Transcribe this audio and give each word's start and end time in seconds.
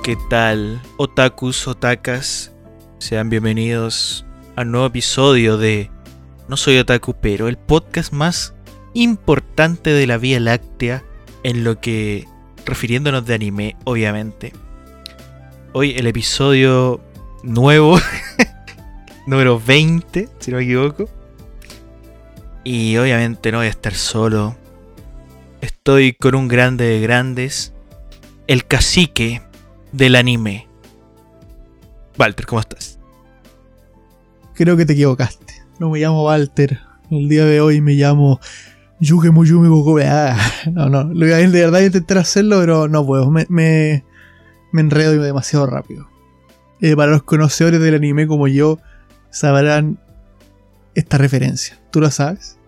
¿qué 0.00 0.16
tal? 0.30 0.80
Otakus, 0.96 1.66
otakas, 1.66 2.52
sean 2.98 3.28
bienvenidos 3.30 4.24
a 4.54 4.62
un 4.62 4.70
nuevo 4.70 4.86
episodio 4.86 5.58
de 5.58 5.90
No 6.46 6.56
Soy 6.56 6.78
Otaku, 6.78 7.14
pero 7.20 7.48
el 7.48 7.58
podcast 7.58 8.12
más 8.12 8.54
importante 8.94 9.90
de 9.90 10.06
la 10.06 10.18
Vía 10.18 10.38
Láctea 10.38 11.02
en 11.42 11.64
lo 11.64 11.80
que, 11.80 12.28
refiriéndonos 12.64 13.26
de 13.26 13.34
anime, 13.34 13.76
obviamente. 13.82 14.52
Hoy 15.72 15.96
el 15.96 16.06
episodio 16.06 17.00
nuevo, 17.42 17.98
número 19.26 19.60
20, 19.60 20.28
si 20.38 20.50
no 20.52 20.58
me 20.58 20.62
equivoco. 20.62 21.08
Y 22.62 22.96
obviamente 22.98 23.50
no 23.50 23.58
voy 23.58 23.66
a 23.66 23.70
estar 23.70 23.94
solo. 23.94 24.56
Estoy 25.60 26.12
con 26.12 26.36
un 26.36 26.46
grande 26.46 26.84
de 26.84 27.00
grandes, 27.00 27.72
el 28.46 28.64
cacique 28.64 29.42
del 29.92 30.16
anime. 30.16 30.68
Walter, 32.18 32.46
¿cómo 32.46 32.60
estás? 32.60 32.98
Creo 34.54 34.76
que 34.76 34.84
te 34.84 34.92
equivocaste. 34.92 35.54
No 35.78 35.90
me 35.90 36.00
llamo 36.00 36.24
Walter. 36.24 36.80
El 37.10 37.28
día 37.28 37.44
de 37.44 37.60
hoy 37.60 37.80
me 37.80 37.94
llamo 37.94 38.40
Yuge 39.00 39.30
Muyumi 39.30 39.68
Gokobe. 39.68 40.06
Ah, 40.06 40.38
no, 40.70 40.88
no. 40.88 41.04
De 41.04 41.48
verdad 41.50 41.80
intentar 41.80 42.18
hacerlo, 42.18 42.60
pero 42.60 42.88
no 42.88 43.04
puedo. 43.04 43.30
Me, 43.30 43.46
me, 43.48 44.04
me 44.72 44.80
enredo 44.80 45.20
demasiado 45.22 45.66
rápido. 45.66 46.08
Eh, 46.80 46.96
para 46.96 47.12
los 47.12 47.22
conocedores 47.22 47.80
del 47.80 47.94
anime 47.94 48.26
como 48.26 48.48
yo, 48.48 48.78
sabrán 49.30 49.98
esta 50.94 51.18
referencia. 51.18 51.80
¿Tú 51.90 52.00
la 52.00 52.10
sabes? 52.10 52.58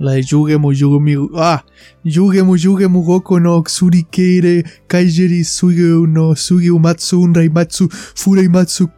La 0.00 0.12
de 0.12 0.22
Yuge 0.22 0.56
Muyuge 0.56 0.98
mi... 0.98 1.14
Ah, 1.36 1.62
Yuge 2.02 2.42
Muyuge 2.42 2.88
Mugoko 2.88 3.38
no 3.38 3.62
Tsurikeire 3.62 4.64
Kaijeri 4.86 5.44
Suge 5.44 6.08
no 6.08 6.34
Suge 6.34 6.70
Umatsu 6.70 7.20
Unraimatsu 7.20 7.88
Furaimatsu... 7.90 8.90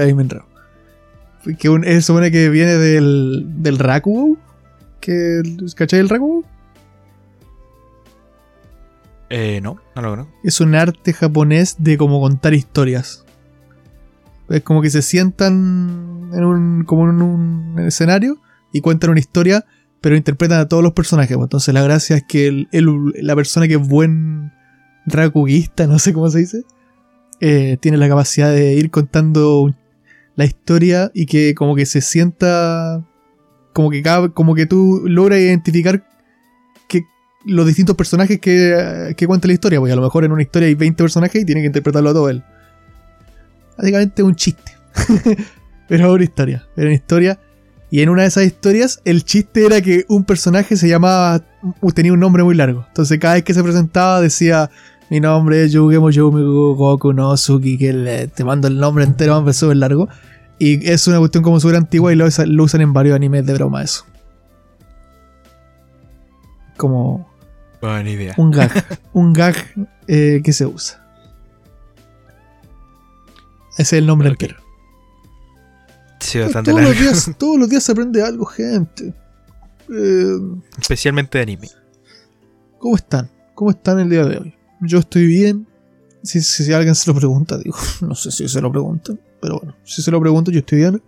Ahí 0.00 0.12
me 0.12 0.22
enredo. 0.22 0.44
Que 1.58 1.70
un, 1.70 1.82
es 1.84 2.04
supone 2.04 2.30
que 2.30 2.50
viene 2.50 2.74
del, 2.74 3.46
del 3.62 3.78
Rakugo. 3.78 4.36
Que, 5.00 5.40
¿Cachai 5.74 6.00
el 6.00 6.10
Rakugo? 6.10 6.44
Eh, 9.30 9.60
no, 9.62 9.78
no 9.96 10.02
lo 10.02 10.10
conozco. 10.10 10.32
Es 10.44 10.60
un 10.60 10.74
arte 10.74 11.14
japonés 11.14 11.76
de 11.78 11.96
como 11.96 12.20
contar 12.20 12.52
historias. 12.52 13.24
Es 14.50 14.62
como 14.62 14.82
que 14.82 14.90
se 14.90 15.00
sientan 15.00 16.30
en 16.34 16.44
un, 16.44 16.84
como 16.84 17.08
en 17.08 17.22
un 17.22 17.76
escenario 17.78 18.36
y 18.72 18.82
cuentan 18.82 19.10
una 19.10 19.20
historia, 19.20 19.64
pero 20.00 20.16
interpretan 20.16 20.60
a 20.60 20.68
todos 20.68 20.82
los 20.82 20.92
personajes. 20.92 21.36
pues. 21.36 21.46
Entonces 21.46 21.74
la 21.74 21.82
gracia 21.82 22.16
es 22.16 22.24
que 22.28 22.46
el- 22.48 22.68
la 23.20 23.34
persona 23.36 23.68
que 23.68 23.74
es 23.74 23.88
buen 23.88 24.52
rakuguista, 25.06 25.86
no 25.88 25.98
sé 25.98 26.12
cómo 26.12 26.30
se 26.30 26.38
dice, 26.40 26.62
eh, 27.40 27.76
tiene 27.80 27.96
la 27.96 28.08
capacidad 28.08 28.50
de 28.52 28.74
ir 28.74 28.90
contando 28.90 29.74
la 30.36 30.44
historia 30.44 31.10
y 31.14 31.26
que 31.26 31.54
como 31.54 31.74
que 31.74 31.86
se 31.86 32.00
sienta 32.00 33.04
como 33.72 33.90
que 33.90 34.02
cada, 34.02 34.28
como 34.30 34.54
que 34.54 34.66
tú 34.66 35.02
logras 35.06 35.38
identificar 35.38 36.04
que 36.88 37.02
los 37.44 37.66
distintos 37.66 37.94
personajes 37.96 38.40
que, 38.40 39.14
que 39.16 39.26
cuenta 39.26 39.46
la 39.46 39.54
historia, 39.54 39.78
porque 39.78 39.92
a 39.92 39.96
lo 39.96 40.02
mejor 40.02 40.24
en 40.24 40.32
una 40.32 40.42
historia 40.42 40.68
hay 40.68 40.74
20 40.74 41.02
personajes 41.02 41.42
y 41.42 41.44
tiene 41.44 41.60
que 41.60 41.68
interpretarlo 41.68 42.10
a 42.10 42.12
todo 42.12 42.28
él. 42.30 42.42
Básicamente 43.78 44.22
un 44.22 44.34
chiste. 44.34 44.72
Pero 45.88 46.06
es 46.08 46.14
una 46.14 46.24
historia. 46.24 46.66
Era 46.76 46.86
una 46.86 46.94
historia. 46.94 47.38
Y 47.90 48.02
en 48.02 48.08
una 48.08 48.22
de 48.22 48.28
esas 48.28 48.44
historias, 48.44 49.00
el 49.04 49.24
chiste 49.24 49.66
era 49.66 49.80
que 49.80 50.04
un 50.08 50.24
personaje 50.24 50.76
se 50.76 50.88
llamaba. 50.88 51.42
tenía 51.94 52.12
un 52.12 52.20
nombre 52.20 52.42
muy 52.44 52.54
largo. 52.54 52.84
Entonces 52.88 53.18
cada 53.18 53.34
vez 53.34 53.44
que 53.44 53.54
se 53.54 53.62
presentaba 53.62 54.20
decía. 54.20 54.70
Mi 55.12 55.18
nombre 55.18 55.64
es 55.64 55.72
Yugemo 55.72 56.08
Yumi 56.10 56.40
Goku 56.40 57.12
no 57.12 57.36
Suki, 57.36 57.76
que 57.76 57.92
le- 57.92 58.28
te 58.28 58.44
mando 58.44 58.68
el 58.68 58.78
nombre 58.78 59.02
entero, 59.02 59.36
hombre, 59.36 59.52
súper 59.52 59.76
largo. 59.78 60.08
Y 60.56 60.88
es 60.88 61.04
una 61.08 61.18
cuestión 61.18 61.42
como 61.42 61.58
súper 61.58 61.74
antigua 61.78 62.12
y 62.12 62.14
lo, 62.14 62.26
usa- 62.26 62.46
lo 62.46 62.62
usan 62.62 62.80
en 62.82 62.92
varios 62.92 63.16
animes 63.16 63.44
de 63.44 63.54
broma 63.54 63.82
eso. 63.82 64.04
Como 66.76 67.28
Buena 67.80 68.08
idea. 68.08 68.34
un 68.36 68.52
gag. 68.52 68.70
un 69.12 69.32
gag 69.32 69.56
eh, 70.06 70.40
que 70.44 70.52
se 70.52 70.64
usa. 70.64 71.04
Ese 73.72 73.82
es 73.82 73.92
el 73.94 74.06
nombre 74.06 74.28
Ok. 74.28 74.34
entero. 74.42 74.60
Sí, 76.20 76.38
bastante 76.38 76.70
Todos 76.70 76.82
los, 76.84 76.98
días, 76.98 77.30
todos 77.38 77.58
los 77.58 77.68
días 77.68 77.82
se 77.82 77.92
aprende 77.92 78.22
algo, 78.22 78.44
gente. 78.46 79.14
Eh, 79.92 80.36
Especialmente 80.80 81.38
de 81.38 81.42
anime. 81.42 81.68
¿Cómo 82.78 82.96
están? 82.96 83.30
¿Cómo 83.54 83.70
están 83.70 83.98
el 84.00 84.08
día 84.10 84.24
de 84.24 84.38
hoy? 84.38 84.54
Yo 84.80 84.98
estoy 84.98 85.26
bien. 85.26 85.66
Si, 86.22 86.40
si- 86.42 86.64
si 86.64 86.72
alguien 86.72 86.94
se 86.94 87.10
lo 87.10 87.16
pregunta, 87.16 87.56
digo, 87.58 87.76
no 88.02 88.14
sé 88.14 88.30
si 88.30 88.48
se 88.48 88.60
lo 88.60 88.70
preguntan, 88.70 89.18
pero 89.40 89.58
bueno, 89.58 89.74
si 89.84 90.02
se 90.02 90.10
lo 90.10 90.20
pregunto, 90.20 90.50
yo 90.50 90.60
estoy 90.60 90.78
bien. 90.78 91.02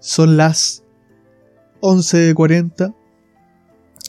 Son 0.00 0.36
las 0.36 0.82
11.40. 1.80 2.94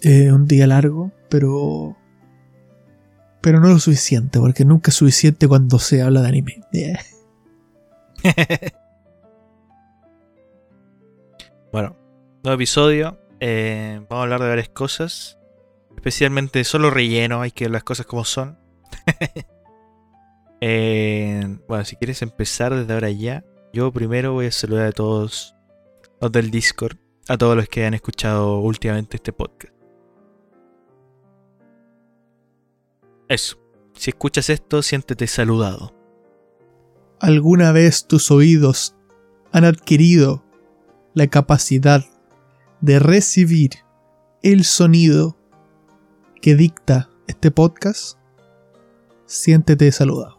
Eh, 0.02 0.32
un 0.32 0.46
día 0.46 0.68
largo, 0.68 1.12
pero. 1.30 1.98
Pero 3.42 3.60
no 3.60 3.70
lo 3.70 3.80
suficiente, 3.80 4.40
porque 4.40 4.66
nunca 4.66 4.90
es 4.92 4.96
suficiente 4.96 5.48
cuando 5.48 5.80
se 5.80 6.02
habla 6.02 6.22
de 6.22 6.28
anime. 6.28 6.62
Yeah. 6.72 7.00
Bueno, 11.76 11.98
nuevo 12.42 12.56
episodio. 12.56 13.20
eh, 13.42 13.98
vamos 14.10 14.22
a 14.22 14.24
hablar 14.24 14.40
de 14.40 14.48
varias 14.48 14.70
cosas. 14.70 15.38
Especialmente 15.94 16.64
solo 16.64 16.90
relleno, 16.90 17.42
hay 17.42 17.52
que 17.52 17.66
ver 17.66 17.72
las 17.72 17.84
cosas 17.84 18.06
como 18.06 18.24
son. 18.24 18.58
Eh, 20.62 21.60
bueno, 21.68 21.84
si 21.84 21.98
quieres 21.98 22.22
empezar 22.22 22.74
desde 22.74 22.94
ahora 22.94 23.12
ya, 23.12 23.44
yo 23.74 23.92
primero 23.92 24.32
voy 24.32 24.46
a 24.48 24.52
saludar 24.52 24.88
a 24.88 24.92
todos 24.94 25.54
los 26.22 26.32
del 26.32 26.50
Discord, 26.50 26.98
a 27.28 27.38
todos 27.38 27.58
los 27.58 27.68
que 27.68 27.86
han 27.86 27.94
escuchado 27.94 28.60
últimamente 28.60 29.18
este 29.18 29.34
podcast. 29.34 29.74
Eso, 33.28 33.58
si 33.94 34.12
escuchas 34.12 34.50
esto, 34.50 34.82
siéntete 34.82 35.28
saludado. 35.28 35.94
¿Alguna 37.20 37.74
vez 37.74 38.08
tus 38.08 38.32
oídos 38.32 38.96
han 39.52 39.66
adquirido 39.66 40.45
la 41.16 41.28
capacidad 41.28 42.06
de 42.82 43.00
recibir 43.00 43.72
el 44.44 44.64
sonido 44.64 45.36
que 46.42 46.56
dicta 46.56 47.10
este 47.28 47.50
podcast? 47.50 48.20
Siéntete 49.26 49.92
saludado. 49.92 50.36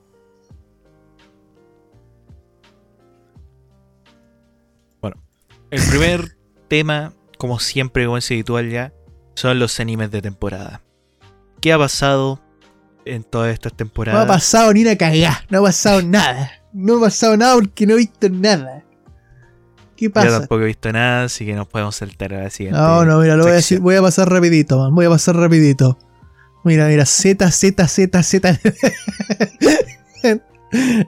El 5.70 5.82
primer 5.91 6.36
tema, 6.69 7.12
como 7.38 7.59
siempre, 7.59 8.04
como 8.04 8.19
es 8.19 8.31
habitual 8.31 8.70
ya, 8.70 8.92
son 9.34 9.59
los 9.59 9.81
animes 9.81 10.10
de 10.12 10.22
temporada. 10.22 10.82
¿Qué 11.60 11.72
ha 11.72 11.78
pasado 11.78 12.41
en 13.04 13.25
todas 13.25 13.53
estas 13.53 13.72
No 13.72 13.75
ha 13.75 13.78
temporadas? 13.78 14.26
pasado 14.28 14.72
ni 14.72 14.82
una 14.82 14.97
cagada, 14.97 15.44
no 15.50 15.59
ha 15.59 15.62
pasado 15.62 16.03
nada. 16.03 16.53
No 16.72 16.98
ha 16.98 17.00
pasado 17.00 17.36
nada 17.36 17.54
porque 17.54 17.86
no 17.86 17.94
he 17.94 17.98
visto 17.98 18.28
nada. 18.28 18.85
¿Qué 19.96 20.06
Yo 20.06 20.12
pasa? 20.12 20.38
tampoco 20.40 20.62
he 20.62 20.66
visto 20.66 20.92
nada, 20.92 21.24
así 21.24 21.44
que 21.46 21.54
nos 21.54 21.66
podemos 21.66 21.97
saltar 21.97 22.34
a 22.34 22.42
la 22.44 22.50
siguiente. 22.50 22.78
No, 22.78 23.04
no, 23.04 23.18
mira, 23.21 23.36
lo 23.36 23.44
voy 23.44 23.53
a 23.53 23.56
decir, 23.56 23.80
voy 23.80 23.94
a 23.97 24.03
pasar 24.03 24.30
rapidito, 24.30 24.78
man. 24.78 24.94
Voy 24.94 25.06
a 25.06 25.10
pasar 25.10 25.36
rapidito. 25.36 25.98
Mira, 26.65 26.86
mira, 26.88 27.06
Z, 27.06 27.50
Z, 27.50 27.86
Z, 27.88 28.22
Z. 28.22 28.60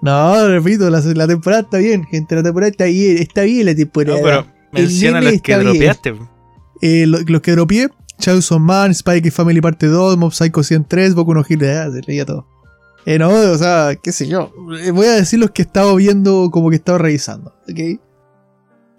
no, 0.02 0.48
repito, 0.48 0.88
la, 0.90 1.00
la 1.00 1.26
temporada 1.26 1.62
está 1.62 1.78
bien, 1.78 2.04
gente. 2.04 2.34
La 2.36 2.42
temporada 2.42 2.70
está 2.70 2.84
bien, 2.84 3.18
está 3.18 3.42
bien 3.42 3.66
la 3.66 3.74
temporada. 3.74 4.16
No, 4.18 4.22
pero 4.24 4.46
menciona 4.72 5.20
los 5.20 5.40
que 5.42 5.56
dropeaste. 5.56 6.14
Eh, 6.80 7.06
lo- 7.06 7.18
los 7.26 7.40
que 7.42 7.52
dropié, 7.52 7.88
Chainsaw 8.20 8.58
Man, 8.60 8.92
Spike 8.92 9.30
Family 9.30 9.60
Parte 9.60 9.86
2, 9.86 10.16
Mob 10.16 10.32
Psycho 10.32 10.62
103, 10.62 11.14
Boku 11.14 11.34
no 11.34 11.44
Hero, 11.48 11.92
se 11.92 12.00
leía 12.06 12.24
todo. 12.24 12.46
Eh, 13.04 13.18
no, 13.18 13.30
o 13.30 13.58
sea, 13.58 13.96
qué 14.02 14.12
sé 14.12 14.28
yo. 14.28 14.52
Eh, 14.84 14.90
Voy 14.90 15.06
a 15.06 15.12
decir 15.14 15.38
los 15.38 15.50
que 15.50 15.62
he 15.62 15.64
estado 15.64 15.96
viendo 15.96 16.50
como 16.52 16.68
que 16.68 16.76
he 16.76 16.78
estado 16.78 16.98
revisando, 16.98 17.54
¿ok? 17.68 18.00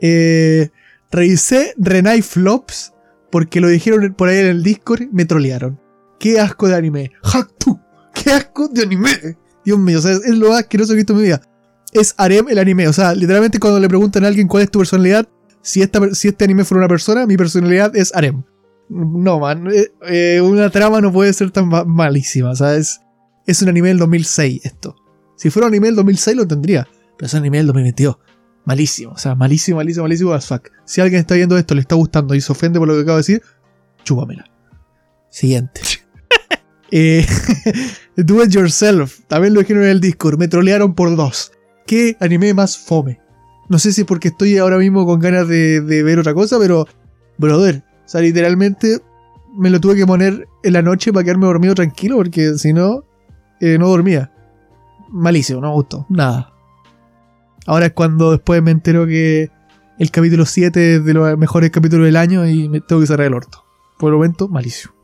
Eh, 0.02 0.70
revisé 1.12 1.74
Renai 1.78 2.22
Flops 2.22 2.94
porque 3.32 3.62
lo 3.62 3.68
dijeron 3.68 4.14
por 4.16 4.30
ahí 4.30 4.40
en 4.40 4.46
el 4.48 4.64
Discord, 4.64 5.04
me 5.12 5.26
trolearon. 5.26 5.80
Qué 6.20 6.40
asco 6.40 6.68
de 6.68 6.76
anime. 6.76 7.12
¡Haktu! 7.24 7.80
¡Qué 8.14 8.32
asco 8.32 8.68
de 8.68 8.84
anime! 8.84 9.38
Dios 9.64 9.78
mío, 9.78 10.00
o 10.00 10.02
sea, 10.02 10.14
es 10.14 10.36
lo 10.38 10.50
más 10.50 10.60
asqueroso 10.62 10.90
que 10.90 10.94
he 10.94 10.98
visto 10.98 11.14
en 11.14 11.18
mi 11.20 11.24
vida. 11.26 11.42
Es 11.94 12.14
Arem 12.18 12.48
el 12.50 12.60
anime. 12.60 12.88
O 12.88 12.94
sea, 12.94 13.14
literalmente 13.14 13.60
cuando 13.60 13.80
le 13.80 13.88
preguntan 13.88 14.24
a 14.26 14.28
alguien 14.28 14.48
cuál 14.48 14.64
es 14.64 14.72
tu 14.72 14.80
personalidad, 14.80 15.28
si, 15.62 15.82
esta, 15.82 16.14
si 16.14 16.28
este 16.30 16.46
anime 16.46 16.64
fuera 16.66 16.80
una 16.80 16.88
persona, 16.88 17.26
mi 17.26 17.38
personalidad 17.38 17.96
es 17.96 18.14
Arem. 18.16 18.44
No, 18.90 19.40
man. 19.40 19.68
eh, 19.72 19.92
eh, 20.08 20.42
una 20.42 20.70
trama 20.72 21.00
no 21.02 21.12
puede 21.12 21.32
ser 21.34 21.52
tan 21.52 21.68
ma- 21.68 21.84
malísima. 21.86 22.52
O 22.52 22.56
sea, 22.56 22.76
es, 22.76 23.00
es 23.46 23.62
un 23.62 23.70
anime 23.70 23.90
del 23.90 24.00
2006 24.00 24.62
esto. 24.66 24.96
Si 25.38 25.50
fuera 25.50 25.68
un 25.68 25.74
anime 25.74 25.88
del 25.88 25.96
2006 25.98 26.36
lo 26.38 26.48
tendría. 26.48 26.88
Pero 27.18 27.28
es 27.28 27.34
un 27.34 27.40
anime 27.40 27.58
del 27.58 27.68
2022. 27.68 28.18
Malísimo. 28.70 29.14
O 29.14 29.18
sea, 29.18 29.34
malísimo, 29.34 29.78
malísimo, 29.78 30.04
malísimo 30.04 30.32
as 30.32 30.46
fuck. 30.46 30.70
Si 30.86 31.02
alguien 31.02 31.22
está 31.22 31.34
viendo 31.34 31.58
esto, 31.58 31.74
le 31.74 31.82
está 31.82 31.96
gustando 31.96 32.36
y 32.36 32.42
se 32.42 32.52
ofende 32.52 32.78
por 32.78 32.88
lo 32.88 32.94
que 32.94 33.02
acabo 33.02 33.16
de 33.16 33.22
decir, 33.22 33.42
chúpamela. 34.04 34.46
Siguiente. 35.30 35.82
Eh, 36.92 37.24
Do 38.16 38.44
It 38.44 38.50
Yourself. 38.50 39.20
También 39.28 39.54
lo 39.54 39.60
dijeron 39.60 39.84
en 39.84 39.90
el 39.90 40.02
Discord. 40.02 40.40
Me 40.40 40.48
trolearon 40.48 40.96
por 40.96 41.16
dos. 41.16 41.52
¿Qué 41.86 42.18
anime 42.20 42.56
más 42.56 42.80
fome? 42.80 43.20
No 43.70 43.78
sé 43.78 43.94
si 43.94 44.02
es 44.02 44.08
porque 44.08 44.30
estoy 44.30 44.58
ahora 44.58 44.80
mismo 44.80 45.06
con 45.06 45.20
ganas 45.20 45.48
de, 45.48 45.82
de 45.82 46.02
ver 46.02 46.18
otra 46.18 46.34
cosa, 46.34 46.58
pero. 46.58 46.88
Brother. 47.38 47.84
O 48.06 48.10
sea, 48.10 48.22
literalmente 48.22 48.98
me 49.56 49.70
lo 49.70 49.80
tuve 49.80 49.98
que 49.98 50.08
poner 50.08 50.48
en 50.64 50.74
la 50.74 50.82
noche 50.82 51.14
para 51.14 51.24
quedarme 51.24 51.46
dormido 51.46 51.76
tranquilo, 51.76 52.18
porque 52.18 52.58
si 52.58 52.74
no, 52.74 53.04
eh, 53.62 53.78
no 53.78 53.88
dormía. 53.88 54.32
Malísimo, 55.10 55.62
no 55.62 55.68
me 55.68 55.74
gustó. 55.76 56.08
Nada. 56.10 56.52
Ahora 57.70 57.86
es 57.86 57.94
cuando 57.94 58.32
después 58.32 58.64
me 58.64 58.72
entero 58.72 59.06
que 59.06 59.52
el 60.00 60.10
capítulo 60.10 60.48
7 60.48 60.96
es 60.96 61.06
de 61.06 61.14
los 61.14 61.38
mejores 61.38 61.70
capítulos 61.70 62.08
del 62.08 62.16
año 62.16 62.48
y 62.48 62.68
me 62.68 62.82
tengo 62.82 63.00
que 63.00 63.06
cerrar 63.06 63.28
el 63.28 63.36
orto. 63.36 63.64
Por 64.00 64.10
el 64.10 64.16
momento, 64.16 64.48
malísimo. 64.48 64.96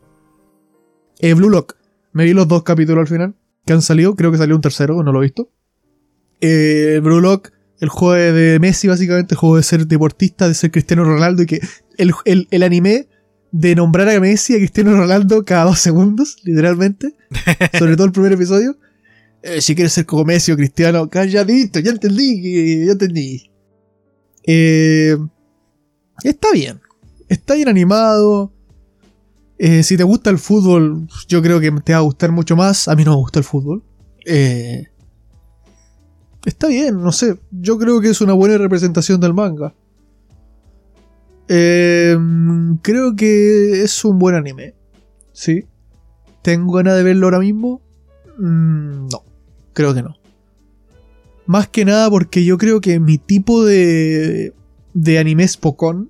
Eh, 1.19 1.35
Blue 1.35 1.51
Lock. 1.51 1.75
Me 2.11 2.23
vi 2.23 2.33
los 2.33 2.47
dos 2.47 2.63
capítulos 2.63 3.01
al 3.01 3.07
final 3.07 3.35
que 3.67 3.73
han 3.73 3.83
salido. 3.83 4.15
Creo 4.15 4.31
que 4.31 4.39
salió 4.39 4.55
un 4.55 4.63
tercero, 4.63 5.03
no 5.03 5.11
lo 5.11 5.19
he 5.19 5.25
visto. 5.27 5.51
Eh, 6.41 7.01
Blue 7.03 7.21
Lock, 7.21 7.51
el 7.81 7.89
juego 7.89 8.33
de 8.33 8.57
Messi, 8.59 8.87
básicamente, 8.87 9.35
el 9.35 9.37
juego 9.37 9.57
de 9.57 9.63
ser 9.63 9.85
deportista, 9.85 10.47
de 10.47 10.55
ser 10.55 10.71
Cristiano 10.71 11.03
Ronaldo 11.03 11.43
y 11.43 11.45
que 11.45 11.59
el, 11.99 12.13
el, 12.25 12.47
el 12.49 12.63
anime 12.63 13.07
de 13.51 13.75
nombrar 13.75 14.09
a 14.09 14.19
Messi 14.19 14.53
y 14.53 14.55
a 14.55 14.59
Cristiano 14.59 14.97
Ronaldo 14.97 15.45
cada 15.45 15.65
dos 15.65 15.77
segundos, 15.77 16.37
literalmente. 16.43 17.13
Sobre 17.77 17.95
todo 17.95 18.07
el 18.07 18.11
primer 18.11 18.31
episodio. 18.31 18.75
Eh, 19.47 19.61
si 19.61 19.75
quieres 19.75 19.93
ser 19.93 20.07
como 20.07 20.25
Messi 20.25 20.51
o 20.51 20.55
Cristiano, 20.55 21.07
calladito, 21.07 21.79
ya 21.79 21.91
entendí, 21.91 22.83
ya 22.83 22.93
entendí. 22.93 23.51
Eh, 24.43 25.15
está 26.23 26.51
bien. 26.51 26.81
Está 27.29 27.53
bien 27.53 27.67
animado. 27.67 28.51
Eh, 29.59 29.83
si 29.83 29.97
te 29.97 30.03
gusta 30.03 30.31
el 30.31 30.39
fútbol, 30.39 31.07
yo 31.27 31.43
creo 31.43 31.59
que 31.59 31.69
te 31.71 31.93
va 31.93 31.99
a 31.99 32.01
gustar 32.01 32.31
mucho 32.31 32.55
más. 32.55 32.87
A 32.87 32.95
mí 32.95 33.03
no 33.03 33.11
me 33.11 33.17
gusta 33.17 33.37
el 33.37 33.45
fútbol. 33.45 33.83
Está 36.43 36.65
bien, 36.67 36.99
no 36.99 37.11
sé. 37.11 37.37
Yo 37.51 37.77
creo 37.77 38.01
que 38.01 38.09
es 38.09 38.21
una 38.21 38.33
buena 38.33 38.57
representación 38.57 39.21
del 39.21 39.35
manga. 39.35 39.75
Creo 41.47 43.15
que 43.15 43.83
es 43.83 44.03
un 44.03 44.17
buen 44.17 44.33
anime. 44.33 44.73
Sí. 45.33 45.65
¿Tengo 46.41 46.73
ganas 46.73 46.95
de 46.97 47.03
verlo 47.03 47.27
ahora 47.27 47.39
mismo? 47.39 47.83
Mm, 48.39 49.07
no, 49.07 49.23
creo 49.75 49.93
que 49.93 50.01
no. 50.01 50.17
Más 51.45 51.67
que 51.67 51.85
nada 51.85 52.09
porque 52.09 52.43
yo 52.43 52.57
creo 52.57 52.81
que 52.81 52.99
mi 52.99 53.19
tipo 53.19 53.63
de, 53.63 54.53
de 54.95 55.19
anime 55.19 55.43
es 55.43 55.57
Pokon 55.57 56.09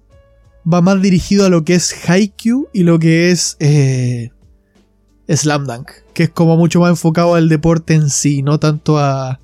va 0.72 0.82
más 0.82 1.02
dirigido 1.02 1.46
a 1.46 1.50
lo 1.50 1.64
que 1.64 1.76
es 1.76 1.94
Haikyuu 2.08 2.70
y 2.74 2.84
lo 2.84 2.98
que 3.00 3.32
es 3.32 3.58
eh, 3.60 4.32
Slam 5.28 5.66
Dunk, 5.66 5.92
que 6.14 6.24
es 6.24 6.30
como 6.30 6.56
mucho 6.56 6.80
más 6.80 6.92
enfocado 6.92 7.36
al 7.36 7.50
deporte 7.50 7.94
en 7.94 8.10
sí, 8.10 8.42
no 8.42 8.60
tanto 8.60 8.98
a... 8.98 9.40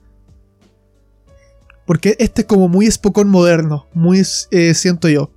Porque 1.86 2.16
este 2.20 2.42
es 2.42 2.48
como 2.48 2.70
muy 2.70 2.90
Spokon 2.90 3.30
moderno, 3.30 3.88
muy 3.94 4.24
eh, 4.52 4.74
siento 4.74 5.10
yo. 5.10 5.32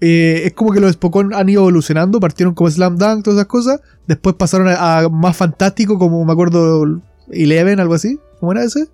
Eh, 0.00 0.42
es 0.44 0.52
como 0.54 0.72
que 0.72 0.80
los 0.80 0.92
Spokon 0.92 1.32
han 1.34 1.48
ido 1.48 1.62
evolucionando, 1.62 2.20
partieron 2.20 2.54
como 2.54 2.70
Slam 2.70 2.96
Dunk, 2.96 3.24
todas 3.24 3.38
esas 3.38 3.48
cosas, 3.48 3.80
después 4.06 4.34
pasaron 4.36 4.68
a, 4.68 4.98
a 4.98 5.08
más 5.08 5.36
fantástico, 5.36 5.98
como 5.98 6.24
me 6.24 6.32
acuerdo 6.32 7.00
Eleven, 7.30 7.80
algo 7.80 7.94
así, 7.94 8.18
¿cómo 8.40 8.52
era 8.52 8.64
ese? 8.64 8.88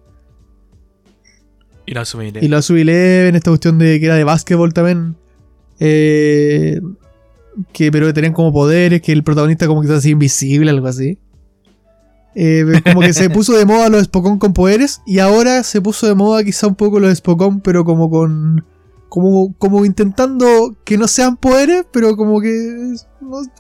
Y. 1.87 1.93
Y 1.93 2.49
lo 2.49 2.63
subí 2.63 2.81
Eleven, 2.81 3.35
esta 3.35 3.51
cuestión 3.51 3.79
de 3.79 4.01
que 4.01 4.07
era 4.07 4.17
de 4.17 4.25
básquetbol 4.25 4.73
también. 4.73 5.17
Eh, 5.81 6.81
que 7.73 7.93
pero 7.93 8.07
que 8.07 8.13
tenían 8.13 8.33
como 8.33 8.53
poderes, 8.53 9.03
que 9.03 9.13
el 9.13 9.23
protagonista 9.23 9.67
como 9.67 9.81
que 9.81 9.87
está 9.87 9.99
así 9.99 10.11
invisible, 10.11 10.71
algo 10.71 10.87
así. 10.87 11.19
Eh, 12.35 12.65
como 12.85 13.01
que 13.01 13.13
se 13.13 13.31
puso 13.31 13.53
de 13.53 13.65
moda 13.65 13.89
los 13.89 14.05
Spokon 14.05 14.39
con 14.39 14.53
poderes 14.55 15.03
y 15.07 15.21
ahora 15.21 15.63
se 15.63 15.81
puso 15.81 16.07
de 16.07 16.15
moda 16.15 16.43
quizá 16.43 16.67
un 16.67 16.75
poco 16.75 16.99
los 16.99 17.17
Spokon 17.17 17.61
pero 17.61 17.85
como 17.85 18.11
con... 18.11 18.65
Como, 19.09 19.55
como 19.59 19.85
intentando 19.85 20.75
que 20.83 20.99
no 20.99 21.07
sean 21.07 21.37
poderes, 21.37 21.85
pero 21.93 22.17
como 22.17 22.41
que... 22.41 22.97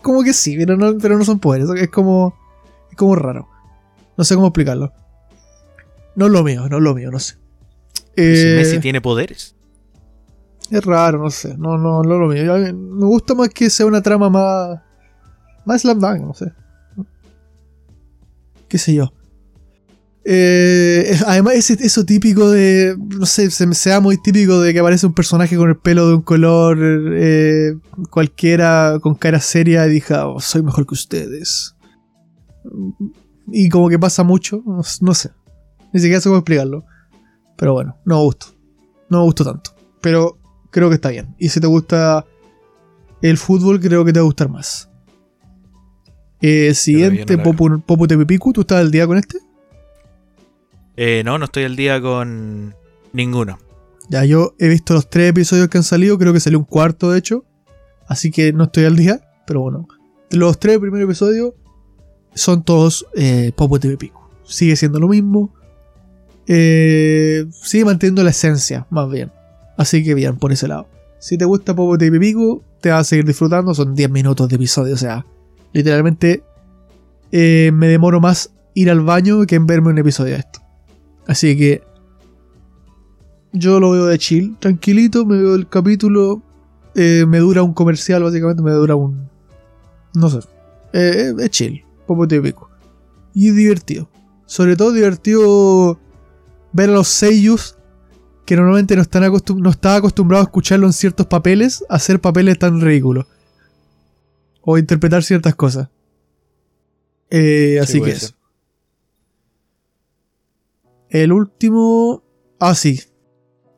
como 0.02 0.24
que 0.24 0.32
sí, 0.32 0.56
pero 0.58 0.76
no, 0.76 0.98
pero 0.98 1.16
no 1.16 1.24
son 1.24 1.38
poderes. 1.38 1.68
Es 1.80 1.90
como... 1.90 2.34
Es 2.90 2.96
como 2.96 3.14
raro. 3.14 3.48
No 4.16 4.24
sé 4.24 4.34
cómo 4.34 4.48
explicarlo. 4.48 4.92
No 6.16 6.26
es 6.26 6.32
lo 6.32 6.42
mío, 6.44 6.68
no 6.68 6.76
es 6.76 6.82
lo 6.82 6.94
mío, 6.94 7.10
no 7.10 7.18
sé. 7.18 7.36
Eh, 8.16 8.54
Messi 8.56 8.78
tiene 8.78 9.00
poderes. 9.00 9.56
Es 10.70 10.84
raro, 10.84 11.18
no 11.18 11.30
sé. 11.30 11.56
No, 11.58 11.76
no, 11.76 12.02
no 12.02 12.18
lo 12.18 12.28
mío. 12.28 12.54
Me 12.54 13.06
gusta 13.06 13.34
más 13.34 13.48
que 13.48 13.68
sea 13.70 13.86
una 13.86 14.02
trama 14.02 14.30
más. 14.30 14.80
Más 15.64 15.82
slam 15.82 15.98
dunk, 15.98 16.20
no 16.20 16.34
sé. 16.34 16.52
Qué 18.68 18.78
sé 18.78 18.94
yo. 18.94 19.12
Eh, 20.24 21.18
además, 21.26 21.54
ese, 21.54 21.74
eso 21.80 22.04
típico 22.04 22.50
de. 22.50 22.96
No 22.98 23.26
sé, 23.26 23.50
se 23.50 23.72
sea 23.74 24.00
muy 24.00 24.16
típico 24.20 24.60
de 24.60 24.72
que 24.72 24.78
aparece 24.78 25.06
un 25.06 25.14
personaje 25.14 25.56
con 25.56 25.68
el 25.68 25.76
pelo 25.76 26.08
de 26.08 26.14
un 26.14 26.22
color 26.22 26.78
eh, 26.80 27.74
cualquiera, 28.10 28.98
con 29.02 29.14
cara 29.14 29.40
seria, 29.40 29.86
y 29.86 29.90
diga, 29.90 30.26
oh, 30.26 30.40
soy 30.40 30.62
mejor 30.62 30.86
que 30.86 30.94
ustedes. 30.94 31.74
Y 33.48 33.68
como 33.68 33.88
que 33.88 33.98
pasa 33.98 34.22
mucho, 34.22 34.62
no, 34.66 34.82
no 35.00 35.14
sé. 35.14 35.30
Ni 35.92 36.00
siquiera 36.00 36.20
sé 36.20 36.28
cómo 36.28 36.38
explicarlo. 36.38 36.84
Pero 37.56 37.72
bueno, 37.72 37.96
no 38.04 38.16
me 38.16 38.22
gustó. 38.24 38.46
No 39.08 39.18
me 39.18 39.24
gustó 39.24 39.44
tanto. 39.44 39.70
Pero 40.00 40.38
creo 40.70 40.88
que 40.88 40.96
está 40.96 41.10
bien. 41.10 41.34
Y 41.38 41.48
si 41.48 41.60
te 41.60 41.66
gusta 41.66 42.24
el 43.22 43.38
fútbol, 43.38 43.80
creo 43.80 44.04
que 44.04 44.12
te 44.12 44.18
va 44.18 44.24
a 44.24 44.26
gustar 44.26 44.48
más. 44.48 44.90
Eh, 46.40 46.74
siguiente, 46.74 47.38
Popu, 47.38 47.80
Popu 47.80 48.06
Tepepicu, 48.06 48.52
¿tú 48.52 48.62
estás 48.62 48.80
al 48.80 48.90
día 48.90 49.06
con 49.06 49.16
este? 49.16 49.38
Eh, 50.96 51.22
no, 51.24 51.38
no 51.38 51.46
estoy 51.46 51.64
al 51.64 51.76
día 51.76 52.00
con 52.00 52.74
ninguno. 53.12 53.58
Ya, 54.10 54.24
yo 54.24 54.54
he 54.58 54.68
visto 54.68 54.92
los 54.92 55.08
tres 55.08 55.30
episodios 55.30 55.68
que 55.68 55.78
han 55.78 55.84
salido, 55.84 56.18
creo 56.18 56.32
que 56.32 56.40
salió 56.40 56.58
un 56.58 56.66
cuarto 56.66 57.10
de 57.10 57.18
hecho. 57.18 57.44
Así 58.06 58.30
que 58.30 58.52
no 58.52 58.64
estoy 58.64 58.84
al 58.84 58.96
día, 58.96 59.20
pero 59.46 59.60
bueno. 59.60 59.88
Los 60.30 60.58
tres 60.58 60.78
primeros 60.78 61.06
episodios 61.06 61.54
son 62.34 62.62
todos 62.64 63.06
eh, 63.14 63.52
Popu 63.56 63.78
Tepepicu. 63.78 64.20
Sigue 64.44 64.76
siendo 64.76 65.00
lo 65.00 65.08
mismo. 65.08 65.52
Eh, 66.46 67.46
sigue 67.50 67.84
manteniendo 67.84 68.22
la 68.22 68.30
esencia, 68.30 68.86
más 68.90 69.10
bien. 69.10 69.32
Así 69.76 70.04
que 70.04 70.14
bien, 70.14 70.36
por 70.36 70.52
ese 70.52 70.68
lado. 70.68 70.86
Si 71.18 71.38
te 71.38 71.44
gusta 71.44 71.74
Popo 71.74 71.96
de 71.96 72.10
Pipico, 72.10 72.62
te 72.80 72.90
vas 72.90 73.00
a 73.00 73.04
seguir 73.04 73.24
disfrutando. 73.24 73.74
Son 73.74 73.94
10 73.94 74.10
minutos 74.10 74.48
de 74.48 74.56
episodio. 74.56 74.94
O 74.94 74.98
sea, 74.98 75.24
literalmente 75.72 76.42
eh, 77.32 77.70
me 77.72 77.88
demoro 77.88 78.20
más 78.20 78.52
ir 78.74 78.90
al 78.90 79.00
baño 79.00 79.46
que 79.46 79.54
en 79.54 79.66
verme 79.66 79.88
un 79.88 79.98
episodio 79.98 80.34
de 80.34 80.40
esto. 80.40 80.60
Así 81.26 81.56
que 81.56 81.82
yo 83.52 83.80
lo 83.80 83.92
veo 83.92 84.06
de 84.06 84.18
chill, 84.18 84.56
tranquilito. 84.58 85.24
Me 85.24 85.38
veo 85.38 85.54
el 85.54 85.68
capítulo. 85.68 86.42
Eh, 86.94 87.24
me 87.26 87.38
dura 87.38 87.62
un 87.62 87.72
comercial, 87.72 88.22
básicamente. 88.22 88.62
Me 88.62 88.72
dura 88.72 88.94
un. 88.94 89.28
No 90.14 90.28
sé. 90.28 90.40
Es 90.92 91.50
chill. 91.50 91.84
Popo 92.06 92.26
de 92.26 92.40
Pipico. 92.40 92.70
Y 93.34 93.50
divertido. 93.50 94.08
Sobre 94.46 94.76
todo 94.76 94.92
divertido 94.92 95.98
ver 96.72 96.90
a 96.90 96.92
los 96.92 97.08
seiyus 97.08 97.76
que 98.44 98.56
normalmente 98.56 98.94
no, 98.96 99.02
están 99.02 99.32
no 99.58 99.70
estaba 99.70 99.96
acostumbrado 99.96 100.42
a 100.42 100.44
escucharlo 100.44 100.86
en 100.86 100.92
ciertos 100.92 101.26
papeles, 101.26 101.84
hacer 101.88 102.20
papeles 102.20 102.58
tan 102.58 102.80
ridículos. 102.80 103.26
O 104.60 104.78
interpretar 104.78 105.22
ciertas 105.22 105.54
cosas. 105.54 105.88
Eh, 107.30 107.78
así 107.82 108.00
que 108.00 108.10
eso. 108.10 108.34
El 111.08 111.32
último... 111.32 112.22
Ah, 112.58 112.74
sí. 112.74 113.00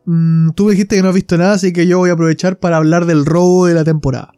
Mm, 0.05 0.51
tú 0.51 0.71
dijiste 0.71 0.97
que 0.97 1.03
no 1.03 1.09
has 1.09 1.15
visto 1.15 1.37
nada, 1.37 1.55
así 1.55 1.73
que 1.73 1.87
yo 1.87 1.99
voy 1.99 2.11
a 2.11 2.15
aprovechar 2.15 2.59
para 2.59 2.77
hablar 2.77 3.07
del 3.07 3.27
robo 3.27 3.67
de 3.67 3.75
la 3.75 3.85
temporada. 3.85 4.33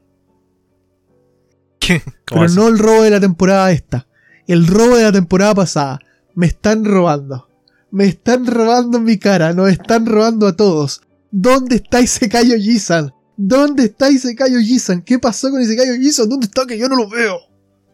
Pero 2.25 2.49
no 2.49 2.69
el 2.69 2.79
robo 2.79 3.03
de 3.03 3.11
la 3.11 3.21
temporada 3.21 3.71
esta. 3.73 4.07
El 4.47 4.67
robo 4.67 4.97
de 4.97 5.05
la 5.05 5.13
temporada 5.13 5.55
pasada. 5.55 6.01
Me 6.35 6.47
están 6.47 6.85
robando. 6.85 7.49
Me 7.91 8.05
están 8.05 8.47
robando 8.47 8.99
en 8.99 9.05
mi 9.05 9.19
cara, 9.19 9.55
nos 9.55 9.71
están 9.71 10.05
robando 10.05 10.47
a 10.47 10.55
todos. 10.55 11.01
¿Dónde 11.31 11.77
está 11.77 12.01
ese 12.01 12.29
Cayo 12.29 12.57
Jisan? 12.57 13.13
¿Dónde 13.37 13.85
está 13.85 14.09
ese 14.09 14.35
Cayo 14.35 14.59
Jisan? 14.61 15.01
¿Qué 15.03 15.19
pasó 15.19 15.51
con 15.51 15.61
ese 15.61 15.77
Cayo 15.77 15.95
Jisan? 15.95 16.29
¿Dónde 16.29 16.47
está 16.47 16.67
que 16.67 16.79
yo 16.79 16.89
no 16.89 16.97
lo 16.97 17.09
veo? 17.09 17.39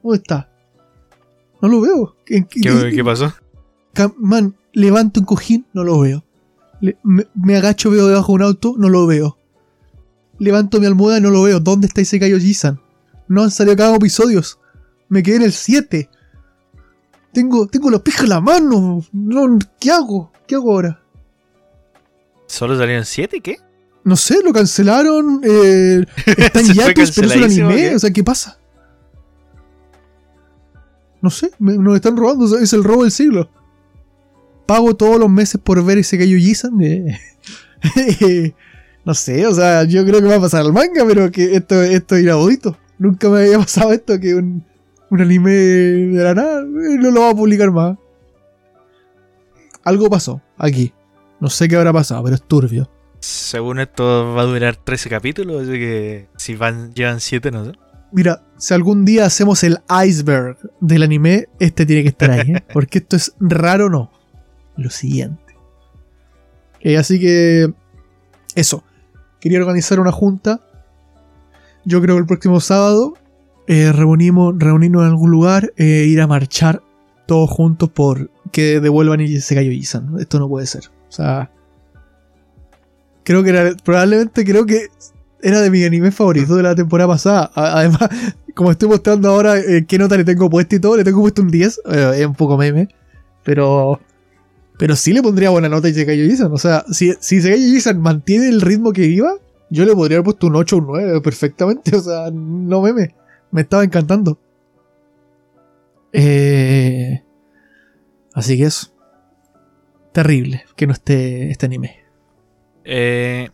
¿Dónde 0.03 0.19
está? 0.19 0.51
No 1.63 1.69
lo 1.69 1.81
veo. 1.81 2.17
¿Qué, 2.27 2.45
qué, 2.49 3.05
pasó? 3.05 3.33
Man, 4.19 4.57
levanto 4.73 5.21
un 5.21 5.27
cojín, 5.27 5.67
no 5.73 5.85
lo 5.85 6.01
veo. 6.01 6.25
me, 7.03 7.57
agacho, 7.57 7.91
veo 7.91 8.09
debajo 8.09 8.33
de 8.33 8.37
un 8.37 8.43
auto, 8.43 8.75
no 8.77 8.89
lo 8.89 9.07
veo. 9.07 9.39
Levanto 10.39 10.81
mi 10.81 10.87
almohada, 10.87 11.21
no 11.21 11.31
lo 11.31 11.43
veo. 11.43 11.61
¿Dónde 11.61 11.87
está 11.87 12.01
ese 12.01 12.19
Cayo 12.19 12.39
Jisan? 12.39 12.81
No 13.29 13.43
han 13.43 13.51
salido 13.51 13.77
cada 13.77 13.97
episodios. 13.97 14.59
Me 15.09 15.23
quedé 15.23 15.37
en 15.37 15.43
el 15.43 15.53
7. 15.53 16.09
Tengo, 17.33 17.67
tengo 17.67 17.91
los 17.91 18.03
pies 18.03 18.21
en 18.21 18.29
la 18.29 18.41
mano. 18.41 19.05
No, 19.13 19.59
¿Qué 19.81 19.91
hago? 19.91 20.33
¿Qué 20.47 20.55
hago 20.55 20.73
ahora? 20.73 21.03
¿Solo 22.47 22.77
salieron 22.77 23.05
7? 23.05 23.41
¿Qué? 23.41 23.57
No 24.05 24.17
sé, 24.17 24.39
lo 24.45 24.53
cancelaron. 24.53 25.41
Eh, 25.43 26.05
están 26.27 26.65
ya, 26.73 26.87
pero 26.87 27.03
es 27.03 27.19
un 27.19 27.33
anime. 27.33 27.95
O 27.95 27.99
sea, 27.99 28.11
¿qué 28.11 28.23
pasa? 28.23 28.59
No 31.23 31.31
sé, 31.31 31.51
me- 31.59 31.79
nos 31.79 31.95
están 31.97 32.17
robando, 32.19 32.45
o 32.45 32.49
sea, 32.49 32.61
es 32.61 32.73
el 32.75 32.85
robo 32.85 33.03
del 33.03 33.11
siglo. 33.11 33.51
Pago 34.67 34.95
todos 34.95 35.19
los 35.19 35.31
meses 35.31 35.59
por 35.63 35.83
ver 35.83 35.97
ese 35.99 36.19
gallo 36.19 36.37
Jisan. 36.37 36.79
eh. 36.83 38.55
no 39.07 39.15
sé, 39.15 39.47
o 39.47 39.55
sea, 39.55 39.85
yo 39.85 40.05
creo 40.05 40.21
que 40.21 40.27
va 40.29 40.37
a 40.37 40.41
pasar 40.41 40.61
al 40.61 40.73
manga, 40.75 41.03
pero 41.07 41.31
que 41.31 41.57
esto, 41.57 41.83
esto 41.83 42.17
es 42.17 42.25
inaudito. 42.25 42.77
Nunca 42.99 43.29
me 43.29 43.41
había 43.41 43.59
pasado 43.59 43.93
esto, 43.93 44.19
que 44.21 44.35
un, 44.35 44.65
un 45.11 45.21
anime 45.21 45.53
de 45.53 46.23
la 46.23 46.35
nada 46.35 46.61
eh, 46.61 46.99
no 46.99 47.11
lo 47.11 47.23
va 47.23 47.31
a 47.31 47.35
publicar 47.35 47.71
más. 47.71 47.97
Algo 49.85 50.09
pasó 50.09 50.41
aquí. 50.57 50.93
No 51.41 51.51
sé 51.51 51.69
qué 51.69 51.77
habrá 51.77 51.93
pasado, 51.93 52.23
pero 52.25 52.37
es 52.37 52.43
turbio. 52.43 52.91
Según 53.21 53.81
esto 53.81 54.35
va 54.35 54.43
a 54.43 54.47
durar 54.47 54.77
13 54.77 55.09
capítulos, 55.09 55.63
así 55.63 55.73
que 55.73 56.29
si 56.37 56.57
van, 56.57 56.93
llevan 56.95 57.21
7, 57.21 57.51
no 57.51 57.65
sé. 57.65 57.73
Mira, 58.13 58.43
si 58.59 58.75
algún 58.75 59.05
día 59.05 59.27
hacemos 59.27 59.65
el 59.65 59.79
iceberg 60.07 60.57
del 60.81 61.03
anime, 61.03 61.49
este 61.59 61.85
tiene 61.85 62.03
que 62.03 62.11
estar 62.11 62.31
ahí, 62.31 62.53
¿eh? 62.53 62.65
porque 62.73 62.99
esto 62.99 63.17
es 63.17 63.35
raro 63.41 63.91
no. 63.91 64.11
Lo 64.77 64.91
siguiente. 64.91 65.57
Eh, 66.81 66.97
así 66.97 67.19
que, 67.19 67.73
eso. 68.55 68.85
Quería 69.41 69.59
organizar 69.59 70.01
una 70.01 70.13
junta. 70.13 70.61
Yo 71.85 72.01
creo 72.01 72.17
que 72.17 72.21
el 72.21 72.27
próximo 72.27 72.61
sábado 72.61 73.15
eh, 73.67 73.93
reunimos, 73.93 74.55
en 74.61 74.97
algún 74.97 75.31
lugar, 75.31 75.73
eh, 75.77 76.07
ir 76.09 76.21
a 76.21 76.27
marchar 76.27 76.83
todos 77.27 77.51
juntos 77.51 77.91
por 77.91 78.31
que 78.53 78.81
devuelvan 78.81 79.21
y 79.21 79.41
se 79.41 79.55
cayó 79.55 79.71
Isan. 79.71 80.19
Esto 80.19 80.39
no 80.39 80.49
puede 80.49 80.67
ser. 80.67 80.85
O 81.09 81.13
sea, 81.13 81.51
creo 83.25 83.43
que 83.43 83.51
era, 83.51 83.75
probablemente 83.83 84.45
creo 84.45 84.67
que 84.67 84.89
era 85.43 85.61
de 85.61 85.71
mi 85.71 85.85
anime 85.85 86.11
favorito 86.11 86.57
de 86.57 86.63
la 86.63 86.75
temporada 86.75 87.09
pasada. 87.09 87.51
Además, 87.55 88.09
como 88.55 88.71
estoy 88.71 88.89
mostrando 88.89 89.29
ahora 89.31 89.59
eh, 89.59 89.85
qué 89.87 89.99
nota 89.99 90.17
le 90.17 90.25
tengo 90.25 90.49
puesto 90.49 90.77
y 90.77 90.81
todo, 90.81 90.97
le 90.97 91.05
tengo 91.05 91.21
puesto 91.21 91.43
un 91.43 91.49
10. 91.49 91.81
eh, 91.87 92.13
es 92.19 92.27
un 92.27 92.35
poco 92.35 92.57
meme. 92.57 92.89
Pero. 93.45 94.01
Pero 94.77 94.97
sí 94.97 95.13
le 95.13 95.23
pondría 95.23 95.51
buena 95.51 95.69
nota 95.69 95.87
a 95.87 95.91
Isekai 95.91 96.29
Jisan. 96.29 96.53
O 96.53 96.59
sea, 96.59 96.85
si, 96.91 97.13
si 97.21 97.37
Isekai 97.37 97.61
Jisan 97.61 98.01
mantiene 98.01 98.49
el 98.49 98.61
ritmo 98.61 98.93
que 98.93 99.07
iba, 99.07 99.35
yo 99.75 99.85
le 99.85 99.95
podría 99.95 100.19
haber 100.19 100.25
puesto 100.25 100.47
un 100.47 100.57
8 100.57 100.77
o 100.77 100.79
un 100.79 100.87
9 100.87 101.21
perfectamente. 101.21 101.97
O 101.97 102.01
sea, 102.01 102.31
no 102.33 102.81
meme. 102.81 103.15
Me 103.51 103.63
estaba 103.63 103.83
encantando. 103.85 104.39
Eh, 106.13 107.23
así 108.33 108.57
que 108.57 108.65
eso. 108.65 108.95
Terrible 110.13 110.65
que 110.77 110.87
no 110.87 110.93
esté 110.93 111.51
este 111.51 111.67
anime. 111.67 112.05
Eh, 112.85 113.51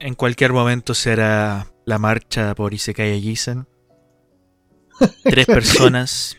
en 0.00 0.14
cualquier 0.14 0.52
momento 0.52 0.94
será 0.94 1.68
la 1.84 1.98
marcha 1.98 2.54
por 2.56 2.74
Isekai 2.74 3.20
Jisan. 3.20 3.68
Tres 5.22 5.46
personas 5.46 6.36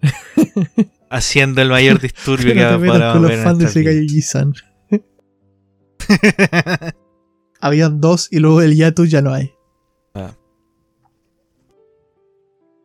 haciendo 1.10 1.60
el 1.60 1.68
mayor 1.68 2.00
disturbio 2.00 2.54
que 2.54 2.60
no 2.60 2.70
te 2.70 2.88
metas 5.98 6.96
Habían 7.60 8.00
dos 8.00 8.28
y 8.30 8.38
luego 8.38 8.62
el 8.62 8.76
Yatus 8.76 9.10
ya 9.10 9.22
no 9.22 9.32
hay. 9.32 9.52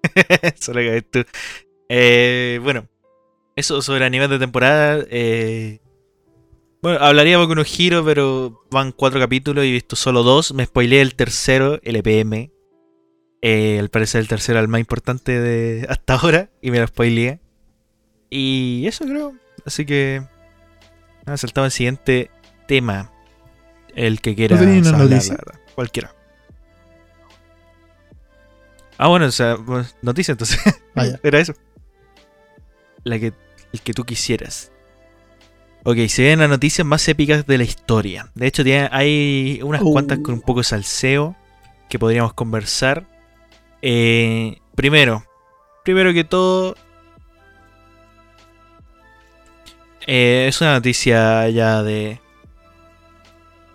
Solo 0.60 0.79
que 0.79 1.01
tú. 1.01 1.24
Eh, 1.89 2.60
bueno, 2.63 2.88
eso 3.55 3.82
sobre 3.82 4.05
animes 4.05 4.29
de 4.29 4.39
temporada. 4.39 5.03
eh, 5.10 5.79
bueno, 6.82 7.00
hablaría 7.03 7.38
de 7.38 7.44
Boku 7.44 7.55
no 7.55 7.63
Hero, 7.63 8.05
pero 8.05 8.63
van 8.70 8.91
cuatro 8.91 9.20
capítulos 9.20 9.65
y 9.65 9.70
he 9.70 9.72
visto 9.72 9.96
solo 9.96 10.22
dos. 10.22 10.53
Me 10.53 10.65
spoileé 10.65 11.01
el 11.01 11.15
tercero, 11.15 11.79
el 11.82 11.96
EPM. 11.96 12.51
Eh, 13.41 13.79
al 13.79 13.89
parecer 13.89 14.22
el 14.22 14.27
tercero 14.27 14.60
el 14.60 14.67
más 14.67 14.79
importante 14.79 15.39
de 15.39 15.86
hasta 15.89 16.13
ahora 16.13 16.51
y 16.62 16.70
me 16.70 16.79
lo 16.79 16.86
spoileé. 16.86 17.39
Y 18.29 18.86
eso 18.86 19.05
creo. 19.05 19.34
Así 19.65 19.86
que. 19.86 20.22
Nada, 21.25 21.38
saltamos 21.38 21.65
al 21.65 21.72
siguiente 21.72 22.29
tema. 22.67 23.12
El 23.96 24.22
que 24.22 24.36
quiera. 24.36 24.58
hablar. 24.60 25.22
Cualquiera. 25.74 26.14
Ah, 28.98 29.08
bueno, 29.08 29.25
o 29.25 29.32
sea, 29.32 29.58
noticia 30.02 30.32
entonces. 30.34 30.60
Vaya. 30.94 31.20
Era 31.24 31.40
eso. 31.40 31.54
La 33.04 33.20
que, 33.20 33.34
el 33.74 33.82
que 33.82 33.94
tú 33.94 34.04
quisieras. 34.06 34.72
Ok, 35.84 35.98
se 36.08 36.24
ven 36.24 36.40
las 36.40 36.50
noticias 36.50 36.86
más 36.88 37.08
épicas 37.08 37.46
de 37.46 37.58
la 37.58 37.64
historia. 37.64 38.32
De 38.36 38.48
hecho, 38.48 38.64
tiene- 38.64 38.90
hay 38.92 39.60
unas 39.64 39.82
Uh. 39.84 39.92
cuantas 39.92 40.20
con 40.20 40.34
un 40.36 40.42
poco 40.42 40.62
de 40.62 40.64
salseo 40.64 41.36
que 41.90 42.00
podríamos 42.00 42.34
conversar. 42.34 43.06
Eh, 43.82 44.58
primero, 44.75 45.24
primero 45.84 46.12
que 46.14 46.24
todo, 46.24 46.75
eh, 50.08 50.46
es 50.50 50.60
una 50.62 50.74
noticia 50.74 51.48
ya 51.50 51.84
de... 51.84 52.20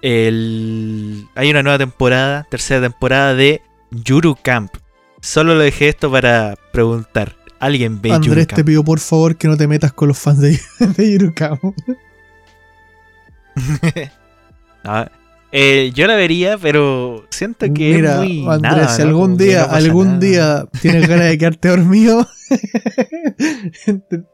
El, 0.02 1.26
hay 1.34 1.50
una 1.50 1.62
nueva 1.62 1.78
temporada, 1.78 2.46
tercera 2.50 2.80
temporada 2.80 3.34
de 3.34 3.62
Yuru 3.90 4.36
Camp. 4.42 4.72
Solo 5.20 5.54
lo 5.54 5.60
dejé 5.60 5.88
esto 5.88 6.10
para 6.10 6.56
preguntar. 6.72 7.36
¿Alguien 7.58 8.00
ve 8.00 8.18
Yuru 8.22 8.40
Andrés, 8.40 8.46
te 8.46 8.56
Camp? 8.56 8.66
pido 8.66 8.82
por 8.84 9.00
favor 9.00 9.36
que 9.36 9.46
no 9.48 9.56
te 9.56 9.66
metas 9.68 9.92
con 9.92 10.08
los 10.08 10.18
fans 10.18 10.40
de, 10.40 10.58
de 10.96 11.12
Yurukamo. 11.12 11.74
Ah, 14.82 15.10
eh, 15.52 15.90
yo 15.94 16.06
la 16.06 16.14
vería, 16.16 16.56
pero 16.56 17.26
siento 17.30 17.70
que 17.74 17.92
Mira, 17.96 18.12
es 18.24 18.28
muy 18.30 18.46
Andrés, 18.48 18.62
nada, 18.62 18.88
si 18.88 19.02
algún 19.02 19.36
día, 19.36 19.66
no 19.66 19.72
algún 19.74 20.06
nada. 20.06 20.18
día 20.18 20.64
tienes 20.80 21.06
ganas 21.06 21.26
de 21.28 21.36
quedarte 21.36 21.68
dormido, 21.68 22.26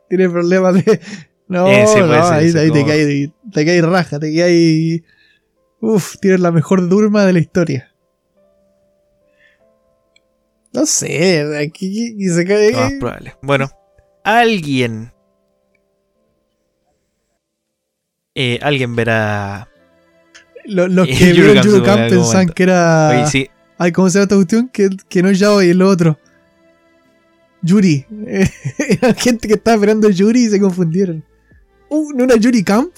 tienes 0.08 0.30
problemas 0.30 0.74
de. 0.74 1.00
No, 1.48 1.66
Eh, 1.66 1.84
sí, 1.88 1.98
no, 1.98 2.06
ser 2.28 2.58
ahí, 2.58 2.70
te 2.70 2.84
caes 2.84 3.30
te 3.52 3.64
caes 3.64 3.84
raja, 3.84 4.18
te 4.20 4.34
caes. 4.36 5.02
Uf, 5.80 6.16
tienes 6.20 6.40
la 6.40 6.50
mejor 6.52 6.88
durma 6.88 7.24
de 7.24 7.32
la 7.34 7.38
historia. 7.38 7.92
No 10.72 10.84
sé, 10.86 11.58
aquí 11.58 12.14
y 12.18 12.28
se 12.28 12.44
cae. 12.44 12.72
Lo 12.72 12.78
más 12.80 12.92
probable. 13.00 13.34
Bueno, 13.42 13.70
alguien. 14.24 15.12
eh, 18.34 18.58
alguien 18.62 18.94
verá. 18.94 19.68
Lo- 20.66 20.88
Los 20.88 21.06
que 21.18 21.32
vieron 21.32 21.58
algún 21.58 21.82
pensaban 22.08 22.48
que 22.48 22.62
era. 22.64 23.08
Oye, 23.10 23.26
sí, 23.30 23.48
Ay, 23.78 23.92
¿cómo 23.92 24.08
se 24.10 24.14
llama 24.18 24.22
esta 24.24 24.34
cuestión? 24.36 24.68
Que, 24.68 24.88
que 25.08 25.22
no 25.22 25.28
es 25.30 25.38
Yaoi, 25.38 25.70
es 25.70 25.76
lo 25.76 25.88
otro. 25.88 26.18
Yuri. 27.62 28.06
Era 28.78 29.12
gente 29.14 29.48
que 29.48 29.54
estaba 29.54 29.74
esperando 29.74 30.08
Yuri 30.08 30.44
y 30.44 30.48
se 30.48 30.60
confundieron. 30.60 31.24
Uh, 31.88 32.12
¿no 32.12 32.24
era 32.24 32.36
Yuri 32.36 32.62
Camp? 32.64 32.92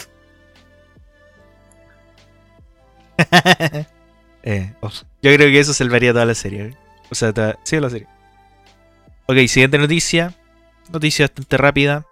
oh, 4.80 4.90
yo 5.22 5.34
creo 5.34 5.48
que 5.50 5.58
eso 5.60 5.75
salvaría 5.75 6.12
toda 6.12 6.25
la 6.25 6.34
serie. 6.34 6.62
¿eh? 6.66 6.76
O 7.10 7.14
sea, 7.14 7.32
toda- 7.32 7.58
sí, 7.64 7.78
la 7.80 7.90
serie. 7.90 8.06
Ok, 9.26 9.37
siguiente 9.48 9.78
noticia. 9.78 10.34
Noticia 10.92 11.26
bastante 11.26 11.56
rápida. 11.56 12.06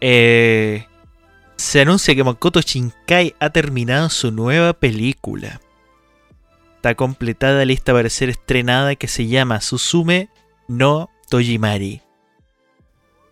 Eh, 0.00 0.86
se 1.56 1.80
anuncia 1.80 2.14
que 2.14 2.22
Makoto 2.22 2.60
Shinkai 2.60 3.34
ha 3.40 3.50
terminado 3.50 4.08
su 4.10 4.30
nueva 4.30 4.72
película. 4.72 5.60
Está 6.76 6.94
completada, 6.94 7.64
lista 7.64 7.92
para 7.92 8.08
ser 8.08 8.28
estrenada, 8.28 8.94
que 8.94 9.08
se 9.08 9.26
llama 9.26 9.60
Susume 9.60 10.28
no 10.68 11.10
Tojimari. 11.28 12.02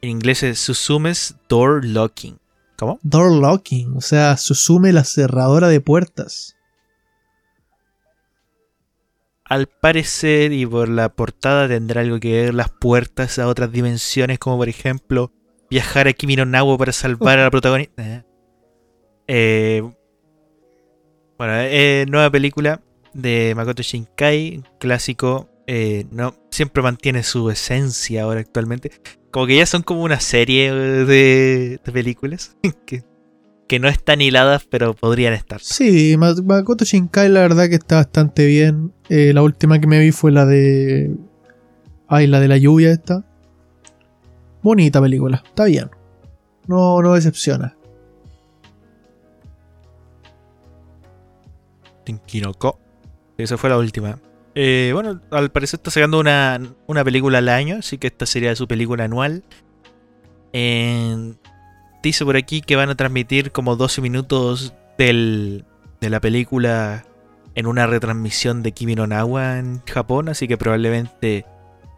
En 0.02 0.10
inglés 0.10 0.42
es 0.42 0.58
Susume's 0.58 1.36
Door 1.48 1.84
Locking. 1.84 2.38
¿Cómo? 2.76 2.98
Door 3.02 3.32
locking, 3.40 3.96
o 3.96 4.00
sea, 4.02 4.36
Susume 4.36 4.92
la 4.92 5.04
cerradora 5.04 5.68
de 5.68 5.80
puertas. 5.80 6.55
Al 9.48 9.68
parecer, 9.68 10.52
y 10.52 10.66
por 10.66 10.88
la 10.88 11.08
portada, 11.08 11.68
tendrá 11.68 12.00
algo 12.00 12.18
que 12.18 12.32
ver 12.32 12.54
las 12.54 12.68
puertas 12.70 13.38
a 13.38 13.46
otras 13.46 13.70
dimensiones, 13.70 14.38
como 14.38 14.56
por 14.56 14.68
ejemplo 14.68 15.32
viajar 15.70 16.08
a 16.08 16.12
Kimi 16.12 16.36
no 16.36 16.44
Nawa 16.44 16.76
para 16.78 16.92
salvar 16.92 17.38
a 17.38 17.44
la 17.44 17.50
protagonista. 17.50 18.24
Eh, 19.28 19.82
bueno, 21.36 21.54
eh, 21.56 22.06
nueva 22.08 22.30
película 22.30 22.80
de 23.12 23.54
Makoto 23.56 23.82
Shinkai, 23.82 24.62
clásico. 24.78 25.48
eh, 25.66 26.06
no, 26.12 26.36
siempre 26.52 26.80
mantiene 26.80 27.24
su 27.24 27.50
esencia 27.50 28.22
ahora 28.22 28.38
actualmente. 28.38 28.92
Como 29.32 29.48
que 29.48 29.56
ya 29.56 29.66
son 29.66 29.82
como 29.82 30.02
una 30.04 30.20
serie 30.20 30.72
de, 30.72 31.80
de 31.84 31.92
películas 31.92 32.56
que, 32.86 33.02
que 33.68 33.78
no 33.80 33.88
están 33.88 34.20
hiladas, 34.20 34.64
pero 34.70 34.94
podrían 34.94 35.32
estar. 35.34 35.60
Sí, 35.60 36.16
Ma- 36.16 36.34
Makoto 36.44 36.84
Shinkai 36.84 37.28
la 37.28 37.40
verdad 37.40 37.68
que 37.68 37.74
está 37.76 37.96
bastante 37.96 38.46
bien. 38.46 38.92
Eh, 39.08 39.32
la 39.34 39.42
última 39.42 39.78
que 39.80 39.86
me 39.86 39.98
vi 39.98 40.12
fue 40.12 40.30
la 40.32 40.46
de... 40.46 41.16
Ay, 42.08 42.26
la 42.28 42.38
de 42.40 42.48
la 42.48 42.56
lluvia 42.56 42.92
esta. 42.92 43.24
Bonita 44.62 45.00
película, 45.00 45.42
está 45.44 45.64
bien. 45.64 45.90
No, 46.66 47.00
no 47.02 47.14
decepciona. 47.14 47.76
Tinkinoko. 52.04 52.78
Esa 53.38 53.56
fue 53.58 53.70
la 53.70 53.78
última. 53.78 54.18
Eh, 54.54 54.90
bueno, 54.94 55.20
al 55.30 55.50
parecer 55.50 55.78
está 55.78 55.90
sacando 55.90 56.18
una, 56.18 56.58
una 56.86 57.04
película 57.04 57.38
al 57.38 57.48
año, 57.48 57.76
así 57.80 57.98
que 57.98 58.06
esta 58.06 58.24
sería 58.26 58.54
su 58.56 58.66
película 58.66 59.04
anual. 59.04 59.44
En- 60.52 61.38
dice 62.06 62.24
por 62.24 62.36
aquí 62.36 62.60
que 62.60 62.76
van 62.76 62.88
a 62.88 62.94
transmitir 62.94 63.52
como 63.52 63.76
12 63.76 64.00
minutos 64.00 64.74
del, 64.96 65.64
de 66.00 66.10
la 66.10 66.20
película 66.20 67.04
en 67.54 67.66
una 67.66 67.86
retransmisión 67.86 68.62
de 68.62 68.72
Kimi 68.72 68.94
no 68.94 69.06
Nawa 69.06 69.58
en 69.58 69.82
Japón, 69.86 70.28
así 70.28 70.46
que 70.46 70.56
probablemente 70.56 71.44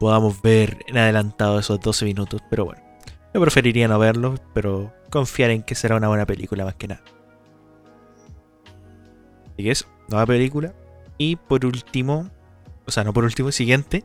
podamos 0.00 0.40
ver 0.40 0.78
en 0.86 0.96
adelantado 0.96 1.58
esos 1.58 1.80
12 1.80 2.04
minutos, 2.04 2.40
pero 2.48 2.64
bueno, 2.64 2.82
yo 3.34 3.40
preferiría 3.40 3.88
no 3.88 3.98
verlo, 3.98 4.36
pero 4.54 4.92
confiar 5.10 5.50
en 5.50 5.62
que 5.62 5.74
será 5.74 5.96
una 5.96 6.08
buena 6.08 6.26
película 6.26 6.64
más 6.64 6.76
que 6.76 6.88
nada. 6.88 7.02
Así 9.52 9.64
que 9.64 9.70
eso, 9.70 9.86
nueva 10.08 10.26
película. 10.26 10.72
Y 11.18 11.36
por 11.36 11.66
último, 11.66 12.30
o 12.86 12.90
sea, 12.90 13.02
no 13.04 13.12
por 13.12 13.24
último, 13.24 13.50
siguiente. 13.50 14.04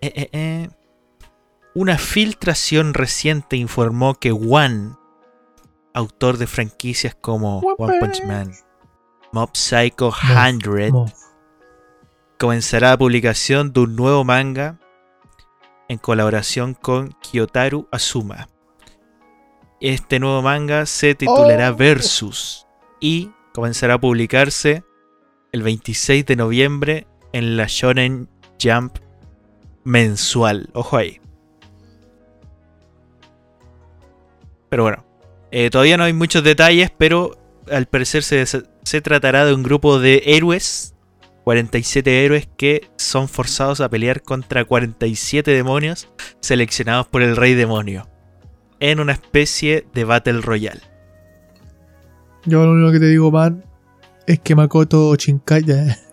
Eh, 0.00 0.12
eh, 0.14 0.28
eh. 0.32 0.68
Una 1.76 1.98
filtración 1.98 2.94
reciente 2.94 3.56
informó 3.56 4.14
que 4.14 4.30
One, 4.30 4.92
autor 5.92 6.38
de 6.38 6.46
franquicias 6.46 7.16
como 7.16 7.58
One 7.58 7.98
Punch 7.98 8.24
Man, 8.24 8.52
Mob 9.32 9.50
Psycho 9.54 10.12
100, 10.12 10.92
Mo. 10.92 11.06
comenzará 12.38 12.90
la 12.90 12.96
publicación 12.96 13.72
de 13.72 13.80
un 13.80 13.96
nuevo 13.96 14.22
manga 14.22 14.78
en 15.88 15.98
colaboración 15.98 16.74
con 16.74 17.10
Kyotaru 17.20 17.88
Azuma. 17.90 18.46
Este 19.80 20.20
nuevo 20.20 20.42
manga 20.42 20.86
se 20.86 21.16
titulará 21.16 21.70
Oh. 21.72 21.76
Versus 21.76 22.68
y 23.00 23.32
comenzará 23.52 23.94
a 23.94 24.00
publicarse 24.00 24.84
el 25.50 25.64
26 25.64 26.24
de 26.24 26.36
noviembre 26.36 27.06
en 27.32 27.56
la 27.56 27.66
Shonen 27.66 28.28
Jump 28.62 28.96
mensual. 29.82 30.70
Ojo 30.72 30.96
ahí. 30.96 31.20
Pero 34.74 34.82
bueno, 34.82 35.04
eh, 35.52 35.70
todavía 35.70 35.96
no 35.96 36.02
hay 36.02 36.12
muchos 36.12 36.42
detalles, 36.42 36.90
pero 36.98 37.38
al 37.70 37.86
parecer 37.86 38.24
se, 38.24 38.44
se 38.44 39.00
tratará 39.02 39.44
de 39.44 39.54
un 39.54 39.62
grupo 39.62 40.00
de 40.00 40.20
héroes 40.26 40.96
47 41.44 42.24
héroes 42.24 42.48
que 42.56 42.90
son 42.96 43.28
forzados 43.28 43.80
a 43.80 43.88
pelear 43.88 44.22
contra 44.22 44.64
47 44.64 45.48
demonios 45.52 46.08
seleccionados 46.40 47.06
por 47.06 47.22
el 47.22 47.36
rey 47.36 47.54
demonio 47.54 48.08
en 48.80 48.98
una 48.98 49.12
especie 49.12 49.86
de 49.94 50.02
Battle 50.02 50.40
Royale. 50.40 50.80
Yo 52.44 52.66
lo 52.66 52.72
único 52.72 52.90
que 52.90 52.98
te 52.98 53.06
digo, 53.06 53.30
man, 53.30 53.64
es 54.26 54.40
que 54.40 54.56
Makoto 54.56 55.14
Shinkai, 55.14 55.66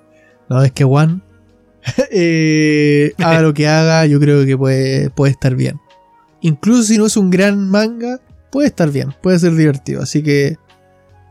no, 0.52 0.62
es 0.62 0.72
que 0.72 0.84
One, 0.84 1.22
eh, 2.12 3.12
haga 3.18 3.42
lo 3.42 3.56
que 3.56 3.68
haga, 3.68 4.06
yo 4.06 4.20
creo 4.20 4.46
que 4.46 4.56
puede, 4.56 5.10
puede 5.10 5.32
estar 5.32 5.56
bien. 5.56 5.82
Incluso 6.42 6.84
si 6.84 7.00
no 7.00 7.08
es 7.08 7.18
un 7.18 7.32
gran 7.32 7.68
manga, 7.68 8.20
puede 8.52 8.68
estar 8.68 8.92
bien, 8.92 9.14
puede 9.22 9.40
ser 9.40 9.56
divertido. 9.56 10.02
Así 10.02 10.22
que 10.22 10.58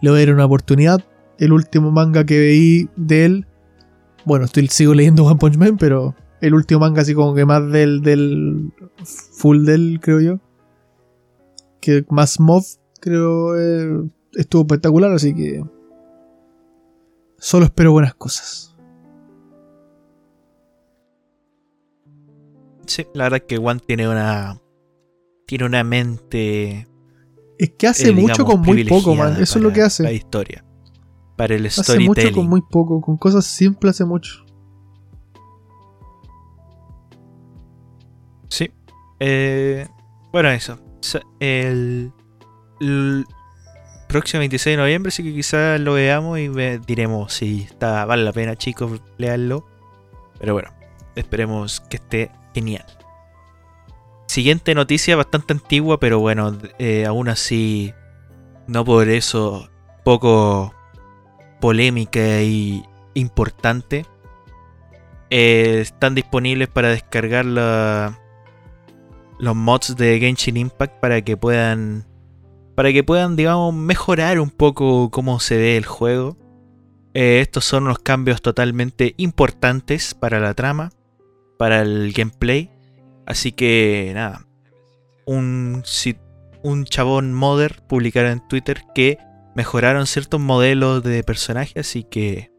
le 0.01 0.11
voy 0.11 0.23
a 0.23 0.27
dar 0.27 0.35
una 0.35 0.47
oportunidad. 0.47 1.05
El 1.39 1.53
último 1.53 1.91
manga 1.91 2.25
que 2.25 2.39
veí 2.39 2.89
de 2.97 3.25
él, 3.25 3.47
bueno, 4.25 4.47
estoy, 4.47 4.67
sigo 4.69 4.95
leyendo 4.95 5.25
One 5.25 5.39
Punch 5.39 5.57
Man, 5.57 5.77
pero 5.79 6.15
el 6.41 6.55
último 6.55 6.81
manga 6.81 7.03
así 7.03 7.15
como 7.15 7.35
que 7.35 7.45
más 7.45 7.71
del, 7.71 8.03
del 8.03 8.73
full 9.05 9.65
del, 9.65 10.01
creo 10.03 10.21
yo. 10.21 10.41
Que 11.81 12.05
más 12.11 12.41
mob, 12.41 12.65
creo, 13.01 13.59
eh, 13.59 14.11
estuvo 14.35 14.63
espectacular, 14.63 15.13
así 15.13 15.35
que 15.35 15.63
solo 17.39 17.65
espero 17.67 17.93
buenas 17.93 18.15
cosas. 18.15 18.77
Sí, 22.87 23.07
la 23.15 23.25
verdad 23.25 23.43
es 23.43 23.45
que 23.45 23.59
One 23.59 23.81
tiene 23.87 24.09
una 24.09 24.61
tiene 25.47 25.65
una 25.65 25.83
mente 25.85 26.87
Es 27.61 27.73
que 27.77 27.87
hace 27.89 28.11
mucho 28.13 28.47
con 28.47 28.63
muy 28.63 28.85
poco, 28.85 29.15
man. 29.15 29.37
Eso 29.39 29.59
es 29.59 29.63
lo 29.63 29.71
que 29.71 29.83
hace. 29.83 30.03
La 30.03 30.13
historia. 30.13 30.65
Para 31.37 31.55
el 31.55 31.67
Hace 31.67 31.81
mucho 31.81 31.93
storytelling. 31.93 32.35
con 32.35 32.49
muy 32.49 32.63
poco. 32.63 33.03
Con 33.03 33.19
cosas 33.19 33.45
simples 33.45 33.97
hace 33.97 34.07
mucho. 34.07 34.47
Sí. 38.49 38.71
Eh, 39.21 39.87
bueno, 40.33 40.49
eso. 40.49 40.79
El, 41.39 42.13
el 42.81 43.27
próximo 44.09 44.39
26 44.39 44.77
de 44.77 44.83
noviembre, 44.83 45.11
sí 45.13 45.23
que 45.23 45.35
quizás 45.35 45.79
lo 45.81 45.93
veamos 45.93 46.39
y 46.39 46.49
diremos 46.87 47.35
si 47.35 47.63
está, 47.65 48.07
vale 48.07 48.25
la 48.25 48.33
pena, 48.33 48.57
chicos, 48.57 49.03
leanlo. 49.19 49.67
Pero 50.39 50.55
bueno, 50.55 50.71
esperemos 51.15 51.81
que 51.91 51.99
esté 51.99 52.31
genial. 52.55 52.87
Siguiente 54.31 54.77
noticia, 54.77 55.17
bastante 55.17 55.55
antigua, 55.55 55.99
pero 55.99 56.21
bueno, 56.21 56.57
eh, 56.79 57.05
aún 57.05 57.29
así, 57.29 57.93
no 58.69 58.85
por 58.85 59.09
eso 59.09 59.69
poco 60.05 60.73
polémica 61.61 62.41
y 62.41 62.85
importante. 63.15 64.07
Eh, 65.31 65.81
están 65.81 66.15
disponibles 66.15 66.69
para 66.69 66.91
descargar 66.91 67.45
los 67.45 69.57
mods 69.57 69.97
de 69.97 70.21
Genshin 70.21 70.59
Impact 70.59 71.01
para 71.01 71.23
que 71.23 71.37
puedan 71.37 72.07
para 72.77 72.93
que 72.93 73.03
puedan 73.03 73.35
digamos 73.35 73.75
mejorar 73.75 74.39
un 74.39 74.51
poco 74.51 75.11
cómo 75.11 75.41
se 75.41 75.57
ve 75.57 75.77
el 75.77 75.87
juego 75.87 76.37
Eh, 77.15 77.41
estos 77.41 77.65
son 77.65 77.83
unos 77.83 77.99
cambios 77.99 78.43
totalmente 78.43 79.15
importantes 79.17 80.15
para 80.15 80.39
la 80.39 80.55
trama 80.55 80.93
para 81.59 81.83
el 81.83 82.13
gameplay 82.13 82.71
así 83.31 83.53
que 83.53 84.11
nada 84.15 84.47
un 85.27 85.83
un 86.63 86.85
chabón 86.85 87.33
modder 87.33 87.81
publicaron 87.89 88.33
en 88.33 88.49
Twitter 88.49 88.83
que 88.95 89.19
mejoraron 89.55 90.07
ciertos 90.07 90.41
modelos 90.41 91.03
de 91.03 91.23
personajes 91.23 91.77
así 91.89 92.05
que 92.05 92.51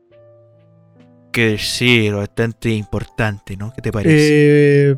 que 1.32 1.58
sí 1.58 2.10
bastante 2.10 2.70
importante 2.72 3.58
no 3.58 3.72
qué 3.74 3.82
te 3.82 3.92
parece 3.92 4.16
Eh, 4.92 4.98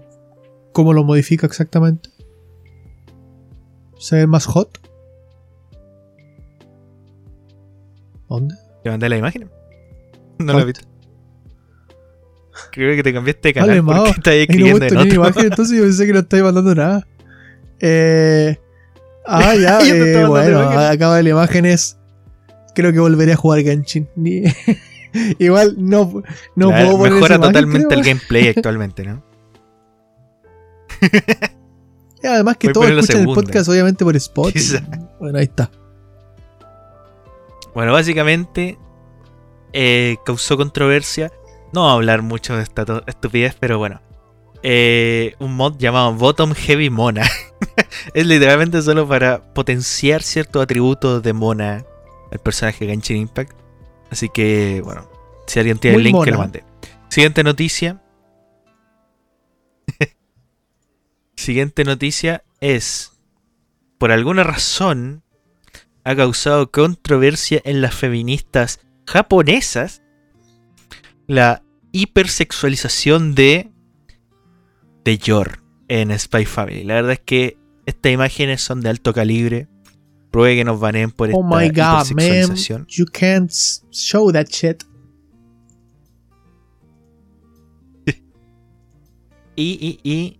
¿Cómo 0.71 0.93
lo 0.93 1.03
modifica 1.03 1.45
exactamente? 1.45 2.09
¿Se 3.99 4.15
ve 4.17 4.27
más 4.27 4.45
hot? 4.47 4.79
¿Dónde? 8.29 8.55
¿Te 8.83 8.89
mandé 8.89 9.09
la 9.09 9.17
imagen? 9.17 9.49
No 10.39 10.53
la 10.53 10.59
What? 10.59 10.65
vi. 10.67 10.73
Creo 12.71 12.95
que 12.95 13.03
te 13.03 13.13
cambiaste 13.13 13.53
de 13.53 13.59
Vale, 13.59 13.73
canal 13.73 13.83
Mao. 13.83 14.05
porque 14.13 14.29
he 14.31 14.41
escribiendo 14.43 14.85
en 14.85 14.97
otro. 14.97 15.13
imagen, 15.13 15.45
entonces 15.45 15.77
yo 15.77 15.83
pensé 15.83 16.05
que 16.05 16.13
no 16.13 16.19
estáis 16.19 16.43
mandando 16.43 16.75
nada. 16.75 17.07
Eh, 17.79 18.57
ah, 19.25 19.55
ya, 19.55 19.79
eh, 19.87 20.25
bueno, 20.25 20.59
acaba 20.59 21.17
de 21.17 21.23
la 21.23 21.29
imagen 21.29 21.65
es. 21.65 21.97
Creo 22.75 22.91
que 22.91 22.99
volveré 22.99 23.33
a 23.33 23.35
jugar 23.35 23.61
Genshin. 23.61 24.07
Igual 25.37 25.75
no, 25.77 26.23
no 26.55 26.69
puedo 26.69 26.97
poner 26.97 27.13
Mejora 27.13 27.39
totalmente 27.39 27.87
creo. 27.87 27.99
el 27.99 28.05
gameplay 28.05 28.47
actualmente, 28.47 29.03
¿no? 29.03 29.23
Y 32.23 32.27
además 32.27 32.57
que 32.57 32.67
Voy 32.67 32.73
todos 32.73 32.89
escuchan 32.89 33.27
el 33.27 33.35
podcast, 33.35 33.69
obviamente 33.69 34.03
por 34.05 34.15
Spotify. 34.15 34.79
Bueno, 35.19 35.37
ahí 35.37 35.43
está. 35.43 35.69
Bueno, 37.75 37.91
básicamente 37.91 38.77
eh, 39.73 40.15
causó 40.25 40.55
controversia. 40.55 41.31
No 41.73 41.81
voy 41.81 41.89
a 41.89 41.93
hablar 41.93 42.21
mucho 42.21 42.55
de 42.55 42.61
esta 42.61 42.85
estupidez, 43.07 43.55
pero 43.59 43.79
bueno. 43.79 43.99
Eh, 44.61 45.35
un 45.39 45.55
mod 45.55 45.77
llamado 45.77 46.13
Bottom 46.13 46.53
Heavy 46.53 46.91
Mona. 46.91 47.27
es 48.13 48.27
literalmente 48.27 48.79
solo 48.83 49.07
para 49.07 49.53
potenciar 49.53 50.21
ciertos 50.21 50.61
atributos 50.61 51.23
de 51.23 51.33
Mona 51.33 51.83
al 52.31 52.39
personaje 52.39 52.85
Genshin 52.85 53.17
Impact. 53.17 53.57
Así 54.11 54.29
que, 54.29 54.81
bueno, 54.85 55.09
si 55.47 55.59
alguien 55.59 55.79
tiene 55.79 55.97
el 55.97 56.03
link, 56.03 56.23
que 56.23 56.31
lo 56.31 56.37
mande. 56.37 56.63
Siguiente 57.09 57.43
noticia. 57.43 58.03
Siguiente 61.35 61.83
noticia 61.85 62.43
es, 62.59 63.13
por 63.97 64.11
alguna 64.11 64.43
razón, 64.43 65.23
ha 66.03 66.15
causado 66.15 66.69
controversia 66.69 67.61
en 67.65 67.81
las 67.81 67.95
feministas 67.95 68.79
japonesas 69.07 70.03
la 71.27 71.62
hipersexualización 71.93 73.35
de 73.35 73.71
de 75.05 75.17
Yor 75.17 75.63
en 75.87 76.17
Spy 76.17 76.45
Family. 76.45 76.83
La 76.83 76.95
verdad 76.95 77.13
es 77.13 77.19
que 77.19 77.57
estas 77.85 78.11
imágenes 78.11 78.61
son 78.61 78.81
de 78.81 78.89
alto 78.89 79.13
calibre. 79.13 79.67
Pruebe 80.31 80.55
que 80.55 80.63
nos 80.65 80.79
baneen 80.79 81.11
por 81.11 81.29
esta 81.29 81.37
Oh 81.37 81.43
my 81.43 81.69
god, 81.69 82.11
man. 82.15 82.55
You 82.87 83.05
can't 83.05 83.51
show 83.91 84.31
that 84.31 84.47
shit. 84.47 84.83
Y, 89.55 89.99
y, 90.03 90.09
y 90.09 90.39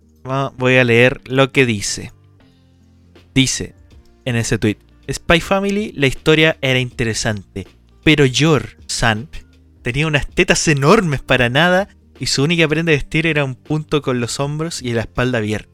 voy 0.57 0.77
a 0.77 0.83
leer 0.83 1.21
lo 1.25 1.51
que 1.51 1.67
dice. 1.67 2.11
Dice 3.35 3.75
en 4.25 4.35
ese 4.35 4.57
tweet: 4.57 4.77
Spy 5.11 5.39
Family, 5.39 5.91
la 5.95 6.07
historia 6.07 6.57
era 6.61 6.79
interesante, 6.79 7.67
pero 8.03 8.25
Yor-san 8.25 9.29
tenía 9.83 10.07
unas 10.07 10.27
tetas 10.27 10.67
enormes 10.67 11.21
para 11.21 11.49
nada 11.49 11.87
y 12.19 12.25
su 12.27 12.43
única 12.43 12.67
prenda 12.67 12.91
de 12.91 12.97
vestir 12.97 13.27
era 13.27 13.43
un 13.43 13.55
punto 13.55 14.01
con 14.01 14.19
los 14.19 14.39
hombros 14.39 14.81
y 14.81 14.93
la 14.93 15.01
espalda 15.01 15.37
abierta. 15.39 15.69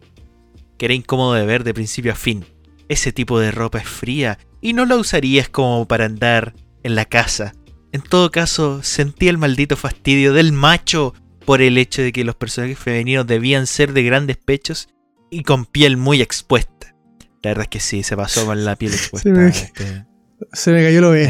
que 0.77 0.85
era 0.85 0.93
incómodo 0.93 1.33
de 1.33 1.45
ver 1.45 1.63
de 1.65 1.73
principio 1.73 2.13
a 2.13 2.15
fin. 2.15 2.45
Ese 2.87 3.11
tipo 3.11 3.39
de 3.39 3.51
ropa 3.51 3.79
es 3.79 3.87
fría 3.87 4.39
y 4.61 4.71
no 4.73 4.85
la 4.85 4.95
usarías 4.95 5.49
como 5.49 5.85
para 5.87 6.05
andar 6.05 6.53
en 6.83 6.95
la 6.95 7.03
casa. 7.05 7.53
En 7.91 8.01
todo 8.01 8.31
caso, 8.31 8.81
sentí 8.81 9.27
el 9.27 9.37
maldito 9.37 9.75
fastidio 9.75 10.31
del 10.33 10.53
macho 10.53 11.13
por 11.45 11.61
el 11.61 11.77
hecho 11.77 12.01
de 12.01 12.11
que 12.13 12.23
los 12.23 12.35
personajes 12.35 12.79
femeninos 12.79 13.27
debían 13.27 13.67
ser 13.67 13.91
de 13.93 14.03
grandes 14.03 14.37
pechos 14.37 14.87
y 15.29 15.43
con 15.43 15.65
piel 15.65 15.97
muy 15.97 16.21
expuesta. 16.21 16.95
La 17.43 17.49
verdad 17.51 17.63
es 17.63 17.69
que 17.69 17.79
sí, 17.81 18.03
se 18.03 18.15
pasó 18.15 18.45
con 18.45 18.63
la 18.63 18.75
piel 18.77 18.93
expuesta. 18.93 19.29
Se 19.33 19.35
me- 19.35 19.49
este- 19.49 20.05
Se 20.53 20.71
me 20.71 20.81
cayó 20.83 21.01
lo 21.01 21.11
ves. 21.11 21.27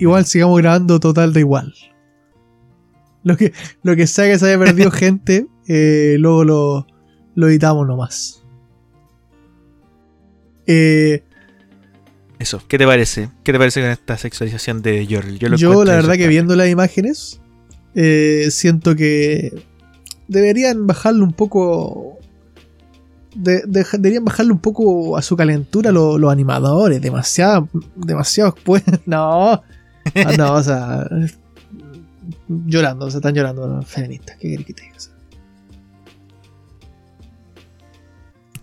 Igual 0.00 0.24
sigamos 0.26 0.58
grabando 0.60 1.00
total 1.00 1.32
da 1.32 1.40
igual. 1.40 1.74
Lo 3.26 3.36
que, 3.38 3.52
lo 3.82 3.96
que 3.96 4.06
sea 4.06 4.26
que 4.26 4.38
se 4.38 4.46
haya 4.46 4.58
perdido 4.58 4.90
gente, 4.92 5.46
eh, 5.66 6.16
luego 6.18 6.44
lo, 6.44 6.86
lo 7.34 7.48
editamos 7.48 7.86
nomás. 7.86 8.44
Eh, 10.66 11.22
Eso, 12.38 12.62
¿qué 12.68 12.78
te 12.78 12.86
parece? 12.86 13.30
¿Qué 13.42 13.52
te 13.52 13.58
parece 13.58 13.80
con 13.80 13.90
esta 13.90 14.16
sexualización 14.18 14.82
de 14.82 15.06
Jorl? 15.10 15.38
yo, 15.38 15.48
lo 15.48 15.84
la 15.84 15.92
verdad 15.96 16.14
que 16.14 16.26
viendo 16.28 16.56
las 16.56 16.68
imágenes, 16.68 17.40
eh, 17.94 18.48
siento 18.50 18.94
que 18.96 19.52
deberían 20.28 20.86
bajarle 20.86 21.22
un 21.22 21.32
poco. 21.32 22.18
de- 23.36 23.62
de- 23.66 23.84
deberían 23.94 24.24
bajarle 24.24 24.52
un 24.52 24.60
poco 24.60 25.16
a 25.16 25.22
su 25.22 25.36
calentura 25.36 25.90
lo- 25.90 26.18
los 26.18 26.30
animadores. 26.30 27.00
Demasiado. 27.02 27.68
Demasiado. 27.96 28.54
Pues, 28.64 28.82
no. 29.06 29.50
Ah, 29.52 29.62
no, 30.38 30.52
o 30.54 30.62
sea. 30.62 31.08
Llorando, 32.48 33.06
o 33.06 33.10
sea, 33.10 33.18
están 33.18 33.34
llorando 33.34 33.66
los 33.66 33.86
feministas. 33.86 34.36
¿Qué 34.38 34.50
querés 34.50 34.66
que 34.66 34.74
te 34.74 34.82
diga? 34.82 34.94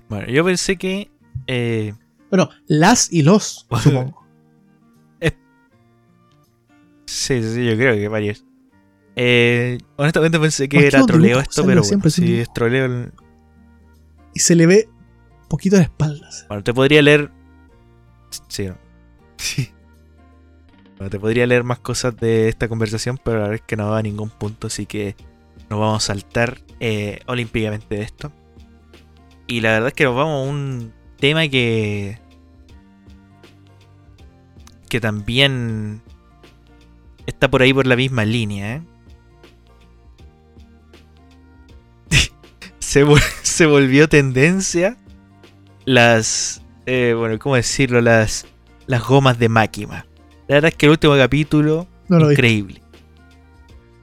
Bueno, 0.10 0.28
yo 0.28 0.44
pensé 0.46 0.76
que. 0.78 1.10
eh, 1.48 1.94
Bueno, 2.30 2.50
las 2.68 3.12
y 3.12 3.24
los, 3.24 3.66
supongo. 3.82 4.26
sí, 7.06 7.42
sí, 7.44 7.66
yo 7.66 7.76
creo 7.76 7.96
que 7.96 8.08
varios. 8.08 8.46
Eh, 9.16 9.78
honestamente 9.98 10.40
pensé 10.40 10.70
que 10.70 10.88
era 10.88 11.06
troleo 11.06 11.40
esto, 11.40 11.66
pero 11.66 11.82
bueno, 11.82 11.98
dibujo. 12.00 12.42
es 12.42 12.54
troleo. 12.54 12.86
el- 12.86 13.14
Y 14.34 14.40
se 14.40 14.56
le 14.56 14.66
ve 14.66 14.90
poquito 15.50 15.76
de 15.76 15.84
espaldas. 15.84 16.46
Bueno, 16.48 16.64
te 16.64 16.74
podría 16.74 17.02
leer. 17.02 17.30
Sí, 18.48 18.68
no. 18.68 18.78
Te 21.10 21.20
podría 21.20 21.48
leer 21.48 21.64
más 21.64 21.80
cosas 21.80 22.16
de 22.18 22.50
esta 22.50 22.68
conversación, 22.68 23.20
pero 23.24 23.38
la 23.38 23.44
verdad 23.44 23.56
es 23.56 23.62
que 23.62 23.76
no 23.76 23.90
va 23.90 24.00
a 24.00 24.04
ningún 24.04 24.30
punto, 24.30 24.68
así 24.68 24.86
que 24.86 25.16
nos 25.70 25.80
vamos 25.80 26.04
a 26.04 26.08
saltar 26.08 26.60
eh, 26.80 27.20
olímpicamente 27.28 27.96
de 27.96 28.02
esto. 28.02 28.32
Y 29.48 29.62
la 29.62 29.72
verdad 29.72 29.88
es 29.90 29.94
que 29.94 30.04
nos 30.04 30.16
vamos 30.16 30.48
a 30.48 30.50
un 30.50 30.94
tema 31.18 31.48
que. 31.48 32.20
que 34.90 35.00
también 35.00 36.02
está 37.26 37.50
por 37.50 37.62
ahí 37.62 37.74
por 37.74 37.88
la 37.88 37.96
misma 37.96 38.26
línea, 38.26 38.76
¿eh? 38.76 38.82
se 42.80 43.66
volvió 43.66 44.10
tendencia 44.10 44.98
las. 45.86 46.62
eh, 46.86 47.16
bueno, 47.18 47.40
¿cómo 47.40 47.56
decirlo? 47.56 48.02
Las, 48.02 48.46
las 48.88 49.04
gomas 49.04 49.40
de 49.40 49.50
Máquina. 49.50 50.06
La 50.52 50.56
verdad 50.58 50.72
es 50.74 50.76
que 50.76 50.86
el 50.88 50.92
último 50.92 51.16
capítulo, 51.16 51.88
No 52.10 52.28
vi. 52.28 52.34
increíble. 52.34 52.82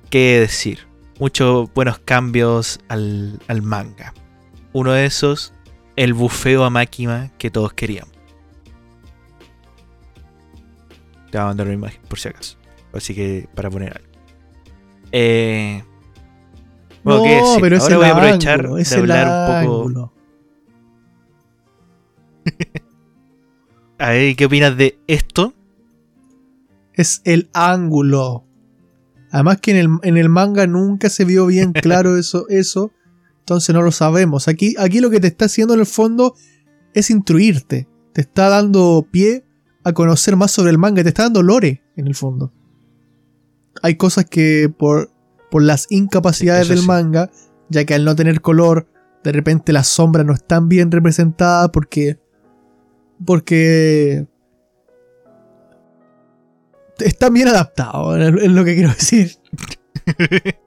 ¿Qué 0.09 0.41
decir? 0.41 0.89
Muchos 1.21 1.71
buenos 1.75 1.99
cambios 1.99 2.81
al, 2.89 3.39
al 3.49 3.61
manga. 3.61 4.15
Uno 4.73 4.93
de 4.93 5.05
esos, 5.05 5.53
el 5.95 6.15
bufeo 6.15 6.65
a 6.65 6.71
Máquina 6.71 7.31
que 7.37 7.51
todos 7.51 7.75
queríamos. 7.75 8.15
Te 11.31 11.37
voy 11.37 11.43
a 11.43 11.45
mandar 11.49 11.67
una 11.67 11.75
imagen, 11.75 12.01
por 12.09 12.19
si 12.19 12.29
acaso. 12.31 12.57
Así 12.95 13.15
que, 13.15 13.47
para 13.55 13.69
poner 13.69 13.95
algo. 13.99 14.09
Eh, 15.13 15.85
bueno, 17.05 17.25
¿qué 17.25 17.41
no, 17.41 17.47
decir? 17.47 17.61
pero 17.61 17.77
es 17.77 17.83
Ahora 17.83 17.97
voy 17.99 18.07
a 18.07 18.11
aprovechar 18.13 18.61
ángulo, 18.61 18.77
de 18.83 18.95
hablar 18.97 19.27
un 19.27 19.47
poco. 19.67 19.83
ángulo. 19.83 20.13
A 23.99 24.09
ver, 24.13 24.35
¿qué 24.35 24.47
opinas 24.47 24.75
de 24.79 24.99
esto? 25.09 25.53
Es 26.99 27.23
el 27.25 27.49
ángulo. 27.55 28.45
Además 29.31 29.59
que 29.61 29.71
en 29.71 29.77
el, 29.79 29.89
en 30.03 30.17
el 30.19 30.29
manga 30.29 30.67
nunca 30.67 31.09
se 31.09 31.25
vio 31.25 31.47
bien 31.47 31.73
claro 31.83 32.19
eso, 32.19 32.47
eso. 32.49 32.93
Entonces 33.39 33.75
no 33.75 33.81
lo 33.81 33.93
sabemos. 33.93 34.49
Aquí, 34.49 34.75
aquí 34.79 35.01
lo 35.01 35.09
que 35.09 35.21
te 35.21 35.29
está 35.29 35.47
haciendo 35.47 35.73
en 35.73 35.81
el 35.81 35.87
fondo 35.87 36.35
es 36.93 37.09
instruirte. 37.11 37.89
Te 38.13 38.21
está 38.21 38.49
dando 38.51 39.07
pie 39.11 39.45
a 39.85 39.93
conocer 39.93 40.37
más 40.37 40.51
sobre 40.51 40.71
el 40.71 40.79
manga. 40.79 41.03
Te 41.03 41.09
está 41.09 41.23
dando 41.23 41.43
lore 41.43 41.83
en 41.97 42.07
el 42.09 42.15
fondo. 42.15 42.53
Hay 43.83 43.95
cosas 43.95 44.25
que 44.25 44.69
por, 44.77 45.11
por 45.51 45.63
las 45.63 45.87
incapacidades 45.91 46.67
Sí, 46.67 46.73
del 46.75 46.81
sí. 46.83 46.87
manga, 46.87 47.31
ya 47.71 47.85
que 47.85 47.95
al 47.95 48.05
no 48.05 48.17
tener 48.17 48.41
color, 48.41 48.89
de 49.23 49.33
repente 49.33 49.73
las 49.73 49.87
sombras 49.87 50.27
no 50.27 50.35
están 50.35 50.69
bien 50.69 50.91
representadas 50.91 51.71
porque... 51.71 52.19
Porque 53.25 54.27
están 56.99 57.35
bien 57.35 57.49
adaptados, 57.49 58.19
es 58.19 58.51
lo 58.51 58.65
que 58.65 58.75
quiero 58.75 58.91
decir. 58.91 59.33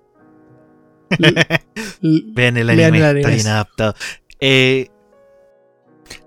Vean 2.02 2.58
el 2.58 2.70
anime, 2.70 2.98
el 2.98 3.04
anime, 3.04 3.20
está 3.22 3.30
bien 3.30 3.48
adaptado. 3.48 3.96
Eh, 4.40 4.88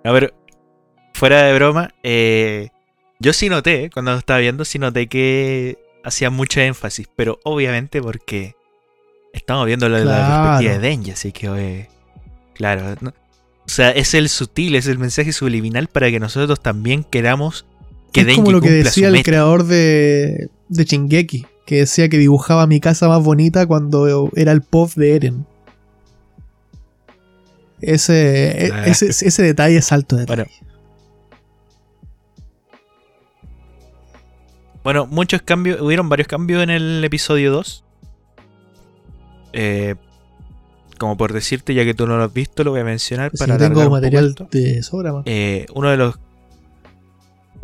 a 0.04 0.12
ver, 0.12 0.34
fuera 1.14 1.42
de 1.44 1.54
broma, 1.54 1.94
eh, 2.02 2.68
yo 3.18 3.32
sí 3.32 3.48
noté, 3.48 3.90
cuando 3.90 4.12
lo 4.12 4.18
estaba 4.18 4.40
viendo, 4.40 4.64
sí 4.64 4.78
noté 4.78 5.06
que 5.08 5.78
hacía 6.04 6.30
mucho 6.30 6.60
énfasis, 6.60 7.08
pero 7.16 7.40
obviamente 7.44 8.02
porque 8.02 8.54
estamos 9.32 9.66
viendo 9.66 9.88
la, 9.88 9.98
la 10.00 10.04
Claro. 10.04 10.42
perspectiva 10.42 10.72
de 10.74 10.78
Denji, 10.88 11.10
así 11.12 11.32
que, 11.32 11.46
eh, 11.46 11.88
claro, 12.54 12.94
¿no? 13.00 13.10
o 13.10 13.68
sea, 13.68 13.90
es 13.90 14.12
el 14.14 14.28
sutil, 14.28 14.74
es 14.76 14.86
el 14.86 14.98
mensaje 14.98 15.32
subliminal 15.32 15.88
para 15.88 16.10
que 16.10 16.20
nosotros 16.20 16.60
también 16.60 17.02
queramos 17.04 17.64
que 18.14 18.20
es 18.20 18.26
Denji 18.26 18.40
como 18.40 18.52
lo 18.52 18.60
que 18.62 18.70
decía 18.70 19.08
el 19.08 19.22
creador 19.22 19.64
de, 19.64 20.48
de 20.68 20.84
Shingeki, 20.84 21.46
que 21.66 21.76
decía 21.80 22.08
que 22.08 22.16
dibujaba 22.18 22.66
mi 22.66 22.80
casa 22.80 23.08
más 23.08 23.22
bonita 23.22 23.66
cuando 23.66 24.30
era 24.36 24.52
el 24.52 24.62
pop 24.62 24.90
de 24.94 25.16
Eren. 25.16 25.46
Ese, 27.80 28.66
e- 28.66 28.70
Ah. 28.72 28.86
ese, 28.86 29.06
ese 29.08 29.42
detalle 29.42 29.76
es 29.76 29.92
alto 29.92 30.16
detalle. 30.16 30.44
Bueno, 30.44 30.50
Bueno, 34.82 35.06
muchos 35.06 35.40
cambios, 35.42 35.80
hubieron 35.80 36.08
varios 36.10 36.28
cambios 36.28 36.62
en 36.62 36.70
el 36.70 37.02
episodio 37.04 37.50
2. 37.52 37.84
Eh, 39.54 39.94
como 40.98 41.16
por 41.16 41.32
decirte, 41.32 41.74
ya 41.74 41.84
que 41.84 41.94
tú 41.94 42.06
no 42.06 42.16
lo 42.18 42.24
has 42.24 42.32
visto, 42.32 42.64
lo 42.64 42.70
voy 42.72 42.80
a 42.80 42.84
mencionar 42.84 43.30
Si 43.32 43.38
para 43.38 43.56
tengo 43.56 43.64
alargar 43.64 43.78
un 43.78 43.84
poco 43.84 43.94
material 43.94 44.34
de 44.50 44.82
sobra. 44.82 45.22
Eh, 45.24 45.66
uno 45.74 45.90
de 45.90 45.96
los 45.96 46.18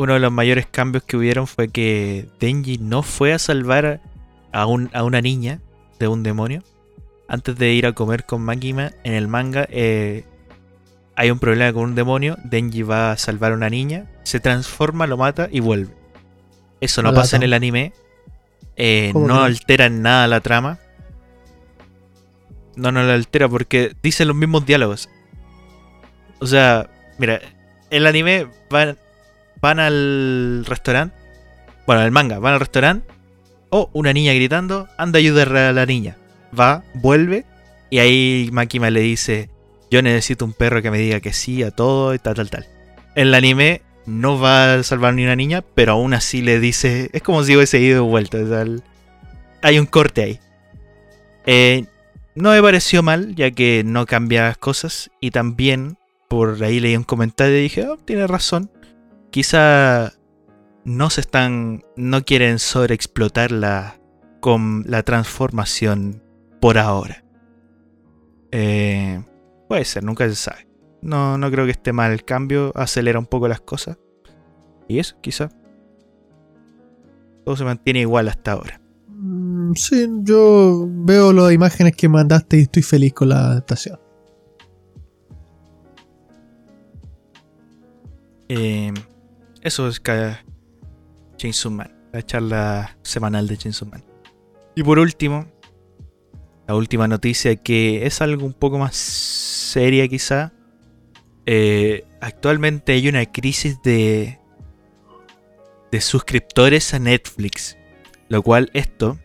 uno 0.00 0.14
de 0.14 0.20
los 0.20 0.32
mayores 0.32 0.66
cambios 0.66 1.04
que 1.04 1.16
hubieron 1.16 1.46
fue 1.46 1.68
que 1.68 2.26
Denji 2.40 2.78
no 2.78 3.02
fue 3.02 3.32
a 3.32 3.38
salvar 3.38 4.00
a, 4.52 4.66
un- 4.66 4.90
a 4.94 5.04
una 5.04 5.20
niña 5.20 5.60
de 5.98 6.08
un 6.08 6.22
demonio. 6.22 6.62
Antes 7.28 7.56
de 7.56 7.72
ir 7.74 7.86
a 7.86 7.92
comer 7.92 8.24
con 8.24 8.42
Makima, 8.42 8.92
en 9.04 9.12
el 9.14 9.28
manga 9.28 9.66
eh, 9.70 10.24
hay 11.16 11.30
un 11.30 11.38
problema 11.38 11.72
con 11.72 11.82
un 11.84 11.94
demonio. 11.94 12.36
Denji 12.44 12.82
va 12.82 13.12
a 13.12 13.16
salvar 13.18 13.52
a 13.52 13.54
una 13.56 13.68
niña, 13.70 14.06
se 14.24 14.40
transforma, 14.40 15.06
lo 15.06 15.16
mata 15.16 15.48
y 15.52 15.60
vuelve. 15.60 15.92
Eso 16.80 17.02
no 17.02 17.12
pasa 17.12 17.36
en 17.36 17.42
el 17.42 17.52
anime. 17.52 17.92
eh, 18.76 19.10
¿Cómo 19.12 19.28
no 19.28 19.34
no? 19.34 19.42
altera 19.42 19.84
en 19.86 20.00
nada 20.02 20.26
la 20.28 20.40
trama. 20.40 20.78
No, 22.76 22.90
no 22.90 23.02
la 23.02 23.14
altera 23.14 23.48
porque 23.48 23.94
dicen 24.02 24.28
los 24.28 24.36
mismos 24.36 24.64
diálogos. 24.64 25.10
O 26.40 26.46
sea, 26.46 26.88
mira, 27.18 27.40
el 27.90 28.06
anime 28.06 28.46
van, 28.70 28.96
van 29.60 29.78
al 29.80 30.64
restaurante. 30.66 31.14
Bueno, 31.86 32.02
el 32.02 32.10
manga, 32.10 32.38
van 32.38 32.54
al 32.54 32.60
restaurante. 32.60 33.06
Oh, 33.70 33.88
una 33.92 34.12
niña 34.12 34.32
gritando, 34.32 34.88
anda 34.98 35.18
a 35.18 35.20
ayudar 35.20 35.56
a 35.56 35.72
la 35.72 35.86
niña. 35.86 36.16
Va, 36.58 36.82
vuelve. 36.94 37.44
Y 37.88 37.98
ahí 37.98 38.48
Makima 38.52 38.90
le 38.90 39.00
dice, 39.00 39.50
yo 39.90 40.02
necesito 40.02 40.44
un 40.44 40.52
perro 40.52 40.82
que 40.82 40.90
me 40.90 40.98
diga 40.98 41.20
que 41.20 41.32
sí 41.32 41.62
a 41.62 41.70
todo 41.70 42.14
y 42.14 42.18
tal, 42.18 42.34
tal, 42.34 42.50
tal. 42.50 42.66
En 43.14 43.28
el 43.28 43.34
anime 43.34 43.82
no 44.06 44.38
va 44.38 44.74
a 44.74 44.82
salvar 44.82 45.14
ni 45.14 45.24
una 45.24 45.36
niña, 45.36 45.62
pero 45.74 45.92
aún 45.92 46.14
así 46.14 46.42
le 46.42 46.58
dice, 46.60 47.10
es 47.12 47.22
como 47.22 47.42
si 47.44 47.54
hubiese 47.56 47.80
ido 47.80 48.04
de 48.04 48.10
vuelta. 48.10 48.38
o 48.38 48.46
sea, 48.48 48.62
el- 48.62 48.82
hay 49.62 49.78
un 49.78 49.86
corte 49.86 50.22
ahí. 50.22 50.40
Eh, 51.46 51.84
no 52.34 52.50
me 52.52 52.62
pareció 52.62 53.02
mal, 53.02 53.34
ya 53.34 53.50
que 53.50 53.82
no 53.84 54.06
cambia 54.06 54.44
las 54.44 54.58
cosas. 54.58 55.10
Y 55.20 55.30
también 55.32 55.96
por 56.28 56.62
ahí 56.62 56.80
leí 56.80 56.96
un 56.96 57.04
comentario 57.04 57.58
y 57.58 57.62
dije, 57.62 57.86
oh, 57.88 57.96
tiene 57.98 58.26
razón. 58.26 58.70
Quizá 59.30 60.12
no 60.84 61.10
se 61.10 61.20
están. 61.20 61.84
no 61.96 62.24
quieren 62.24 62.58
sobreexplotar 62.58 63.52
la. 63.52 64.00
con 64.40 64.84
la 64.86 65.02
transformación 65.02 66.22
por 66.60 66.78
ahora. 66.78 67.24
Eh, 68.52 69.22
puede 69.68 69.84
ser, 69.84 70.02
nunca 70.04 70.28
se 70.28 70.34
sabe. 70.34 70.66
No, 71.02 71.38
no 71.38 71.50
creo 71.50 71.64
que 71.64 71.70
esté 71.72 71.92
mal. 71.92 72.12
El 72.12 72.24
cambio 72.24 72.72
acelera 72.74 73.18
un 73.18 73.26
poco 73.26 73.48
las 73.48 73.60
cosas. 73.60 73.98
Y 74.88 74.98
eso, 74.98 75.16
quizá. 75.20 75.48
Todo 77.44 77.56
se 77.56 77.64
mantiene 77.64 78.00
igual 78.00 78.28
hasta 78.28 78.52
ahora. 78.52 78.80
Mm, 79.08 79.72
Sí, 79.74 80.08
yo 80.22 80.86
veo 80.88 81.32
las 81.32 81.52
imágenes 81.52 81.94
que 81.96 82.08
mandaste 82.08 82.58
y 82.58 82.62
estoy 82.62 82.82
feliz 82.82 83.12
con 83.12 83.28
la 83.28 83.38
adaptación. 83.38 83.98
Eh, 88.48 88.92
eso 89.62 89.88
es 89.88 90.02
Chainsaw 91.36 91.72
Man, 91.72 91.92
la 92.12 92.22
charla 92.24 92.98
semanal 93.02 93.46
de 93.46 93.56
Chainsaw 93.56 93.88
Man. 93.88 94.04
Y 94.74 94.82
por 94.82 94.98
último, 94.98 95.46
la 96.66 96.74
última 96.74 97.08
noticia 97.08 97.56
que 97.56 98.06
es 98.06 98.20
algo 98.20 98.46
un 98.46 98.54
poco 98.54 98.78
más 98.78 98.94
seria 98.96 100.06
quizá. 100.08 100.52
Eh, 101.46 102.04
actualmente 102.20 102.92
hay 102.92 103.08
una 103.08 103.26
crisis 103.26 103.80
de 103.82 104.40
de 105.90 106.00
suscriptores 106.00 106.94
a 106.94 106.98
Netflix, 106.98 107.76
lo 108.28 108.42
cual 108.42 108.70
esto 108.74 109.18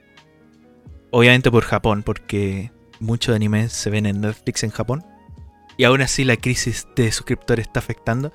obviamente 1.11 1.51
por 1.51 1.63
Japón 1.63 2.03
porque 2.03 2.71
muchos 2.99 3.35
animes 3.35 3.71
se 3.71 3.89
ven 3.89 4.05
en 4.05 4.21
Netflix 4.21 4.63
en 4.63 4.71
Japón 4.71 5.05
y 5.77 5.83
aún 5.83 6.01
así 6.01 6.23
la 6.23 6.37
crisis 6.37 6.87
de 6.95 7.11
suscriptores 7.11 7.67
está 7.67 7.79
afectando 7.79 8.33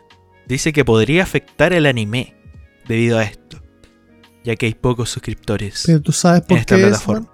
dice 0.55 0.73
que 0.73 0.85
podría 0.85 1.23
afectar 1.23 1.73
el 1.73 1.87
anime 1.87 2.35
debido 2.89 3.19
a 3.19 3.25
esto, 3.25 3.63
ya 4.45 4.57
que 4.57 4.67
hay 4.67 4.75
pocos 4.75 5.11
suscriptores. 5.11 5.85
Pero 5.87 6.01
tú 6.01 6.13
sabes 6.13 6.43
por 6.43 6.53
En 6.53 6.59
esta 6.59 6.77
qué 6.77 6.83
plataforma. 6.83 7.33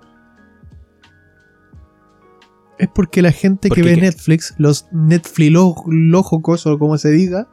Es 2.79 2.89
porque 2.95 3.23
la 3.23 3.33
gente 3.33 3.69
¿Por 3.69 3.77
que 3.77 3.83
qué 3.83 3.95
ve? 3.95 3.97
Netflix, 3.97 4.55
los 4.59 4.87
Netflix 4.93 5.57
o 5.57 6.79
como 6.79 6.99
se 6.99 7.11
diga, 7.11 7.49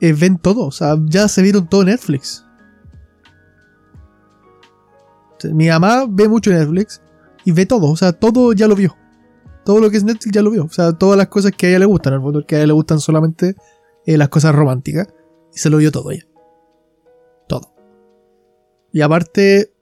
eh, 0.00 0.12
ven 0.12 0.36
todo. 0.38 0.66
O 0.66 0.72
sea, 0.72 0.96
ya 1.04 1.28
se 1.28 1.42
vieron 1.42 1.68
todo 1.68 1.84
Netflix. 1.84 2.44
O 5.36 5.40
sea, 5.40 5.54
Mi 5.54 5.68
mamá 5.68 6.06
ve 6.08 6.28
mucho 6.28 6.50
Netflix 6.50 7.00
y 7.44 7.52
ve 7.52 7.66
todo. 7.66 7.90
O 7.90 7.96
sea, 7.96 8.12
todo 8.12 8.52
ya 8.52 8.66
lo 8.66 8.74
vio. 8.74 8.96
Todo 9.64 9.80
lo 9.80 9.90
que 9.90 9.96
es 9.96 10.04
Netflix 10.04 10.34
ya 10.34 10.42
lo 10.42 10.50
vio. 10.50 10.64
O 10.64 10.70
sea, 10.70 10.92
todas 10.92 11.16
las 11.16 11.28
cosas 11.28 11.52
que 11.52 11.66
a 11.66 11.68
ella 11.70 11.78
le 11.78 11.86
gustan. 11.86 12.14
El 12.14 12.20
fondo, 12.20 12.44
que 12.44 12.56
a 12.56 12.58
ella 12.58 12.66
le 12.66 12.72
gustan 12.72 12.98
solamente 12.98 13.54
eh, 14.06 14.16
las 14.18 14.28
cosas 14.28 14.54
románticas. 14.54 15.08
Y 15.54 15.58
se 15.58 15.70
lo 15.70 15.78
vio 15.78 15.92
todo 15.92 16.10
ella. 16.10 16.26
Todo. 17.48 17.74
Y 18.92 19.00
aparte, 19.02 19.72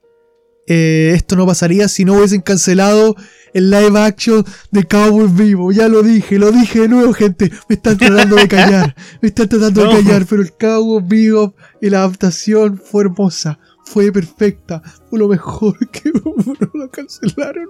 eh, 0.67 1.11
esto 1.15 1.35
no 1.35 1.45
pasaría 1.45 1.87
si 1.87 2.05
no 2.05 2.13
hubiesen 2.15 2.41
cancelado 2.41 3.15
el 3.53 3.69
live 3.69 3.99
action 3.99 4.43
de 4.71 4.83
Cowboy 4.85 5.27
Vivo. 5.27 5.71
Ya 5.71 5.87
lo 5.87 6.01
dije, 6.03 6.37
lo 6.39 6.51
dije 6.51 6.81
de 6.81 6.87
nuevo, 6.89 7.13
gente. 7.13 7.51
Me 7.69 7.75
están 7.75 7.97
tratando 7.97 8.35
de 8.35 8.47
callar. 8.47 8.95
Me 9.21 9.27
están 9.29 9.49
tratando 9.49 9.85
No. 9.85 9.89
de 9.95 10.03
callar. 10.03 10.25
Pero 10.29 10.41
el 10.41 10.53
Cowboy 10.53 11.03
Vivo 11.05 11.55
y 11.81 11.89
la 11.89 11.99
adaptación 11.99 12.77
fue 12.77 13.03
hermosa. 13.03 13.59
Fue 13.85 14.11
perfecta. 14.11 14.81
Fue 15.09 15.19
lo 15.19 15.27
mejor 15.27 15.77
que 15.91 16.11
no 16.11 16.33
lo 16.73 16.89
cancelaron. 16.89 17.67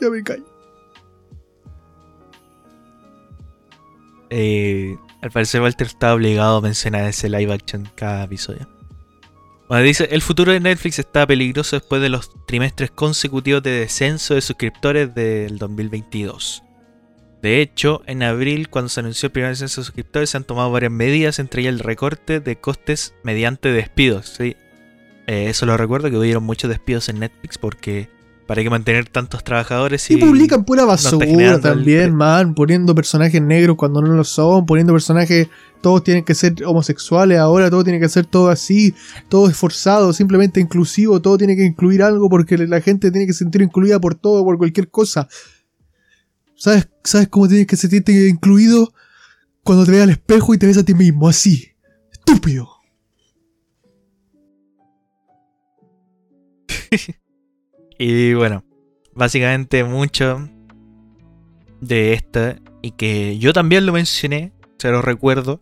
Ya 0.00 0.10
me 0.10 0.22
callo. 0.22 0.44
Eh, 4.30 4.96
al 5.20 5.30
parecer 5.30 5.60
Walter 5.60 5.86
está 5.86 6.14
obligado 6.14 6.58
a 6.58 6.60
mencionar 6.60 7.04
ese 7.04 7.28
live 7.28 7.52
action 7.52 7.88
cada 7.94 8.24
episodio. 8.24 8.68
Bueno, 9.68 9.84
dice, 9.84 10.08
el 10.10 10.22
futuro 10.22 10.52
de 10.52 10.60
Netflix 10.60 10.98
está 10.98 11.26
peligroso 11.26 11.76
después 11.76 12.00
de 12.00 12.08
los 12.08 12.30
trimestres 12.46 12.90
consecutivos 12.90 13.62
de 13.62 13.70
descenso 13.72 14.34
de 14.34 14.40
suscriptores 14.40 15.14
del 15.14 15.58
2022. 15.58 16.62
De 17.42 17.60
hecho, 17.60 18.02
en 18.06 18.22
abril, 18.22 18.70
cuando 18.70 18.88
se 18.88 19.00
anunció 19.00 19.26
el 19.26 19.32
primer 19.32 19.50
descenso 19.50 19.80
de 19.80 19.84
suscriptores, 19.84 20.30
se 20.30 20.38
han 20.38 20.44
tomado 20.44 20.70
varias 20.70 20.90
medidas, 20.90 21.38
entre 21.38 21.62
ellas 21.62 21.74
el 21.74 21.80
recorte 21.80 22.40
de 22.40 22.58
costes 22.58 23.14
mediante 23.22 23.70
despidos. 23.70 24.28
¿sí? 24.38 24.56
Eh, 25.26 25.50
eso 25.50 25.66
lo 25.66 25.76
recuerdo, 25.76 26.10
que 26.10 26.16
hubieron 26.16 26.44
muchos 26.44 26.70
despidos 26.70 27.10
en 27.10 27.20
Netflix 27.20 27.58
porque 27.58 28.08
para 28.48 28.62
qué 28.62 28.70
mantener 28.70 29.06
tantos 29.06 29.44
trabajadores 29.44 30.10
Y 30.10 30.14
y 30.14 30.16
publican 30.16 30.64
pura 30.64 30.86
basura 30.86 31.60
también, 31.60 32.14
man. 32.14 32.54
Poniendo 32.54 32.94
personajes 32.94 33.42
negros 33.42 33.76
cuando 33.76 34.00
no 34.00 34.14
lo 34.14 34.24
son. 34.24 34.64
Poniendo 34.64 34.94
personajes. 34.94 35.48
Todos 35.82 36.02
tienen 36.02 36.24
que 36.24 36.34
ser 36.34 36.54
homosexuales 36.64 37.38
ahora. 37.38 37.68
Todo 37.68 37.84
tiene 37.84 38.00
que 38.00 38.08
ser 38.08 38.24
todo 38.24 38.48
así. 38.48 38.94
Todo 39.28 39.50
esforzado. 39.50 40.14
Simplemente 40.14 40.60
inclusivo. 40.60 41.20
Todo 41.20 41.36
tiene 41.36 41.56
que 41.56 41.64
incluir 41.66 42.02
algo 42.02 42.30
porque 42.30 42.56
la 42.56 42.80
gente 42.80 43.10
tiene 43.10 43.26
que 43.26 43.34
sentir 43.34 43.60
incluida 43.60 44.00
por 44.00 44.14
todo, 44.14 44.42
por 44.42 44.56
cualquier 44.56 44.88
cosa. 44.88 45.28
¿Sabes, 46.56 46.88
¿Sabes 47.04 47.28
cómo 47.28 47.48
tienes 47.48 47.66
que 47.66 47.76
sentirte 47.76 48.28
incluido? 48.28 48.94
Cuando 49.62 49.84
te 49.84 49.90
ves 49.90 50.04
al 50.04 50.10
espejo 50.10 50.54
y 50.54 50.58
te 50.58 50.64
ves 50.66 50.78
a 50.78 50.84
ti 50.84 50.94
mismo. 50.94 51.28
Así. 51.28 51.68
Estúpido. 52.10 52.70
Y 57.98 58.34
bueno, 58.34 58.64
básicamente 59.14 59.82
mucho 59.84 60.48
de 61.80 62.12
esta, 62.12 62.56
y 62.80 62.92
que 62.92 63.38
yo 63.38 63.52
también 63.52 63.86
lo 63.86 63.92
mencioné, 63.92 64.52
se 64.78 64.90
lo 64.90 65.02
recuerdo, 65.02 65.60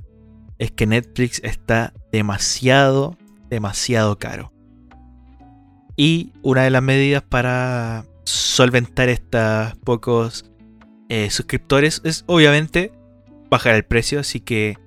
es 0.58 0.70
que 0.70 0.86
Netflix 0.86 1.40
está 1.42 1.92
demasiado, 2.12 3.16
demasiado 3.48 4.18
caro. 4.18 4.52
Y 5.96 6.32
una 6.42 6.64
de 6.64 6.70
las 6.70 6.82
medidas 6.82 7.22
para 7.22 8.04
solventar 8.24 9.08
estos 9.08 9.74
pocos 9.78 10.50
eh, 11.08 11.30
suscriptores 11.30 12.02
es 12.04 12.24
obviamente 12.26 12.92
bajar 13.48 13.74
el 13.74 13.84
precio, 13.84 14.20
así 14.20 14.40
que 14.40 14.78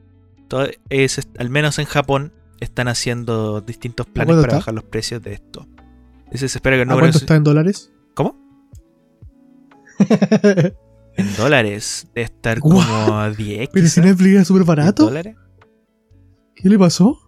todo 0.47 0.67
es, 0.89 1.27
al 1.37 1.49
menos 1.49 1.79
en 1.79 1.85
Japón 1.85 2.33
están 2.59 2.87
haciendo 2.87 3.61
distintos 3.61 4.05
planes 4.05 4.35
para 4.35 4.47
está? 4.47 4.55
bajar 4.57 4.73
los 4.73 4.83
precios 4.83 5.21
de 5.23 5.33
esto. 5.33 5.67
Entonces 6.29 6.51
se 6.51 6.57
espera 6.59 6.75
que 6.75 6.83
el 6.83 6.91
¿A 6.91 6.93
cuánto 6.93 7.17
está 7.17 7.35
en 7.35 7.43
dólares? 7.43 7.91
¿Cómo? 8.13 8.35
En 11.17 11.35
dólares. 11.35 12.07
Debe 12.15 12.25
estar 12.25 12.59
como 12.59 12.81
a 12.81 13.29
10. 13.29 13.69
Pero 13.73 13.87
si 13.87 13.99
Netflix 13.99 14.33
era 14.35 14.45
súper 14.45 14.61
10 14.61 14.67
barato. 14.67 15.05
dólares. 15.05 15.35
¿Qué 16.55 16.69
le 16.69 16.79
pasó? 16.79 17.19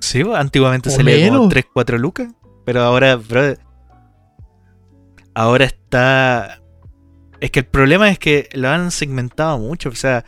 Sí, 0.00 0.22
antiguamente 0.34 0.90
O 0.90 0.92
salía 0.92 1.26
como 1.28 1.38
menos. 1.38 1.48
3, 1.48 1.64
4 1.72 1.96
lucas. 1.96 2.28
Pero 2.66 2.82
ahora, 2.82 3.16
bro, 3.16 3.54
Ahora 5.32 5.64
está. 5.64 6.60
Es 7.40 7.50
que 7.50 7.60
el 7.60 7.66
problema 7.66 8.10
es 8.10 8.18
que 8.18 8.50
lo 8.52 8.68
han 8.68 8.90
segmentado 8.90 9.58
mucho. 9.58 9.88
O 9.88 9.94
sea, 9.94 10.26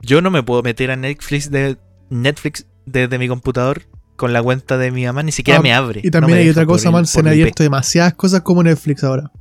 yo 0.00 0.20
no 0.20 0.30
me 0.30 0.44
puedo 0.44 0.62
meter 0.62 0.92
a 0.92 0.96
Netflix 0.96 1.50
de 1.50 1.78
Netflix 2.10 2.66
desde 2.86 3.18
mi 3.18 3.26
computador 3.26 3.82
con 4.20 4.34
la 4.34 4.42
cuenta 4.42 4.76
de 4.76 4.90
mi 4.90 5.06
mamá, 5.06 5.22
ni 5.22 5.32
siquiera 5.32 5.60
Ah, 5.60 5.62
me 5.62 5.72
abre. 5.72 6.02
Y 6.04 6.10
también 6.10 6.36
hay 6.40 6.50
otra 6.50 6.66
cosa, 6.66 6.90
man, 6.90 7.06
se 7.06 7.20
han 7.20 7.26
abierto 7.28 7.62
demasiadas 7.62 8.12
cosas 8.12 8.42
como 8.42 8.62
Netflix 8.62 9.02
ahora. 9.02 9.32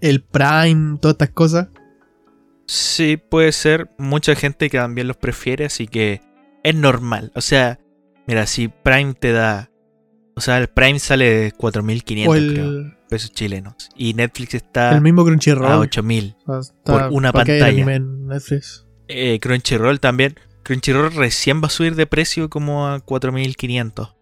El 0.00 0.22
Prime, 0.22 0.98
todas 1.00 1.14
estas 1.14 1.30
cosas. 1.30 1.68
Sí, 2.68 3.16
puede 3.16 3.50
ser. 3.50 3.90
Mucha 3.98 4.36
gente 4.36 4.70
que 4.70 4.78
también 4.78 5.08
los 5.08 5.16
prefiere, 5.16 5.64
así 5.64 5.88
que 5.88 6.20
es 6.62 6.74
normal. 6.76 7.32
O 7.34 7.40
sea, 7.40 7.80
mira, 8.28 8.46
si 8.46 8.68
Prime 8.68 9.14
te 9.14 9.32
da. 9.32 9.68
O 10.36 10.40
sea, 10.40 10.58
el 10.58 10.68
Prime 10.68 11.00
sale 11.00 11.24
de 11.28 11.52
4.500 11.52 12.28
o 12.28 12.30
creo, 12.30 12.68
el, 12.68 12.94
pesos 13.08 13.32
chilenos. 13.32 13.74
Y 13.96 14.14
Netflix 14.14 14.54
está 14.54 14.94
el 14.94 15.00
mismo 15.00 15.24
Crunchyroll. 15.24 15.66
a 15.66 15.78
8.000. 15.78 16.36
O 16.46 16.62
sea, 16.62 16.72
está- 16.76 16.92
por 17.08 17.12
una 17.12 17.32
¿para 17.32 17.44
qué 17.46 17.52
hay 17.54 17.60
pantalla. 17.78 17.94
en 17.96 18.26
Netflix? 18.28 18.86
Eh, 19.08 19.40
Crunchyroll 19.40 19.98
también. 19.98 20.36
Crunchyroll 20.66 21.12
recién 21.14 21.62
va 21.62 21.68
a 21.68 21.70
subir 21.70 21.94
de 21.94 22.06
precio 22.08 22.50
como 22.50 22.88
a 22.88 22.98
4.500. 23.04 24.14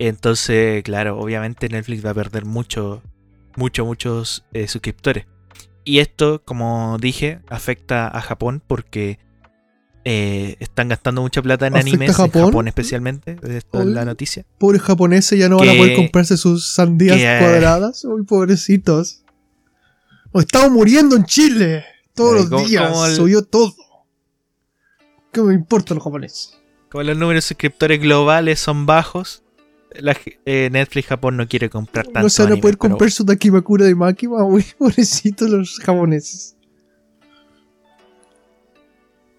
Entonces, 0.00 0.82
claro, 0.82 1.18
obviamente 1.18 1.68
Netflix 1.68 2.04
va 2.04 2.10
a 2.10 2.14
perder 2.14 2.44
mucho, 2.44 3.00
mucho, 3.56 3.84
muchos 3.84 4.44
eh, 4.52 4.66
suscriptores. 4.66 5.26
Y 5.84 5.98
esto, 6.00 6.42
como 6.44 6.96
dije, 7.00 7.40
afecta 7.48 8.08
a 8.08 8.20
Japón 8.20 8.62
porque 8.66 9.18
eh, 10.04 10.56
están 10.58 10.88
gastando 10.88 11.20
mucha 11.22 11.40
plata 11.40 11.66
en 11.68 11.74
¿Afecta 11.74 11.88
a 11.90 11.94
animes, 11.96 12.16
Japón? 12.16 12.40
en 12.40 12.46
Japón 12.46 12.68
especialmente. 12.68 13.36
Esto 13.48 13.80
es 13.82 13.86
la 13.86 14.04
noticia. 14.04 14.44
Pobres 14.58 14.82
japoneses 14.82 15.38
ya 15.38 15.48
no 15.48 15.58
van 15.58 15.68
a 15.68 15.74
poder 15.74 15.94
comprarse 15.96 16.36
sus 16.36 16.72
sandías 16.74 17.16
que, 17.16 17.36
eh, 17.36 17.38
cuadradas. 17.38 18.04
Uy, 18.04 18.24
pobrecitos. 18.24 19.22
Nos 20.32 20.44
estamos 20.44 20.72
muriendo 20.72 21.14
en 21.14 21.24
Chile. 21.24 21.84
Todos 22.14 22.34
los 22.34 22.48
¿cómo- 22.50 22.66
días. 22.66 23.08
el- 23.08 23.14
Subió 23.16 23.42
todo. 23.44 23.72
¿Qué 25.32 25.40
me 25.42 25.54
importa 25.54 25.94
los 25.94 26.02
japoneses? 26.02 26.58
Como 26.90 27.04
los 27.04 27.16
números 27.16 27.44
de 27.44 27.48
suscriptores 27.48 28.00
globales 28.00 28.58
son 28.58 28.84
bajos, 28.84 29.44
la 29.98 30.16
eh, 30.44 30.68
Netflix 30.72 31.08
Japón 31.08 31.36
no 31.36 31.48
quiere 31.48 31.70
comprar 31.70 32.06
tanto. 32.06 32.20
No 32.20 32.28
se 32.28 32.42
van 32.42 32.52
a 32.52 32.56
poder 32.56 32.78
pero 32.78 32.90
comprar 32.90 33.10
su 33.10 33.24
Takimakura 33.24 33.84
de 33.84 33.94
Makima. 33.94 34.44
Uy, 34.44 34.64
pobrecitos 34.76 35.50
los 35.50 35.78
japoneses. 35.78 36.56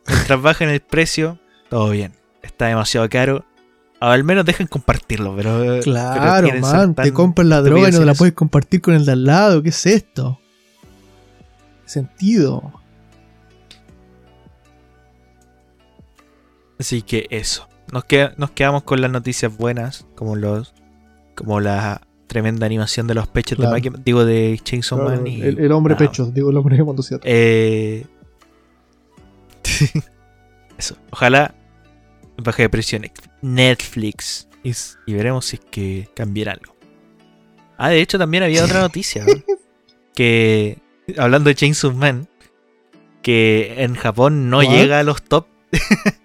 Mientras 0.07 0.41
bajen 0.41 0.69
el 0.69 0.81
precio, 0.81 1.39
todo 1.69 1.89
bien. 1.89 2.13
Está 2.41 2.67
demasiado 2.67 3.07
caro. 3.09 3.45
Al 3.99 4.23
menos 4.23 4.45
dejen 4.45 4.67
compartirlo, 4.67 5.35
pero. 5.35 5.59
pero 5.59 5.83
Claro, 5.83 6.47
ser 6.47 6.59
man, 6.61 6.95
te 6.95 7.13
compras 7.13 7.47
la 7.47 7.61
droga 7.61 7.89
y 7.89 7.91
no 7.91 8.03
la 8.03 8.15
puedes 8.15 8.33
compartir 8.33 8.81
con 8.81 8.95
el 8.95 9.05
de 9.05 9.11
al 9.11 9.25
lado. 9.25 9.61
¿Qué 9.61 9.69
es 9.69 9.85
esto? 9.85 10.39
¿Qué 11.83 11.89
sentido? 11.89 12.80
Así 16.81 17.01
que 17.03 17.27
eso. 17.29 17.67
Nos, 17.93 18.05
queda- 18.05 18.33
nos 18.37 18.51
quedamos 18.51 18.83
con 18.83 19.01
las 19.01 19.11
noticias 19.11 19.55
buenas, 19.55 20.05
como 20.15 20.35
los 20.35 20.73
como 21.35 21.59
la 21.59 22.01
tremenda 22.27 22.65
animación 22.65 23.07
de 23.07 23.13
los 23.15 23.27
pechos 23.27 23.57
Claro. 23.57 23.73
de 23.75 23.81
Mike, 23.81 24.01
digo 24.05 24.25
de 24.25 24.59
Chainsaw 24.63 24.99
Claro, 24.99 25.15
Man 25.17 25.27
y 25.27 25.41
el, 25.41 25.59
el 25.59 25.71
hombre 25.71 25.95
pecho, 25.95 26.25
digo 26.31 26.49
el 26.49 26.57
hombre 26.57 26.77
de 26.77 26.83
motocicleta. 26.83 27.23
Eh, 27.27 28.05
Eso. 30.77 30.95
Ojalá 31.11 31.53
baje 32.37 32.63
de 32.63 32.69
precio 32.69 32.99
Net- 32.99 33.29
Netflix. 33.41 34.47
Y, 34.63 35.13
veremos 35.13 35.45
si 35.45 35.55
es 35.57 35.61
que 35.71 36.09
cambiará 36.15 36.53
algo. 36.53 36.75
Ah, 37.77 37.89
de 37.89 37.99
hecho 38.01 38.17
también 38.19 38.43
había 38.43 38.63
otra 38.63 38.81
noticia. 38.81 39.25
¿no? 39.25 39.33
que, 40.15 40.77
hablando 41.17 41.49
de 41.49 41.55
Chainsaw 41.55 41.91
Man, 41.93 42.27
que 43.21 43.75
en 43.83 43.95
Japón 43.95 44.49
no 44.49 44.57
What? 44.59 44.69
llega 44.69 44.99
a 44.99 45.03
los 45.03 45.21
top. 45.23 45.47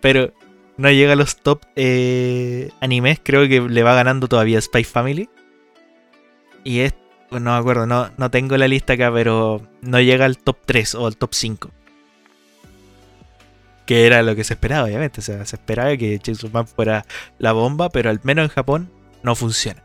pero 0.00 0.32
no 0.76 0.90
llega 0.90 1.12
a 1.12 1.16
los 1.16 1.36
top 1.36 1.62
eh, 1.76 2.70
animes. 2.80 3.20
Creo 3.22 3.48
que 3.48 3.60
le 3.60 3.82
va 3.82 3.94
ganando 3.94 4.28
todavía 4.28 4.60
Spy 4.60 4.84
Family. 4.84 5.28
Y 6.64 6.80
es, 6.80 6.94
pues 7.28 7.40
no 7.42 7.52
me 7.52 7.58
acuerdo, 7.58 7.86
no, 7.86 8.10
no 8.16 8.30
tengo 8.30 8.56
la 8.56 8.68
lista 8.68 8.94
acá, 8.94 9.10
pero 9.12 9.62
no 9.82 10.00
llega 10.00 10.24
al 10.24 10.38
top 10.38 10.58
3 10.66 10.94
o 10.96 11.06
al 11.06 11.16
top 11.16 11.34
5. 11.34 11.70
Que 13.86 14.06
era 14.06 14.22
lo 14.22 14.36
que 14.36 14.44
se 14.44 14.54
esperaba, 14.54 14.84
obviamente. 14.84 15.20
O 15.20 15.22
sea, 15.24 15.44
se 15.46 15.56
esperaba 15.56 15.96
que 15.96 16.18
Chainsaw 16.18 16.50
Man 16.50 16.66
fuera 16.66 17.04
la 17.38 17.52
bomba, 17.52 17.88
pero 17.90 18.10
al 18.10 18.20
menos 18.22 18.44
en 18.44 18.50
Japón 18.50 18.90
no 19.22 19.34
funciona. 19.34 19.82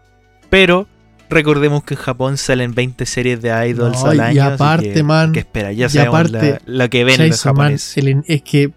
Pero 0.50 0.88
recordemos 1.30 1.84
que 1.84 1.96
en 1.96 2.00
Japón 2.00 2.38
salen 2.38 2.76
20 2.76 3.06
series 3.08 3.42
de 3.42 3.50
idols 3.70 4.04
No, 4.04 4.10
al 4.12 4.18
y 4.18 4.20
año. 4.20 4.44
así 4.44 4.54
aparte, 4.54 4.94
que, 4.94 5.04
man, 5.04 5.32
que 5.32 5.40
espera, 5.40 5.72
ya 5.72 5.88
y 5.88 5.90
sabemos 5.90 6.20
aparte, 6.20 6.60
la- 6.66 6.84
lo 6.84 6.90
que 6.90 7.04
ven 7.04 7.14
los 7.14 7.18
Chainsaw 7.18 7.54
Man, 7.54 7.64
japoneses. 7.78 7.98
el- 7.98 8.24
es 8.28 8.42
que. 8.44 8.72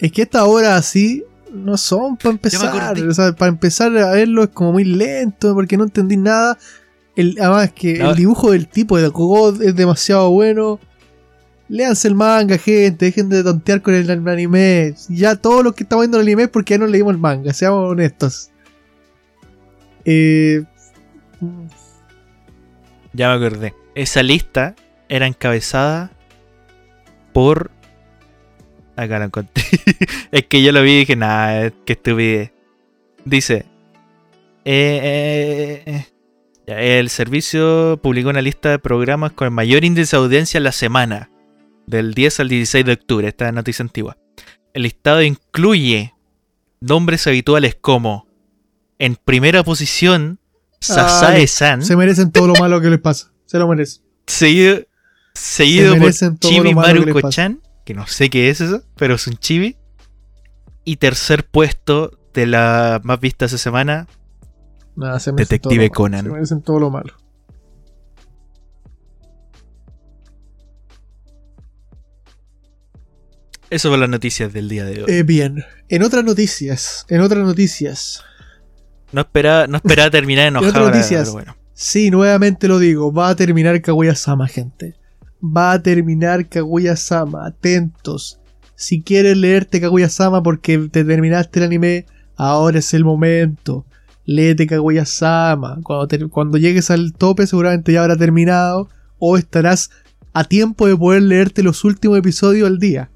Es 0.00 0.10
que 0.12 0.22
estas 0.22 0.42
horas 0.42 0.72
así 0.78 1.24
no 1.52 1.76
son 1.76 2.16
para 2.16 2.30
empezar. 2.30 2.98
O 3.02 3.14
sea, 3.14 3.32
para 3.34 3.48
empezar 3.50 3.96
a 3.98 4.10
verlo 4.12 4.42
es 4.44 4.50
como 4.50 4.72
muy 4.72 4.84
lento 4.84 5.54
porque 5.54 5.76
no 5.76 5.84
entendí 5.84 6.16
nada. 6.16 6.58
El, 7.16 7.36
además 7.40 7.72
que 7.72 7.98
No. 7.98 8.10
el 8.10 8.16
dibujo 8.16 8.52
del 8.52 8.66
tipo 8.68 8.96
de 8.98 9.08
God 9.08 9.62
es 9.62 9.76
demasiado 9.76 10.30
bueno. 10.30 10.78
Léanse 11.68 12.08
el 12.08 12.14
manga, 12.14 12.56
gente. 12.58 13.04
Dejen 13.06 13.28
de 13.28 13.44
tontear 13.44 13.82
con 13.82 13.94
el 13.94 14.10
anime. 14.28 14.94
Ya 15.08 15.36
todos 15.36 15.62
los 15.62 15.74
que 15.74 15.82
estamos 15.84 16.02
viendo 16.04 16.18
el 16.18 16.22
anime 16.26 16.44
es 16.44 16.48
porque 16.48 16.74
ya 16.74 16.78
no 16.78 16.86
leímos 16.86 17.12
el 17.12 17.18
manga. 17.20 17.52
Seamos 17.52 17.90
honestos. 17.90 18.50
Eh, 20.04 20.64
Ya 23.12 23.28
me 23.36 23.44
acordé. 23.46 23.74
Esa 23.94 24.22
lista 24.22 24.74
era 25.08 25.26
encabezada 25.26 26.10
por. 27.32 27.70
Acá 29.00 29.18
lo 29.18 29.24
encontré. 29.26 29.64
es 30.30 30.44
que 30.46 30.62
yo 30.62 30.72
lo 30.72 30.82
vi 30.82 30.90
y 30.92 30.98
dije, 31.00 31.16
nah, 31.16 31.70
qué 31.86 31.94
estupidez. 31.94 32.52
Dice. 33.24 33.64
eh, 34.64 35.82
eh, 35.86 36.06
eh, 36.66 36.98
el 36.98 37.08
servicio 37.08 37.98
publicó 38.02 38.28
una 38.28 38.42
lista 38.42 38.68
de 38.70 38.78
programas 38.78 39.32
con 39.32 39.46
el 39.46 39.52
mayor 39.52 39.84
índice 39.84 40.16
de 40.16 40.22
audiencia 40.22 40.58
en 40.58 40.64
la 40.64 40.72
semana. 40.72 41.30
Del 41.86 42.12
10 42.14 42.40
al 42.40 42.48
16 42.50 42.84
de 42.84 42.92
octubre. 42.92 43.26
Esta 43.26 43.48
es 43.48 43.54
noticia 43.54 43.82
antigua. 43.82 44.16
El 44.74 44.82
listado 44.82 45.22
incluye 45.22 46.14
nombres 46.80 47.26
habituales 47.26 47.74
como. 47.80 48.26
En 48.98 49.16
primera 49.16 49.64
posición, 49.64 50.38
Sasae-san. 50.80 51.82
se 51.82 51.96
merecen 51.96 52.30
todo 52.30 52.48
lo 52.48 52.54
malo 52.54 52.82
que 52.82 52.90
les 52.90 53.00
pasa. 53.00 53.32
Se 53.46 53.58
lo 53.58 53.66
merecen. 53.66 54.02
Seguido, 54.26 54.82
seguido 55.32 55.94
Se 56.12 56.30
por 56.30 56.38
Chibi 56.38 56.68
que 56.68 56.74
Maruko-chan, 56.74 57.60
que 57.90 57.94
no 57.94 58.06
sé 58.06 58.30
qué 58.30 58.50
es 58.50 58.60
eso, 58.60 58.84
pero 58.94 59.16
es 59.16 59.26
un 59.26 59.36
chibi. 59.36 59.76
Y 60.84 60.96
tercer 60.96 61.44
puesto 61.44 62.16
de 62.32 62.46
la 62.46 63.00
más 63.02 63.18
vista 63.18 63.46
esa 63.46 63.58
semana, 63.58 64.06
Nada, 64.94 65.18
se 65.18 65.32
merecen 65.32 65.58
Detective 65.58 65.88
todo 65.90 66.04
lo 66.06 66.10
malo. 66.10 66.20
Conan. 66.20 66.24
Se 66.24 66.30
merecen 66.30 66.62
todo 66.62 66.80
lo 66.80 66.90
malo. 66.90 67.14
eso 73.70 73.88
fue 73.88 73.98
las 73.98 74.08
noticias 74.08 74.52
del 74.52 74.68
día 74.68 74.84
de 74.84 75.02
hoy. 75.02 75.10
Eh, 75.12 75.22
bien, 75.22 75.64
en 75.88 76.02
otras 76.02 76.24
noticias, 76.24 77.06
en 77.08 77.20
otras 77.20 77.44
noticias, 77.44 78.22
no 79.12 79.22
esperaba, 79.22 79.66
no 79.66 79.76
esperaba 79.78 80.10
terminar 80.10 80.46
enojado, 80.48 80.70
otras 80.70 80.84
verdad, 80.86 80.98
noticias? 80.98 81.22
pero 81.22 81.32
bueno. 81.32 81.56
sí, 81.72 82.10
nuevamente 82.10 82.68
lo 82.68 82.78
digo, 82.78 83.12
va 83.12 83.30
a 83.30 83.36
terminar 83.36 83.80
Kaguya-sama, 83.80 84.46
gente. 84.48 84.99
Va 85.42 85.72
a 85.72 85.82
terminar 85.82 86.48
Kaguya-sama, 86.48 87.46
atentos. 87.46 88.40
Si 88.74 89.02
quieres 89.02 89.36
leerte 89.36 89.80
Kaguya-sama 89.80 90.42
porque 90.42 90.78
te 90.90 91.04
terminaste 91.04 91.60
el 91.60 91.66
anime, 91.66 92.06
ahora 92.36 92.78
es 92.78 92.92
el 92.94 93.04
momento. 93.04 93.86
Léete 94.24 94.66
Kaguya-sama. 94.66 95.78
Cuando, 95.82 96.28
cuando 96.30 96.58
llegues 96.58 96.90
al 96.90 97.12
tope 97.14 97.46
seguramente 97.46 97.92
ya 97.92 98.02
habrá 98.02 98.16
terminado 98.16 98.88
o 99.18 99.36
estarás 99.36 99.90
a 100.32 100.44
tiempo 100.44 100.86
de 100.86 100.96
poder 100.96 101.22
leerte 101.22 101.62
los 101.62 101.84
últimos 101.84 102.18
episodios 102.18 102.68
al 102.68 102.78
día. 102.78 103.10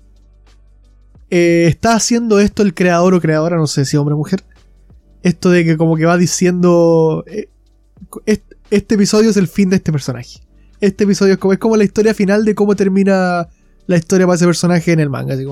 Eh, 1.30 1.66
está 1.68 1.94
haciendo 1.94 2.38
esto 2.40 2.62
el 2.62 2.74
creador 2.74 3.14
o 3.14 3.20
creadora, 3.20 3.56
no 3.56 3.66
sé 3.66 3.84
si 3.84 3.96
hombre 3.96 4.14
o 4.14 4.18
mujer. 4.18 4.44
Esto 5.22 5.50
de 5.50 5.64
que 5.64 5.76
como 5.76 5.96
que 5.96 6.04
va 6.06 6.16
diciendo... 6.16 7.24
eh, 7.26 7.48
est- 8.26 8.52
este 8.70 8.94
episodio 8.96 9.30
es 9.30 9.36
el 9.36 9.48
fin 9.48 9.70
de 9.70 9.76
este 9.76 9.92
personaje. 9.92 10.40
Este 10.84 11.04
episodio 11.04 11.32
es 11.32 11.38
como, 11.38 11.54
es 11.54 11.58
como 11.58 11.78
la 11.78 11.84
historia 11.84 12.12
final 12.12 12.44
de 12.44 12.54
cómo 12.54 12.76
termina 12.76 13.48
la 13.86 13.96
historia 13.96 14.26
para 14.26 14.36
ese 14.36 14.44
personaje 14.44 14.92
en 14.92 15.00
el 15.00 15.08
manga. 15.08 15.32
Así 15.32 15.46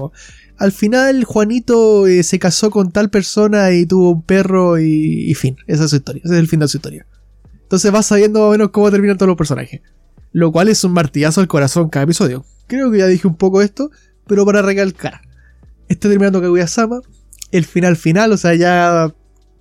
al 0.58 0.72
final 0.72 1.24
Juanito 1.24 2.06
eh, 2.06 2.22
se 2.22 2.38
casó 2.38 2.70
con 2.70 2.92
tal 2.92 3.08
persona 3.08 3.72
y 3.72 3.86
tuvo 3.86 4.10
un 4.10 4.22
perro 4.22 4.78
y, 4.78 5.30
y 5.30 5.34
fin. 5.34 5.56
Esa 5.66 5.84
es 5.84 5.90
su 5.90 5.96
historia. 5.96 6.20
Ese 6.22 6.34
es 6.34 6.40
el 6.40 6.48
fin 6.48 6.60
de 6.60 6.68
su 6.68 6.76
historia. 6.76 7.06
Entonces 7.62 7.90
vas 7.90 8.04
sabiendo 8.04 8.40
más 8.40 8.48
o 8.48 8.50
menos 8.50 8.70
cómo 8.72 8.90
terminan 8.90 9.16
todos 9.16 9.28
los 9.28 9.38
personajes. 9.38 9.80
Lo 10.32 10.52
cual 10.52 10.68
es 10.68 10.84
un 10.84 10.92
martillazo 10.92 11.40
al 11.40 11.48
corazón 11.48 11.88
cada 11.88 12.04
episodio. 12.04 12.44
Creo 12.66 12.90
que 12.90 12.98
ya 12.98 13.06
dije 13.06 13.26
un 13.26 13.36
poco 13.36 13.62
esto, 13.62 13.90
pero 14.26 14.44
para 14.44 14.60
recalcar. 14.60 15.22
Está 15.88 16.10
terminando 16.10 16.42
Kaguya-sama. 16.42 17.00
El 17.52 17.64
final 17.64 17.96
final, 17.96 18.32
o 18.32 18.36
sea, 18.36 18.54
ya 18.54 19.14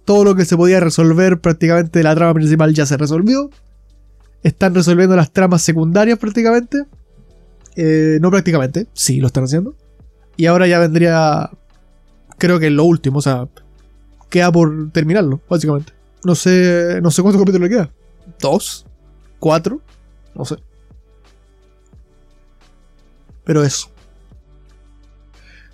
todo 0.03 0.25
lo 0.25 0.36
que 0.36 0.43
se 0.43 0.57
podía 0.57 0.81
resolver 0.81 1.39
prácticamente 1.39 1.99
de 1.99 2.03
la 2.03 2.13
trama 2.13 2.34
principal 2.34 2.73
ya 2.73 2.86
se 2.86 2.97
resolvió. 2.97 3.49
Están 4.43 4.73
resolviendo 4.73 5.15
las 5.15 5.32
tramas 5.32 5.62
secundarias 5.62 6.17
prácticamente. 6.17 6.86
Eh, 7.75 8.17
no 8.21 8.30
prácticamente, 8.32 8.88
sí 8.93 9.19
lo 9.19 9.27
están 9.27 9.43
haciendo. 9.43 9.75
Y 10.38 10.47
ahora 10.47 10.67
ya 10.67 10.80
vendría, 10.80 11.51
creo 12.38 12.60
que 12.60 12.69
lo 12.69 12.84
último, 12.84 13.19
o 13.19 13.21
sea, 13.21 13.47
queda 14.30 14.51
por 14.51 14.91
terminarlo, 14.91 15.41
básicamente. 15.49 15.93
No 16.23 16.36
sé, 16.36 16.99
no 17.01 17.12
sé 17.12 17.21
cuántos 17.21 17.41
capítulos 17.41 17.69
le 17.69 17.75
queda. 17.75 17.91
¿Dos? 18.39 18.86
¿Cuatro? 19.39 19.82
No 20.36 20.45
sé. 20.45 20.58
Pero 23.43 23.63
eso. 23.63 23.89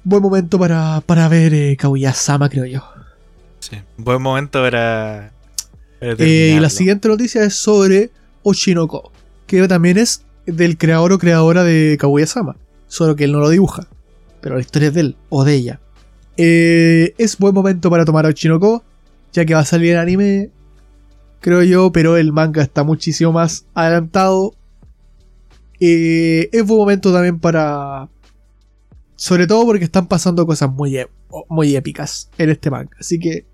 Buen 0.04 0.22
momento 0.22 0.58
para, 0.58 1.02
para 1.06 1.28
ver 1.28 1.54
eh, 1.54 1.76
Kaguya-sama, 1.78 2.50
creo 2.50 2.66
yo. 2.66 2.82
Sí, 3.60 3.78
buen 3.98 4.22
momento 4.22 4.62
para. 4.62 5.34
para 6.00 6.14
Eh, 6.20 6.54
y 6.56 6.60
la 6.60 6.70
siguiente 6.70 7.10
noticia 7.10 7.44
es 7.44 7.56
sobre 7.56 8.12
Oshinoko, 8.50 9.12
que 9.46 9.68
también 9.68 9.98
es 9.98 10.26
del 10.46 10.78
creador 10.78 11.14
o 11.14 11.20
creadora 11.20 11.64
de 11.64 11.98
Kaguya-sama, 12.00 12.56
solo 12.88 13.16
que 13.16 13.26
él 13.26 13.32
no 13.32 13.40
lo 13.40 13.50
dibuja, 13.50 13.88
pero 14.42 14.56
la 14.56 14.62
historia 14.62 14.90
es 14.90 14.94
de 14.94 15.02
él 15.02 15.16
o 15.30 15.44
de 15.44 15.54
ella. 15.54 15.80
Eh, 16.38 17.14
es 17.18 17.38
buen 17.38 17.54
momento 17.54 17.90
para 17.90 18.06
tomar 18.06 18.26
a 18.26 18.30
Oshinoko, 18.30 18.84
ya 19.34 19.46
que 19.46 19.54
va 19.54 19.62
a 19.62 19.66
salir 19.66 19.92
el 19.94 19.98
anime, 19.98 20.52
creo 21.40 21.64
yo, 21.64 21.92
pero 21.92 22.18
el 22.18 22.32
manga 22.32 22.62
está 22.64 22.84
muchísimo 22.84 23.32
más 23.32 23.66
adelantado. 23.74 24.54
Eh, 25.80 26.50
es 26.52 26.66
buen 26.66 26.80
momento 26.80 27.14
también 27.14 27.40
para... 27.40 28.10
Sobre 29.16 29.48
todo 29.48 29.66
porque 29.66 29.84
están 29.84 30.08
pasando 30.08 30.46
cosas 30.46 30.72
muy, 30.72 30.92
ép- 30.94 31.10
muy 31.50 31.76
épicas 31.76 32.30
en 32.38 32.50
este 32.50 32.70
manga. 32.70 32.96
Así 33.00 33.20
que... 33.20 33.46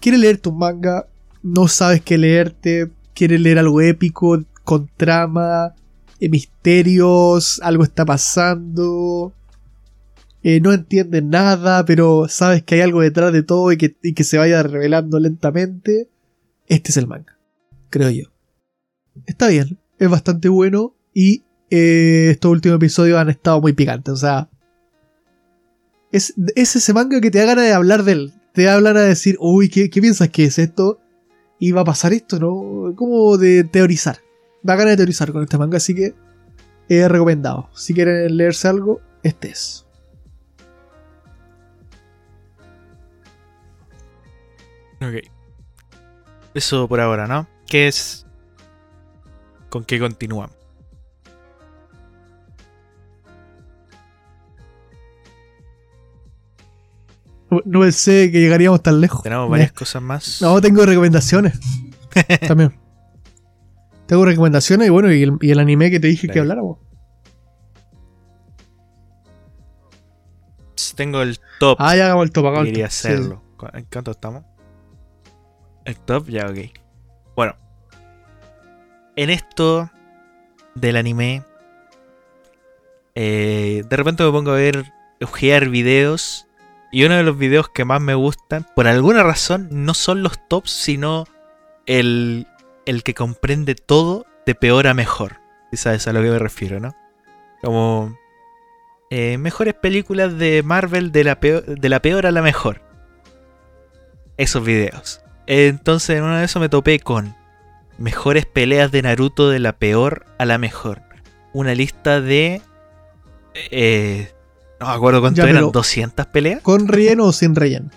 ¿Quieres 0.00 0.20
leerte 0.20 0.48
un 0.50 0.58
manga? 0.58 1.06
No 1.42 1.66
sabes 1.66 2.02
qué 2.02 2.18
leerte. 2.18 2.90
¿Quieres 3.14 3.40
leer 3.40 3.58
algo 3.58 3.80
épico? 3.80 4.42
Con 4.64 4.90
trama. 4.96 5.74
eh, 6.20 6.28
misterios. 6.28 7.60
Algo 7.62 7.84
está 7.84 8.04
pasando. 8.04 9.32
eh, 10.42 10.60
no 10.60 10.72
entiendes 10.72 11.22
nada, 11.24 11.84
pero 11.84 12.26
sabes 12.28 12.62
que 12.62 12.74
hay 12.76 12.80
algo 12.82 13.00
detrás 13.00 13.32
de 13.32 13.42
todo 13.42 13.72
y 13.72 13.78
que, 13.78 14.24
se 14.24 14.38
vaya 14.38 14.62
revelando 14.62 15.18
lentamente. 15.18 16.08
Este 16.66 16.90
es 16.90 16.96
el 16.96 17.06
manga. 17.06 17.38
Creo 17.90 18.10
yo. 18.10 18.24
Está 19.26 19.48
bien. 19.48 19.78
Es 19.98 20.10
bastante 20.10 20.48
bueno. 20.48 20.94
Y 21.14 21.44
eh, 21.70 22.28
estos 22.30 22.50
últimos 22.50 22.76
episodios 22.76 23.18
han 23.18 23.30
estado 23.30 23.60
muy 23.60 23.72
picantes. 23.72 24.12
O 24.12 24.16
sea, 24.16 24.48
es, 26.10 26.34
es 26.56 26.76
ese 26.76 26.92
manga 26.92 27.20
que 27.20 27.30
te 27.30 27.38
da 27.38 27.46
ganas 27.46 27.64
de 27.64 27.72
hablar 27.72 28.02
de 28.02 28.12
él. 28.12 28.32
Te 28.52 28.64
da 28.64 28.80
ganas 28.80 29.02
de 29.02 29.08
decir, 29.08 29.36
uy, 29.40 29.68
¿qué, 29.68 29.90
qué 29.90 30.00
piensas 30.00 30.28
que 30.28 30.44
es 30.44 30.58
esto? 30.58 31.00
y 31.64 31.72
va 31.72 31.80
a 31.80 31.84
pasar 31.84 32.12
esto, 32.12 32.38
¿no? 32.38 32.94
Como 32.94 33.38
de 33.38 33.64
teorizar. 33.64 34.18
Da 34.62 34.76
ganas 34.76 34.92
de 34.92 34.96
teorizar 34.98 35.32
con 35.32 35.42
este 35.42 35.56
manga, 35.56 35.78
así 35.78 35.94
que 35.94 36.14
he 36.90 37.08
recomendado. 37.08 37.70
Si 37.72 37.94
quieren 37.94 38.36
leerse 38.36 38.68
algo, 38.68 39.00
este 39.22 39.48
es. 39.48 39.86
Ok. 45.00 45.26
Eso 46.52 46.86
por 46.86 47.00
ahora, 47.00 47.26
¿no? 47.26 47.48
¿Qué 47.66 47.88
es? 47.88 48.26
¿Con 49.70 49.84
qué 49.84 49.98
continuamos? 49.98 50.63
No, 57.64 57.80
pensé 57.80 58.30
que 58.30 58.40
llegaríamos 58.40 58.82
tan 58.82 59.00
lejos. 59.00 59.22
Tenemos 59.22 59.48
varias 59.48 59.72
cosas 59.72 60.02
más. 60.02 60.42
No, 60.42 60.60
tengo 60.60 60.84
recomendaciones. 60.84 61.58
También. 62.46 62.74
Tengo 64.06 64.24
recomendaciones 64.24 64.86
y 64.88 64.90
bueno, 64.90 65.10
y 65.12 65.22
el, 65.22 65.38
y 65.40 65.50
el 65.50 65.58
anime 65.58 65.90
que 65.90 65.98
te 65.98 66.08
dije 66.08 66.28
que 66.28 66.38
habláramos. 66.40 66.78
Tengo 70.96 71.22
el 71.22 71.38
top. 71.58 71.76
Ah, 71.80 71.96
ya 71.96 72.04
hagamos 72.06 72.24
el 72.26 72.32
top, 72.32 72.46
hagamos 72.46 72.66
Quería. 72.66 72.90
Sí. 72.90 73.08
hacerlo. 73.08 73.42
¿Cu- 73.56 73.66
¿En 73.72 73.84
cuánto 73.90 74.10
estamos? 74.12 74.44
El 75.84 75.98
top, 75.98 76.28
ya, 76.28 76.46
ok. 76.48 76.58
Bueno. 77.34 77.56
En 79.16 79.30
esto 79.30 79.90
del 80.74 80.96
anime, 80.96 81.42
eh, 83.14 83.82
de 83.88 83.96
repente 83.96 84.22
me 84.24 84.30
pongo 84.30 84.50
a 84.52 84.54
ver, 84.56 84.84
ojear 85.22 85.68
videos. 85.68 86.46
Y 86.94 87.02
uno 87.02 87.16
de 87.16 87.24
los 87.24 87.36
videos 87.36 87.68
que 87.68 87.84
más 87.84 88.00
me 88.00 88.14
gustan, 88.14 88.68
por 88.76 88.86
alguna 88.86 89.24
razón, 89.24 89.66
no 89.72 89.94
son 89.94 90.22
los 90.22 90.38
tops, 90.46 90.70
sino 90.70 91.24
el, 91.86 92.46
el 92.86 93.02
que 93.02 93.14
comprende 93.14 93.74
todo 93.74 94.26
de 94.46 94.54
peor 94.54 94.86
a 94.86 94.94
mejor. 94.94 95.40
Si 95.72 95.76
sabes 95.76 96.06
a 96.06 96.12
lo 96.12 96.22
que 96.22 96.30
me 96.30 96.38
refiero, 96.38 96.78
¿no? 96.78 96.94
Como 97.60 98.16
eh, 99.10 99.38
mejores 99.38 99.74
películas 99.74 100.38
de 100.38 100.62
Marvel 100.62 101.10
de 101.10 101.24
la, 101.24 101.40
peor, 101.40 101.64
de 101.64 101.88
la 101.88 102.00
peor 102.00 102.26
a 102.26 102.30
la 102.30 102.42
mejor. 102.42 102.80
Esos 104.36 104.64
videos. 104.64 105.20
Entonces 105.48 106.18
en 106.18 106.22
uno 106.22 106.36
de 106.36 106.44
esos 106.44 106.62
me 106.62 106.68
topé 106.68 107.00
con 107.00 107.34
mejores 107.98 108.46
peleas 108.46 108.92
de 108.92 109.02
Naruto 109.02 109.50
de 109.50 109.58
la 109.58 109.72
peor 109.72 110.26
a 110.38 110.44
la 110.44 110.58
mejor. 110.58 111.02
Una 111.52 111.74
lista 111.74 112.20
de... 112.20 112.62
eh, 113.72 114.32
no 114.84 114.90
me 114.90 114.96
acuerdo 114.96 115.20
cuánto 115.20 115.38
Ya, 115.42 115.44
eran, 115.44 115.56
pero- 115.56 115.70
200 115.72 116.26
peleas. 116.26 116.60
¿Con 116.62 116.86
relleno 116.88 117.24
o 117.24 117.32
sin 117.32 117.54
relleno? 117.54 117.90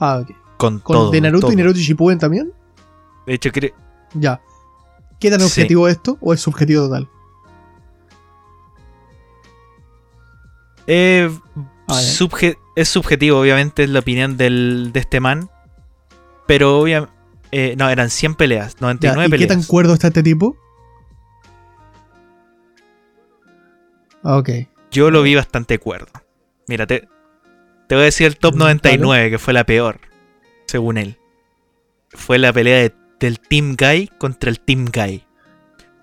Ah, 0.00 0.18
ok. 0.22 0.30
Con, 0.56 0.78
¿Con 0.80 0.96
todo. 0.96 1.10
de 1.10 1.20
Naruto 1.20 1.52
y. 1.52 1.56
Naruto 1.56 1.78
Shippuden 1.78 2.18
también? 2.18 2.52
De 3.26 3.34
hecho, 3.34 3.50
creo... 3.52 3.72
Ya. 4.14 4.40
¿Qué 5.18 5.30
tan 5.30 5.42
objetivo 5.42 5.88
es 5.88 5.96
esto 5.96 6.18
o 6.20 6.32
es 6.34 6.40
subjetivo 6.40 6.86
total? 6.86 7.08
Eh, 10.86 11.30
Ah, 11.88 12.00
subje- 12.00 12.58
es 12.74 12.88
subjetivo, 12.88 13.38
obviamente, 13.40 13.84
es 13.84 13.90
la 13.90 14.00
opinión 14.00 14.36
del, 14.36 14.90
de 14.92 15.00
este 15.00 15.20
man. 15.20 15.48
Pero 16.46 16.80
obviamente... 16.80 17.12
no, 17.76 17.88
eran 17.88 18.10
100 18.10 18.34
peleas, 18.34 18.74
Ya, 18.74 18.80
99 18.80 19.26
¿Y 19.26 19.30
qué 19.30 19.30
peleas. 19.46 19.48
tan 19.60 19.62
cuerdo 19.66 19.94
está 19.94 20.08
este 20.08 20.22
tipo? 20.24 20.56
Ok. 24.28 24.50
Yo 24.90 25.10
lo 25.10 25.22
vi 25.22 25.34
bastante 25.34 25.78
cuerdo. 25.78 26.10
Mira, 26.68 26.86
te, 26.86 27.08
te 27.88 27.94
voy 27.94 28.02
a 28.02 28.04
decir 28.06 28.26
el 28.26 28.36
top 28.38 28.54
Mm, 28.54 28.58
99, 28.58 29.30
que 29.30 29.38
fue 29.38 29.52
la 29.54 29.64
peor, 29.64 30.00
según 30.66 30.98
él. 30.98 31.18
Fue 32.10 32.38
la 32.38 32.52
pelea 32.52 32.78
de- 32.78 32.94
del 33.20 33.38
Team 33.40 33.76
Guy 33.78 34.08
contra 34.18 34.50
el 34.50 34.60
Team 34.60 34.86
Guy. 34.92 35.24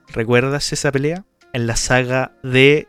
¿Recuerdas 0.10 0.72
esa 0.74 0.92
pelea? 0.92 1.26
En 1.54 1.68
la 1.68 1.76
saga 1.76 2.32
de... 2.44 2.88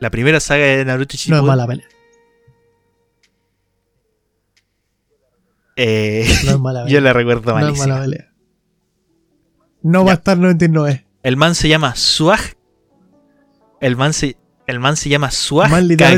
La 0.00 0.10
primera 0.10 0.40
saga 0.40 0.64
de 0.64 0.84
Naruto 0.84 1.14
No 1.14 1.18
Shippuden. 1.18 1.40
es 1.44 1.46
mala 1.46 1.66
pelea. 1.66 1.86
Eh, 5.76 6.26
No 6.44 6.50
es 6.52 6.58
mala 6.60 6.80
yo 6.82 6.84
pelea. 6.86 7.00
la 7.00 7.12
recuerdo 7.12 7.52
No 7.52 7.58
es 7.58 7.64
malísima. 7.64 7.86
mala 7.88 8.00
pelea. 8.04 8.32
No 9.82 10.04
va 10.04 10.12
a 10.12 10.14
estar 10.14 10.38
99. 10.38 11.06
El 11.22 11.36
man 11.36 11.54
se 11.54 11.68
llama 11.68 11.94
Swag. 11.96 12.40
El 13.80 13.96
man 13.96 14.12
se, 14.12 14.36
el 14.72 14.80
man 14.80 14.96
se 14.96 15.08
llama 15.08 15.30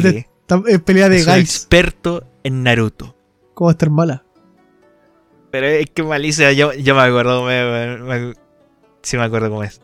Kage. 0.02 0.28
está- 0.40 0.62
Es 0.66 0.80
pelea 0.80 1.08
de 1.08 1.16
Es 1.18 1.26
un 1.26 1.34
experto 1.34 2.24
en 2.42 2.62
Naruto. 2.62 3.16
¿Cómo 3.54 3.66
va 3.66 3.72
a 3.72 3.74
estar 3.74 3.90
mala? 3.90 4.24
Pero 5.50 5.66
es 5.66 5.86
que 5.90 6.02
malicia, 6.02 6.52
yo, 6.52 6.72
yo 6.72 6.94
me 6.94 7.02
acuerdo, 7.02 7.44
me- 7.44 7.64
me- 7.64 7.96
me- 8.28 8.34
sí 9.02 9.16
me 9.16 9.22
acuerdo 9.24 9.50
cómo 9.50 9.62
es. 9.62 9.80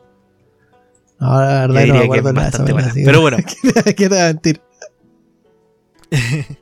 No, 1.20 1.38
la 1.38 1.66
verdad 1.68 1.86
no 1.86 1.94
me 1.94 2.04
acuerdo 2.04 2.28
es 2.30 2.34
nada 2.34 2.46
bastante 2.48 2.72
buena. 2.72 2.92
Pero 3.04 3.20
bueno. 3.20 3.36
¿Qué 3.84 3.94
te 3.94 4.08
voy 4.08 4.18
a 4.18 4.26
mentir? 4.26 4.60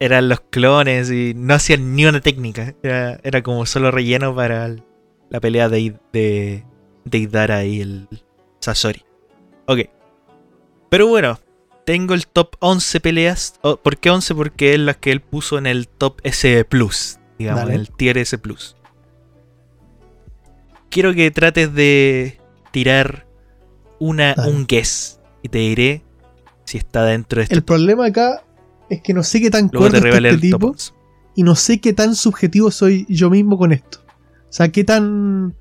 Eran 0.00 0.28
los 0.28 0.40
clones 0.40 1.10
y 1.10 1.32
no 1.34 1.54
hacían 1.54 1.94
ni 1.94 2.04
una 2.04 2.20
técnica. 2.20 2.74
Era, 2.82 3.18
era 3.22 3.42
como 3.42 3.64
solo 3.64 3.90
relleno 3.90 4.34
para 4.34 4.66
el- 4.66 4.82
la 5.30 5.40
pelea 5.40 5.68
de, 5.68 5.94
de, 6.12 6.64
de 7.04 7.18
Idara 7.18 7.64
y 7.64 7.80
el 7.80 8.08
Sasori. 8.60 9.02
Ok. 9.66 9.78
Pero 10.94 11.08
bueno, 11.08 11.40
tengo 11.84 12.14
el 12.14 12.28
top 12.28 12.54
11 12.60 13.00
peleas. 13.00 13.54
Oh, 13.62 13.78
¿Por 13.78 13.98
qué 13.98 14.10
11? 14.10 14.32
Porque 14.36 14.74
es 14.74 14.78
las 14.78 14.96
que 14.96 15.10
él 15.10 15.20
puso 15.20 15.58
en 15.58 15.66
el 15.66 15.88
top 15.88 16.20
S 16.22 16.64
Plus. 16.66 17.18
Digamos, 17.36 17.62
Dale. 17.62 17.74
en 17.74 17.80
el 17.80 17.90
tier 17.90 18.16
S 18.16 18.38
Plus. 18.38 18.76
Quiero 20.92 21.12
que 21.12 21.32
trates 21.32 21.74
de 21.74 22.38
tirar 22.70 23.26
una, 23.98 24.34
Dale. 24.34 24.52
un 24.52 24.66
guess. 24.68 25.18
Y 25.42 25.48
te 25.48 25.58
diré 25.58 26.04
si 26.64 26.78
está 26.78 27.04
dentro 27.04 27.38
de 27.38 27.42
este 27.42 27.56
El 27.56 27.64
problema 27.64 28.06
acá 28.06 28.44
es 28.88 29.02
que 29.02 29.14
no 29.14 29.24
sé 29.24 29.40
qué 29.40 29.50
tan 29.50 29.68
Luego 29.72 29.88
está 29.88 29.98
revelé 29.98 30.28
este 30.28 30.42
tipo 30.42 30.68
11. 30.68 30.92
y 31.34 31.42
no 31.42 31.56
sé 31.56 31.80
qué 31.80 31.92
tan 31.92 32.14
subjetivo 32.14 32.70
soy 32.70 33.04
yo 33.08 33.30
mismo 33.30 33.58
con 33.58 33.72
esto. 33.72 33.98
O 34.48 34.52
sea, 34.52 34.70
qué 34.70 34.84
tan... 34.84 35.56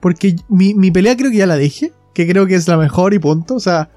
Porque 0.00 0.36
mi, 0.48 0.72
mi 0.72 0.90
pelea 0.90 1.14
creo 1.14 1.30
que 1.30 1.36
ya 1.36 1.46
la 1.46 1.56
dije, 1.56 1.92
que 2.14 2.26
creo 2.26 2.46
que 2.46 2.54
es 2.54 2.68
la 2.68 2.78
mejor 2.78 3.12
y 3.12 3.18
punto. 3.18 3.54
O 3.54 3.60
sea, 3.60 3.90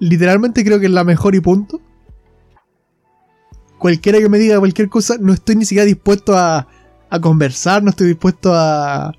literalmente 0.00 0.64
creo 0.64 0.80
que 0.80 0.86
es 0.86 0.92
la 0.92 1.04
mejor 1.04 1.34
y 1.34 1.40
punto. 1.40 1.80
Cualquiera 3.78 4.18
que 4.18 4.28
me 4.28 4.38
diga 4.38 4.58
cualquier 4.58 4.88
cosa, 4.88 5.16
no 5.20 5.32
estoy 5.32 5.56
ni 5.56 5.64
siquiera 5.64 5.86
dispuesto 5.86 6.36
a, 6.36 6.66
a 7.08 7.20
conversar, 7.20 7.82
no 7.82 7.90
estoy 7.90 8.08
dispuesto 8.08 8.52
a... 8.54 9.14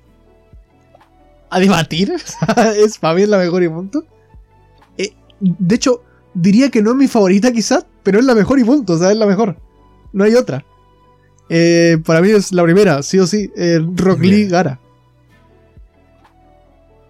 a 1.50 1.60
debatir. 1.60 2.12
Es 2.76 2.98
para 2.98 3.14
mí 3.14 3.22
es 3.22 3.28
la 3.28 3.38
mejor 3.38 3.62
y 3.62 3.68
punto. 3.68 4.04
Eh, 4.98 5.12
de 5.40 5.74
hecho, 5.74 6.02
diría 6.34 6.70
que 6.70 6.82
no 6.82 6.90
es 6.90 6.96
mi 6.96 7.08
favorita 7.08 7.52
quizás, 7.52 7.86
pero 8.02 8.18
es 8.18 8.24
la 8.24 8.34
mejor 8.34 8.58
y 8.58 8.64
punto, 8.64 8.94
o 8.94 8.98
sea, 8.98 9.10
es 9.10 9.16
la 9.16 9.26
mejor. 9.26 9.56
No 10.12 10.24
hay 10.24 10.34
otra. 10.34 10.64
Eh, 11.48 11.98
para 12.04 12.20
mí 12.20 12.30
es 12.30 12.52
la 12.52 12.62
primera, 12.62 13.02
sí 13.02 13.18
o 13.18 13.26
sí, 13.26 13.50
eh, 13.56 13.80
Rock. 13.96 14.20
Lee 14.20 14.46
Gara. 14.46 14.80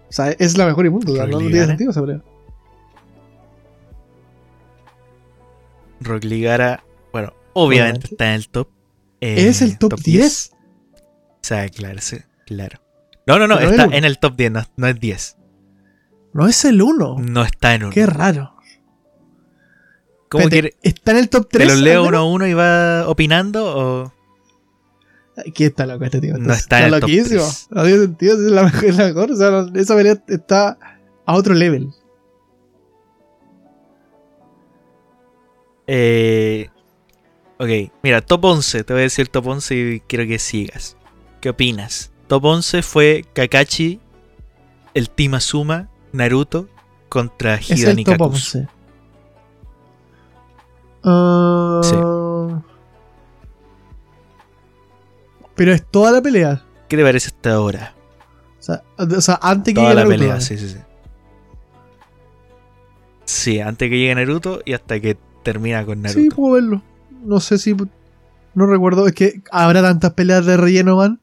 O 0.09 0.15
sea, 0.15 0.31
es 0.31 0.57
la 0.57 0.65
mejor 0.65 0.85
y 0.85 0.89
punto, 0.89 1.11
o 1.11 1.15
sea, 1.15 1.25
Rock 1.25 1.33
no, 1.33 1.39
tiene 1.39 1.65
sentido 1.65 1.91
esa 1.91 2.01
pelea. 2.01 2.21
Rock 6.03 6.23
Lee 6.25 6.41
Gara, 6.41 6.83
bueno, 7.11 7.33
obviamente 7.53 7.53
Obviamente. 7.53 8.07
está 8.11 8.27
en 8.29 8.33
el 8.35 8.49
top. 8.49 8.69
eh, 9.21 9.47
¿Es 9.47 9.61
el 9.61 9.77
top, 9.77 9.99
10? 9.99 10.51
O 10.53 11.37
sea, 11.41 11.67
claro, 11.69 11.99
sí, 12.01 12.17
claro. 12.45 12.79
No, 13.27 13.39
no, 13.39 13.47
no, 13.47 13.57
Pero 13.57 13.69
está 13.71 13.83
el- 13.85 13.93
en 13.93 14.05
el 14.05 14.19
top 14.19 14.35
10, 14.35 14.51
no, 14.51 14.63
no 14.77 14.87
es 14.87 14.99
10. 14.99 15.37
No 16.33 16.47
es 16.47 16.65
el 16.65 16.81
1. 16.81 17.17
No 17.19 17.43
está 17.43 17.75
en 17.75 17.83
uno. 17.83 17.91
Qué 17.93 18.05
raro. 18.05 18.55
¿Cómo 20.29 20.45
Espérate, 20.45 20.71
quiere? 20.71 20.77
¿Está 20.81 21.11
en 21.11 21.17
el 21.17 21.29
top 21.29 21.47
¿Te 21.49 21.59
3? 21.59 21.67
los 21.69 21.79
leo 21.81 22.03
uno 22.07 22.17
a 22.17 22.23
uno 22.25 22.47
y 22.47 22.53
va 22.53 23.07
opinando 23.07 23.65
o 23.65 24.13
Aquí 25.47 25.63
está 25.63 25.85
loco 25.87 26.05
este 26.05 26.21
tío. 26.21 26.37
No 26.37 26.53
está 26.53 26.79
en 26.79 26.85
el 26.85 26.91
top 26.91 27.01
loquísimo. 27.09 27.41
tres? 27.43 27.67
No 27.71 27.83
tiene 27.83 27.99
sentido, 28.01 28.33
es 28.35 28.51
la 28.51 28.63
mejor, 28.63 28.85
es 28.85 28.97
la 28.97 29.05
mejor. 29.05 29.31
O 29.31 29.35
sea, 29.35 29.65
esa 29.75 29.95
pelea 29.95 30.23
está 30.27 30.77
a 31.25 31.35
otro 31.35 31.53
level. 31.55 31.89
Eh, 35.87 36.69
ok, 37.59 37.91
mira, 38.03 38.21
top 38.21 38.45
11. 38.45 38.83
Te 38.83 38.93
voy 38.93 39.01
a 39.01 39.03
decir 39.03 39.27
top 39.27 39.47
11 39.47 39.75
y 39.75 39.99
quiero 40.01 40.25
que 40.27 40.39
sigas. 40.39 40.97
¿Qué 41.41 41.49
opinas? 41.49 42.11
Top 42.27 42.45
11 42.45 42.81
fue 42.83 43.25
Kakashi, 43.33 43.99
el 44.93 45.09
Team 45.09 45.33
Asuma, 45.35 45.89
Naruto 46.11 46.67
contra 47.09 47.59
Hidan 47.61 47.99
y 47.99 48.03
top 48.05 48.17
Kakuzu. 48.17 48.59
11. 48.59 48.67
Ah, 51.03 51.81
Sí. 51.83 51.95
Pero 55.55 55.71
es 55.73 55.85
toda 55.85 56.11
la 56.11 56.21
pelea. 56.21 56.63
¿Qué 56.87 56.97
te 56.97 57.03
parece 57.03 57.27
hasta 57.27 57.53
ahora? 57.53 57.93
O 58.59 58.63
sea, 58.63 58.83
o 58.97 59.21
sea, 59.21 59.39
antes 59.41 59.73
que 59.73 59.81
Toda 59.81 59.89
llegue 59.89 59.95
la 59.95 60.01
Naruto, 60.03 60.17
pelea, 60.19 60.35
¿no? 60.35 60.41
sí, 60.41 60.57
sí, 60.57 60.69
sí. 60.69 60.77
Sí, 63.25 63.59
antes 63.59 63.89
que 63.89 63.97
llegue 63.97 64.15
Naruto 64.15 64.61
y 64.65 64.73
hasta 64.73 64.99
que 64.99 65.17
termina 65.43 65.85
con 65.85 66.01
Naruto. 66.01 66.19
Sí, 66.21 66.29
puedo 66.29 66.53
verlo. 66.55 66.81
No 67.23 67.39
sé 67.39 67.57
si. 67.57 67.75
No 68.55 68.65
recuerdo. 68.65 69.07
Es 69.07 69.13
que 69.13 69.41
habrá 69.51 69.81
tantas 69.81 70.13
peleas 70.13 70.45
de 70.45 70.57
relleno, 70.57 70.97
man. 70.97 71.19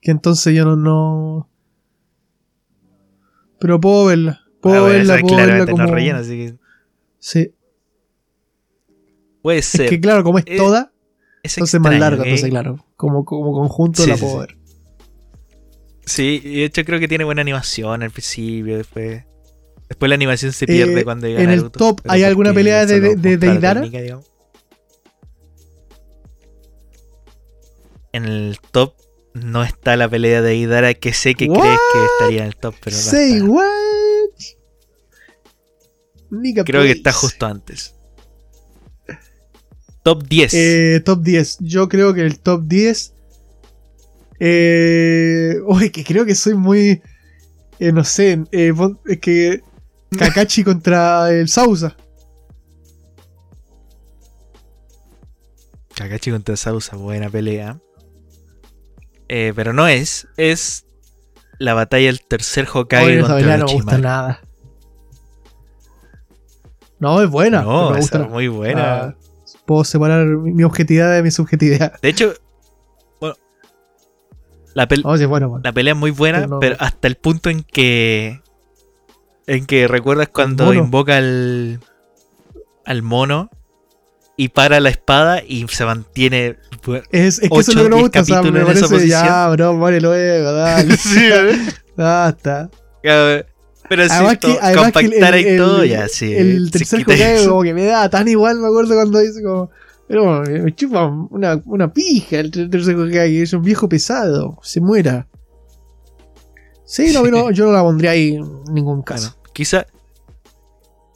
Que 0.00 0.10
entonces 0.10 0.54
yo 0.54 0.64
no. 0.64 0.76
no... 0.76 1.48
Pero 3.60 3.80
puedo 3.80 4.06
verla. 4.06 4.40
Puedo 4.60 4.86
Ah, 4.86 4.88
verla, 4.88 5.18
puedo 5.20 5.36
verla 5.36 5.58
no 5.66 5.70
como. 5.72 5.86
relleno, 5.86 6.18
así 6.18 6.30
que 6.36 6.54
Sí. 7.18 7.52
Puede 9.42 9.58
Es 9.58 9.66
ser. 9.66 9.88
que 9.88 10.00
claro, 10.00 10.22
como 10.24 10.38
es 10.38 10.44
Eh, 10.46 10.56
toda, 10.56 10.92
es 11.42 11.56
entonces 11.56 11.74
es 11.74 11.80
más 11.80 11.92
extraño, 11.92 11.98
larga, 12.10 12.24
¿eh? 12.24 12.28
entonces 12.28 12.50
claro. 12.50 12.84
Como, 12.96 13.24
como 13.24 13.52
conjunto 13.52 14.02
Sí, 14.02 14.08
la 14.10 14.16
sí, 14.16 14.20
puedo 14.22 14.34
sí. 14.34 14.38
ver. 14.40 14.56
Sí, 16.06 16.40
y 16.44 16.54
de 16.60 16.64
hecho 16.64 16.84
creo 16.84 16.98
que 16.98 17.08
tiene 17.08 17.24
buena 17.24 17.40
animación 17.42 18.02
al 18.02 18.10
principio, 18.10 18.76
después. 18.76 19.24
Después 19.90 20.08
la 20.08 20.14
animación 20.14 20.52
se 20.52 20.66
pierde 20.66 21.00
Eh, 21.00 21.04
cuando 21.04 21.26
llega 21.26 21.42
en 21.42 21.50
el 21.50 21.70
top, 21.70 22.00
¿hay 22.08 22.22
alguna 22.22 22.54
pelea 22.54 22.86
de- 22.86 23.00
de- 23.00 23.16
de 23.16 23.36
Deidara? 23.36 23.82
técnica. 23.82 24.20
En 28.12 28.24
el 28.24 28.58
top 28.70 28.94
no 29.34 29.62
está 29.64 29.96
la 29.96 30.08
pelea 30.08 30.42
de 30.42 30.48
Deidara 30.50 30.94
que 30.94 31.12
sé 31.12 31.34
que 31.34 31.46
What? 31.46 31.60
crees 31.60 31.78
que 31.92 32.04
estaría 32.04 32.40
en 32.42 32.46
el 32.46 32.56
top, 32.56 32.74
pero 32.82 32.96
no 32.96 33.02
Say 33.02 33.32
está. 33.34 33.44
what? 33.46 33.64
Creo 36.64 36.82
que 36.82 36.92
está 36.92 37.12
justo 37.12 37.46
antes. 37.46 37.94
Top 40.04 40.22
10. 40.28 40.54
Eh, 40.54 41.02
top 41.04 41.22
10. 41.22 41.58
Yo 41.60 41.88
creo 41.88 42.14
que 42.14 42.20
el 42.22 42.38
top 42.38 42.62
10. 42.66 43.12
Eh, 44.38 45.56
uy, 45.66 45.90
que 45.90 46.04
creo 46.04 46.24
que 46.24 46.34
soy 46.36 46.54
muy. 46.54 47.02
eh, 47.80 47.92
no 47.92 48.04
sé. 48.04 48.44
eh, 48.52 48.72
es 49.06 49.18
que. 49.18 49.62
Kakashi 50.18 50.64
contra 50.64 51.30
el 51.30 51.48
Sausa. 51.48 51.96
Kakashi 55.94 56.30
contra 56.30 56.56
Sausa, 56.56 56.96
buena 56.96 57.28
pelea. 57.30 57.78
Eh, 59.28 59.52
pero 59.54 59.72
no 59.72 59.86
es. 59.86 60.26
Es 60.36 60.86
la 61.58 61.74
batalla 61.74 62.06
del 62.06 62.20
tercer 62.26 62.66
Hokage 62.72 63.04
Oye, 63.04 63.20
contra 63.20 63.56
no 63.58 63.66
me 63.66 63.72
gusta 63.72 63.98
nada. 63.98 64.40
No, 66.98 67.22
es 67.22 67.30
buena. 67.30 67.62
No, 67.62 67.96
es 67.96 68.12
muy 68.28 68.48
buena. 68.48 69.02
Ah, 69.04 69.14
puedo 69.66 69.84
separar 69.84 70.26
mi, 70.26 70.64
objetividad 70.64 71.14
de 71.14 71.22
mi 71.22 71.30
subjetividad. 71.30 71.98
De 72.02 72.08
hecho, 72.08 72.34
bueno, 73.20 73.36
la, 74.74 74.86
pel- 74.88 75.02
bueno, 75.28 75.48
bueno. 75.48 75.60
la 75.64 75.72
pelea 75.72 75.94
es 75.94 75.98
muy 75.98 76.10
buena, 76.10 76.38
Pero 76.40 76.48
no- 76.50 76.60
pero 76.60 76.76
hasta 76.78 77.08
el 77.08 77.16
punto 77.16 77.50
en 77.50 77.62
que. 77.62 78.42
En 79.52 79.66
que 79.66 79.88
recuerdas 79.88 80.28
cuando 80.28 80.72
invoca 80.72 81.16
al. 81.16 81.80
al 82.84 83.02
mono 83.02 83.50
y 84.36 84.48
para 84.50 84.78
la 84.80 84.88
espada 84.90 85.42
y 85.46 85.66
se 85.68 85.84
mantiene. 85.84 86.56
Es, 87.10 87.40
es 87.40 87.50
que 87.50 87.58
eso 87.58 87.72
es 87.72 87.76
lo 87.76 87.82
que 87.82 87.88
me 87.90 88.00
gusta. 88.00 88.20
O 88.20 88.24
sea, 88.24 88.42
me 88.42 88.64
parece 88.64 89.08
ya, 89.08 89.48
bro, 89.50 89.74
muere 89.74 90.00
luego, 90.00 90.52
dale. 90.52 90.96
Sí, 90.96 91.18
¿eh? 91.20 91.58
Basta. 91.96 92.70
Pero 93.02 94.04
si 94.04 94.10
Además 94.12 94.38
que, 94.38 94.56
además 94.62 94.92
que 94.92 94.98
el, 95.00 95.04
compactar 95.10 95.34
el- 95.34 95.56
todo, 95.58 95.84
ya, 95.84 96.06
sí. 96.08 96.32
el 96.32 96.70
se 96.70 96.78
tercer 96.78 97.00
Hokage 97.02 97.44
como 97.48 97.62
que 97.64 97.74
me 97.74 97.84
da 97.86 98.08
tan 98.08 98.28
igual, 98.28 98.58
me 98.60 98.68
acuerdo 98.68 98.94
cuando 98.94 99.18
dice 99.18 99.42
como... 99.42 99.70
Pero 100.06 100.42
me 100.42 100.74
chupa 100.76 101.06
una, 101.06 101.60
una 101.66 101.92
pija 101.92 102.38
el 102.38 102.50
ter- 102.52 102.70
tercer 102.70 102.94
Hokage, 102.96 103.42
es 103.42 103.52
un 103.52 103.62
viejo 103.62 103.88
pesado, 103.88 104.58
se 104.62 104.80
muera. 104.80 105.26
Sí, 106.84 107.12
no, 107.12 107.24
no, 107.24 107.50
yo 107.50 107.66
no 107.66 107.72
la 107.72 107.82
pondría 107.82 108.12
ahí 108.12 108.34
en 108.36 108.64
ningún 108.72 109.02
caso. 109.02 109.30
Bueno, 109.30 109.39
quizá. 109.52 109.86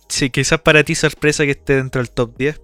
Sí, 0.08 0.30
quizás 0.30 0.60
para 0.60 0.84
ti 0.84 0.94
sorpresa 0.94 1.44
que 1.44 1.52
esté 1.52 1.76
dentro 1.76 2.00
del 2.00 2.10
top 2.10 2.36
10. 2.36 2.60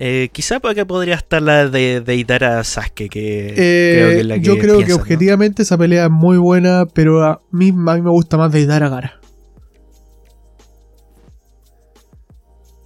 Eh, 0.00 0.28
quizá 0.32 0.58
para 0.60 0.74
que 0.74 0.84
podría 0.84 1.14
estar 1.14 1.40
la 1.40 1.68
de, 1.68 2.00
de 2.00 2.62
Sasuke, 2.64 3.08
que 3.08 3.54
Eh, 3.56 3.92
creo 3.94 4.08
que 4.10 4.20
es 4.20 4.26
la 4.26 4.34
que 4.34 4.40
yo 4.40 4.58
creo 4.58 4.84
que 4.84 4.92
objetivamente 4.92 5.62
esa 5.62 5.78
pelea 5.78 6.06
es 6.06 6.10
muy 6.10 6.36
buena, 6.36 6.84
pero 6.92 7.24
a 7.24 7.40
mí, 7.52 7.68
a 7.68 7.94
mí 7.94 8.02
me 8.02 8.10
gusta 8.10 8.36
más 8.36 8.50
de 8.50 8.66
Dara 8.66 8.88
Gara. 8.88 9.20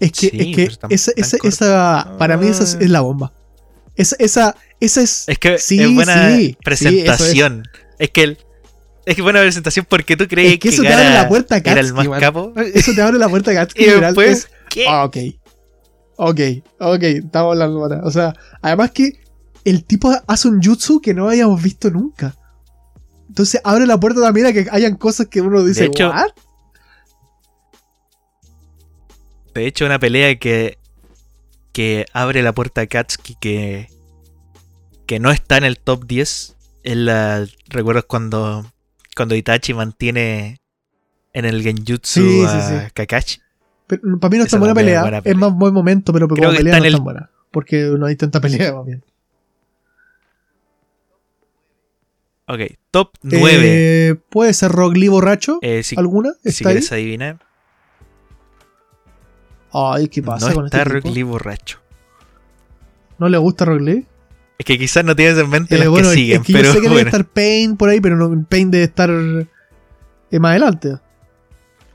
Es 0.01 0.13
que, 0.13 0.29
Sí, 0.31 0.39
es 0.39 0.57
que 0.57 0.63
esa, 0.65 0.79
tan 0.79 0.93
esa, 0.93 1.13
esa- 1.43 2.17
para 2.19 2.37
mí 2.37 2.47
esa 2.47 2.63
es, 2.65 2.75
es 2.81 2.91
la 2.91 3.01
bomba. 3.01 3.33
Esa, 3.97 4.15
esa, 4.21 4.55
esa 4.79 5.01
es... 5.03 5.29
Es 5.29 5.39
que 5.39 5.59
Sí, 5.59 5.81
es 5.81 5.93
buena 5.93 6.37
sí, 6.37 6.57
presentación. 6.63 7.65
es. 7.99 8.11
que 8.11 8.23
el- 8.23 8.39
es 9.09 9.17
que 9.17 9.23
buena 9.23 9.41
presentación 9.41 9.87
porque 9.89 10.17
tú 10.17 10.27
creías 10.29 10.53
Es 10.55 10.59
que 10.59 10.69
que, 10.69 10.75
eso 10.75 10.83
te 10.83 10.93
abre 10.93 11.11
la 11.11 11.29
puerta 11.29 11.55
a 11.57 11.59
era 11.59 11.81
el 11.81 11.93
más 11.95 12.07
man. 12.09 12.21
capo. 12.21 12.53
Eso 12.75 12.93
te 12.95 13.03
abre 13.03 13.19
la 13.19 13.29
puerta 13.29 13.51
a 13.51 13.55
Katsuki. 13.55 13.85
y 13.85 13.89
después, 13.89 14.31
es- 14.31 14.51
¿qué? 14.71 14.87
Ah, 14.89 15.05
ok. 15.05 15.17
Ok, 16.17 16.41
ok, 16.81 17.03
estamos 17.03 17.53
hablando 17.53 17.79
ahora. 17.81 18.01
O 18.05 18.11
sea, 18.11 18.35
además 18.61 18.91
que 18.91 19.21
el 19.65 19.85
tipo 19.85 20.13
hace 20.27 20.49
un 20.49 20.61
jutsu 20.63 21.01
que 21.01 21.15
no 21.15 21.29
habíamos 21.29 21.63
visto 21.63 21.91
nunca. 21.91 22.35
Entonces 23.29 23.61
abre 23.65 23.87
la 23.87 24.01
puerta 24.01 24.21
también 24.21 24.47
a 24.47 24.53
que 24.53 24.67
hayan 24.71 24.97
cosas 24.97 25.29
que 25.29 25.41
uno 25.41 25.65
dice, 25.65 25.81
De 25.83 25.87
hecho, 25.87 26.09
¿what? 26.09 26.31
De 29.55 29.67
hecho, 29.67 29.87
una 29.87 29.99
pelea 29.99 30.39
que, 30.39 30.79
que 31.73 32.07
abre 32.13 32.43
la 32.43 32.53
puerta 32.55 32.83
a 32.83 32.87
Katsuki 32.87 33.37
que, 33.41 33.89
que 35.07 35.19
no 35.21 35.31
está 35.31 35.57
en 35.57 35.65
el 35.65 35.79
top 35.79 36.07
10. 36.07 36.57
Es 36.85 36.97
la, 36.97 37.47
¿Recuerdas 37.69 38.05
cuando, 38.07 38.65
cuando 39.19 39.35
Itachi 39.35 39.75
mantiene 39.75 40.61
en 41.35 41.45
el 41.45 41.63
Genjutsu 41.63 42.21
Sí, 42.21 42.45
a 42.47 42.85
sí. 42.87 42.93
Kakashi? 42.95 43.41
Pero, 43.87 44.19
para 44.21 44.31
mí 44.31 44.39
no 44.39 44.45
es 44.45 44.51
tan 44.51 44.61
buena 44.61 44.75
pelea. 44.75 45.21
Es 45.25 45.37
más 45.37 45.53
buen 45.53 45.75
momento, 45.75 46.13
pero 46.13 46.27
Creo 46.29 46.37
como 46.39 46.51
que 46.53 46.57
pelea 46.59 46.75
está 46.75 46.79
no 46.79 46.85
es 46.85 46.89
el- 46.89 46.95
tan 46.95 47.05
buena. 47.05 47.31
Porque 47.51 47.77
no 47.99 48.07
hay 48.07 48.17
tanta 48.17 48.41
pelea, 48.41 48.73
más 48.75 48.87
bien. 48.87 49.03
Ok, 52.47 52.61
top 52.91 53.11
9. 53.23 53.61
Eh, 54.11 54.15
¿Puede 54.31 54.55
ser 54.55 54.71
Rock 54.73 54.97
Lee 54.97 55.09
borracho? 55.09 55.59
Eh, 55.61 55.83
si, 55.83 55.97
¿Alguna? 55.99 56.31
si 56.43 56.49
¿Está 56.51 56.69
ahí? 56.71 56.75
quieres 56.77 56.93
adivinar, 56.93 57.39
Ay, 59.73 60.09
¿qué 60.09 60.23
pasa 60.23 60.49
no 60.49 60.55
con 60.55 60.65
está 60.65 60.79
este 60.79 60.89
Rock 60.91 61.03
tipo? 61.03 61.15
Lee 61.15 61.23
borracho. 61.25 61.79
¿No 63.19 63.29
le 63.29 63.37
gusta 63.37 63.65
Rock 63.67 63.81
Lee? 63.83 64.07
Es 64.59 64.65
que 64.67 64.77
quizás 64.77 65.05
no 65.05 65.15
tienes 65.15 65.39
en 65.39 65.49
mente 65.49 65.77
Eh, 65.77 65.79
las 65.79 65.89
bueno, 65.89 66.09
que 66.09 66.15
es- 66.15 66.19
siguen, 66.21 66.41
es 66.41 66.47
que 66.47 66.53
pero 66.53 66.65
yo 66.67 66.73
sé 66.73 66.79
que 66.79 66.83
debe 66.89 66.95
bueno. 66.95 67.09
estar 67.09 67.25
Pain 67.27 67.77
por 67.77 67.89
ahí, 67.89 68.01
pero 68.01 68.17
no, 68.17 68.45
Pain 68.49 68.71
debe 68.71 68.85
estar 68.85 69.09
eh, 69.11 70.39
más 70.41 70.51
adelante. 70.51 70.97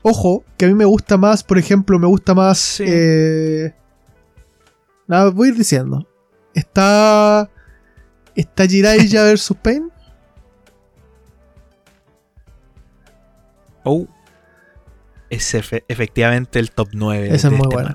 Ojo, 0.02 0.44
que 0.56 0.64
a 0.64 0.68
mí 0.68 0.74
me 0.74 0.84
gusta 0.86 1.16
más, 1.18 1.42
por 1.44 1.58
ejemplo, 1.58 1.98
me 1.98 2.06
gusta 2.06 2.34
más. 2.34 2.58
Sí. 2.58 2.84
eh, 2.86 3.74
nada, 5.06 5.30
voy 5.30 5.48
a 5.48 5.50
ir 5.52 5.58
diciendo. 5.58 6.06
Está. 6.54 7.50
Está 8.34 8.66
Jiraiya 8.66 9.22
versus 9.24 9.56
Pain. 9.58 9.90
Oh, 13.82 14.06
es 15.30 15.54
efe- 15.54 15.84
efectivamente 15.88 16.58
el 16.58 16.70
top 16.70 16.88
9. 16.92 17.28
Ese 17.34 17.48
es 17.48 17.52
muy 17.52 17.66
bueno. 17.70 17.92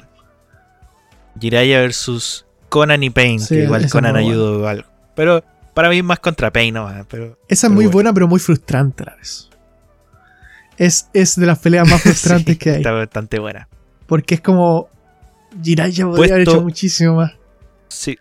Jiraiya 1.39 1.79
versus 1.79 2.45
Conan 2.69 3.03
y 3.03 3.09
Pain, 3.09 3.39
Sí, 3.39 3.55
que 3.55 3.63
igual 3.63 3.89
Conan 3.89 4.15
ayudó 4.15 4.67
algo. 4.67 4.87
Pero 5.15 5.43
para 5.73 5.89
mí 5.89 5.97
es 5.97 6.03
más 6.03 6.19
contra 6.19 6.51
Pain 6.51 6.73
nomás. 6.73 7.05
Pero, 7.09 7.37
Esa 7.47 7.67
es 7.67 7.73
muy 7.73 7.85
bueno. 7.85 7.91
buena, 7.93 8.13
pero 8.13 8.27
muy 8.27 8.39
frustrante 8.39 9.03
a 9.03 9.07
la 9.07 9.15
vez. 9.15 9.49
Es, 10.77 11.09
es 11.13 11.35
de 11.35 11.45
las 11.45 11.59
peleas 11.59 11.89
más 11.89 12.01
frustrantes 12.03 12.53
Sí, 12.55 12.59
que 12.59 12.69
hay. 12.71 12.77
Está 12.77 12.91
bastante 12.91 13.39
buena. 13.39 13.67
Porque 14.07 14.35
es 14.35 14.41
como. 14.41 14.89
Jiraiya 15.61 16.05
podría 16.05 16.35
haber 16.35 16.47
hecho 16.47 16.61
muchísimo 16.61 17.15
más. 17.15 17.33
Sí. 17.89 18.17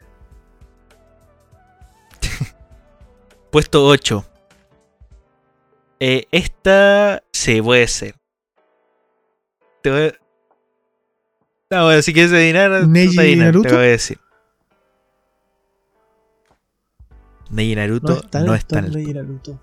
Puesto 3.50 3.84
8. 3.86 4.24
Eh, 6.00 6.24
esta 6.30 7.22
se 7.32 7.62
puede 7.62 7.86
ser. 7.88 8.14
Te 9.82 9.90
voy 9.90 10.00
a... 10.08 10.12
No, 11.70 11.84
bueno, 11.84 12.02
si 12.02 12.12
quieres 12.12 12.32
adivinar, 12.32 12.86
¿Neji 12.86 13.14
te 13.16 13.20
adivinas, 13.20 13.46
Naruto? 13.46 13.68
te 13.68 13.74
voy 13.74 13.84
a 13.84 13.88
decir. 13.88 14.18
Neji 17.50 17.74
Naruto 17.76 18.08
no 18.44 18.54
está, 18.54 18.78
en 18.80 18.84
el 18.86 19.14
Naruto. 19.14 19.58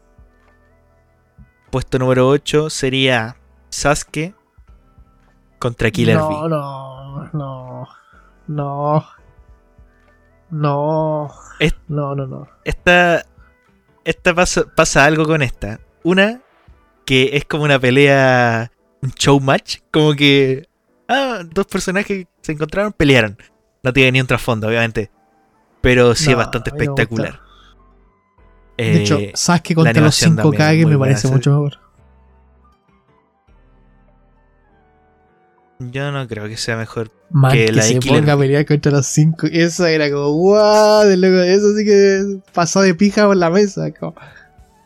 puesto 1.70 2.00
número 2.00 2.28
8 2.28 2.70
sería 2.70 3.38
Sasuke 3.70 4.34
contra 5.60 5.92
Killer 5.92 6.18
no, 6.18 6.28
Bee. 6.30 6.50
no, 6.50 7.30
no, 7.34 7.88
no, 8.48 9.06
no, 10.50 11.32
Es- 11.60 11.76
no, 11.88 12.16
no, 12.16 12.28
no. 12.28 12.48
Esta, 12.64 13.26
esta 14.04 14.34
pasa, 14.34 14.64
pasa 14.76 15.06
algo 15.06 15.26
con 15.26 15.42
esta. 15.42 15.80
Una, 16.04 16.42
que 17.06 17.32
es 17.38 17.46
como 17.46 17.64
una 17.64 17.80
pelea, 17.80 18.72
un 19.02 19.12
show 19.12 19.40
match, 19.40 19.80
como 19.92 20.14
que 20.14 20.68
ah, 21.08 21.42
dos 21.46 21.66
personajes 21.68 22.28
se 22.42 22.52
encontraron, 22.52 22.94
pelearon. 22.94 23.38
No 23.84 23.94
tiene 23.94 24.12
ni 24.14 24.22
un 24.22 24.28
trasfondo, 24.28 24.68
obviamente. 24.68 25.12
Pero 25.82 26.16
sí 26.16 26.26
es 26.26 26.32
No, 26.32 26.38
bastante 26.38 26.72
a 26.72 27.06
De 28.78 29.02
hecho, 29.02 29.18
Eh, 29.20 29.32
Sasuke 29.36 29.70
la 29.72 29.76
contra 29.76 29.92
los 29.94 29.98
animación 29.98 30.30
5 30.32 30.42
también 30.42 30.62
es 30.62 30.68
Kage 30.68 30.82
muy 30.84 30.86
me 30.92 30.96
buena, 30.98 31.14
parece 31.14 31.28
mucho 31.30 31.50
mejor. 31.52 31.80
yo 35.80 36.12
no 36.12 36.28
creo 36.28 36.48
que 36.48 36.58
sea 36.58 36.78
mejor. 36.78 37.12
Man, 37.32 37.52
Que 37.52 37.66
que, 37.66 37.72
la 37.74 37.82
se 37.84 38.00
ponga 38.00 38.34
a 38.34 38.38
pelear 38.38 38.66
contra 38.66 38.92
los 38.92 39.06
5. 39.08 39.48
Eso 39.52 39.86
era 39.86 40.10
como, 40.10 40.32
wow, 40.34 41.04
de 41.06 41.18
loco, 41.18 41.42
eso 41.42 41.76
sí 41.76 41.84
que 41.84 42.38
pasó 42.54 42.82
de 42.82 42.96
pija 42.96 43.26
por 43.28 43.36
la 43.36 43.50
mesa. 43.50 43.92
como- 43.92 44.16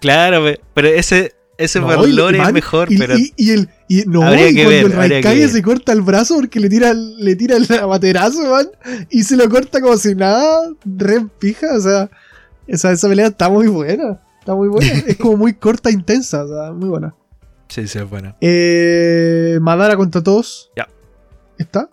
Claro, 0.01 0.43
pe- 0.43 0.59
pero 0.73 0.87
ese 0.87 1.35
ese 1.57 1.81
No, 1.81 1.87
man, 1.87 1.99
es 2.35 2.53
mejor, 2.53 2.89
y, 2.89 2.97
pero 2.97 3.17
y- 3.17 3.33
y 3.35 3.51
el, 3.51 3.69
y, 3.89 4.03
no, 4.07 4.23
Habría 4.23 4.49
y 4.49 4.55
que 4.55 4.63
cuando 4.63 4.97
ver, 4.97 5.11
el 5.11 5.21
que 5.21 5.35
ver. 5.35 5.49
se 5.49 5.61
corta 5.61 5.91
el 5.91 6.01
brazo 6.01 6.35
porque 6.35 6.57
le 6.61 6.69
tira, 6.69 6.93
le 6.93 7.35
tira 7.35 7.57
el 7.57 7.65
baterazo, 7.67 8.49
man, 8.49 8.69
y 9.09 9.23
se 9.23 9.35
lo 9.35 9.49
corta 9.49 9.81
como 9.81 9.97
si 9.97 10.15
nada, 10.15 10.69
re 10.85 11.25
pija, 11.37 11.67
o 11.75 11.81
sea, 11.81 12.09
esa, 12.69 12.91
esa 12.91 13.07
pelea 13.09 13.27
está 13.27 13.49
muy 13.49 13.67
buena, 13.67 14.21
está 14.39 14.55
muy 14.55 14.67
buena, 14.67 14.91
es 15.07 15.17
como 15.17 15.37
muy 15.37 15.53
corta 15.53 15.89
e 15.89 15.93
intensa, 15.93 16.43
o 16.43 16.47
sea, 16.47 16.71
muy 16.71 16.89
buena. 16.89 17.13
sí, 17.67 17.87
sí, 17.87 17.97
es 17.99 18.09
bueno. 18.09 18.35
Eh, 18.41 19.57
Madara 19.61 19.95
contra 19.97 20.21
todos. 20.23 20.71
Ya. 20.75 20.87
¿Está? 21.57 21.89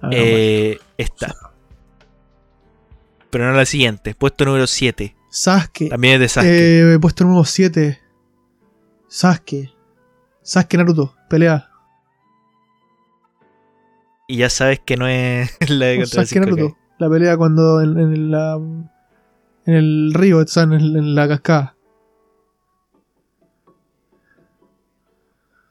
Ah, 0.00 0.10
Eh, 0.12 0.78
esta. 0.96 1.34
Pero 3.30 3.46
no 3.50 3.52
la 3.56 3.66
siguiente. 3.66 4.14
Puesto 4.14 4.44
número 4.44 4.66
7. 4.66 5.14
Sasuke. 5.28 5.88
También 5.90 6.14
es 6.14 6.20
de 6.20 6.28
Sasuke. 6.28 6.94
Eh, 6.94 6.98
puesto 7.00 7.24
número 7.24 7.44
7. 7.44 8.00
Sasuke. 9.08 9.72
Sasuke 10.42 10.76
Naruto. 10.78 11.14
Pelea. 11.28 11.64
y 14.30 14.36
ya 14.38 14.50
sabes 14.50 14.78
que 14.80 14.96
no 14.96 15.06
es 15.08 15.50
la 15.70 15.86
de 15.86 15.96
Con 15.96 16.04
contra 16.04 16.24
Sasuke 16.24 16.40
5K. 16.40 16.44
Naruto. 16.46 16.76
La 16.98 17.08
pelea 17.08 17.36
cuando 17.36 17.80
en, 17.80 17.98
en 17.98 18.30
la, 18.30 18.56
en 18.56 19.74
el 19.74 20.12
río, 20.14 20.44
sea, 20.46 20.64
en, 20.64 21.14
la 21.14 21.28
cascada. 21.28 21.76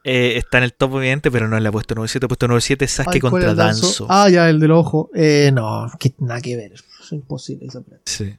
Eh, 0.04 0.38
está 0.38 0.58
en 0.58 0.64
el 0.64 0.72
top, 0.72 0.94
obviamente, 0.94 1.30
pero 1.30 1.48
no 1.48 1.56
en 1.58 1.64
la 1.64 1.72
puesto 1.72 1.94
número 1.94 2.08
7. 2.08 2.28
Puesto 2.28 2.46
número 2.48 2.60
7 2.60 2.84
es 2.84 2.92
Sasuke 2.92 3.14
Ay, 3.14 3.20
¿cuál 3.20 3.30
contra 3.32 3.54
danzo? 3.54 3.86
Danzo. 3.86 4.06
Ah, 4.08 4.30
ya, 4.30 4.48
el 4.48 4.58
del 4.60 4.70
ojo. 4.70 5.10
Eh, 5.14 5.50
no, 5.52 5.90
que, 5.98 6.14
nada 6.18 6.40
que 6.40 6.56
ver. 6.56 6.72
Es 6.72 7.12
imposible 7.12 7.66
esa 7.66 7.82
pelea. 7.82 8.00
Sí. 8.06 8.38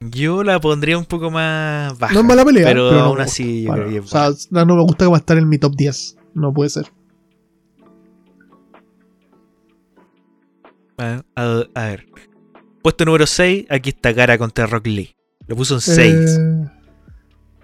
Yo 0.00 0.42
la 0.42 0.60
pondría 0.60 0.98
un 0.98 1.04
poco 1.04 1.30
más 1.30 1.96
baja. 1.98 2.12
No 2.14 2.20
es 2.20 2.26
mala 2.26 2.44
pelea, 2.44 2.64
Pero, 2.64 2.90
aún 3.00 3.20
así, 3.20 3.62
yo 3.62 3.72
creo 3.72 3.88
que 3.88 4.00
o 4.00 4.06
sea, 4.06 4.30
no, 4.50 4.64
no 4.64 4.76
me 4.76 4.82
gusta 4.82 5.04
que 5.04 5.10
va 5.10 5.16
a 5.16 5.20
estar 5.20 5.38
en 5.38 5.48
mi 5.48 5.58
top 5.58 5.76
10. 5.76 6.16
No 6.34 6.52
puede 6.52 6.70
ser. 6.70 6.90
A, 11.00 11.22
a- 11.34 11.64
a 11.74 11.84
ver. 11.86 12.06
Puesto 12.82 13.04
número 13.04 13.26
6, 13.26 13.66
aquí 13.70 13.90
está 13.90 14.12
Gara 14.12 14.38
contra 14.38 14.66
Rock 14.66 14.86
Lee. 14.86 15.14
Lo 15.46 15.56
puso 15.56 15.74
en 15.74 15.80
6. 15.80 16.38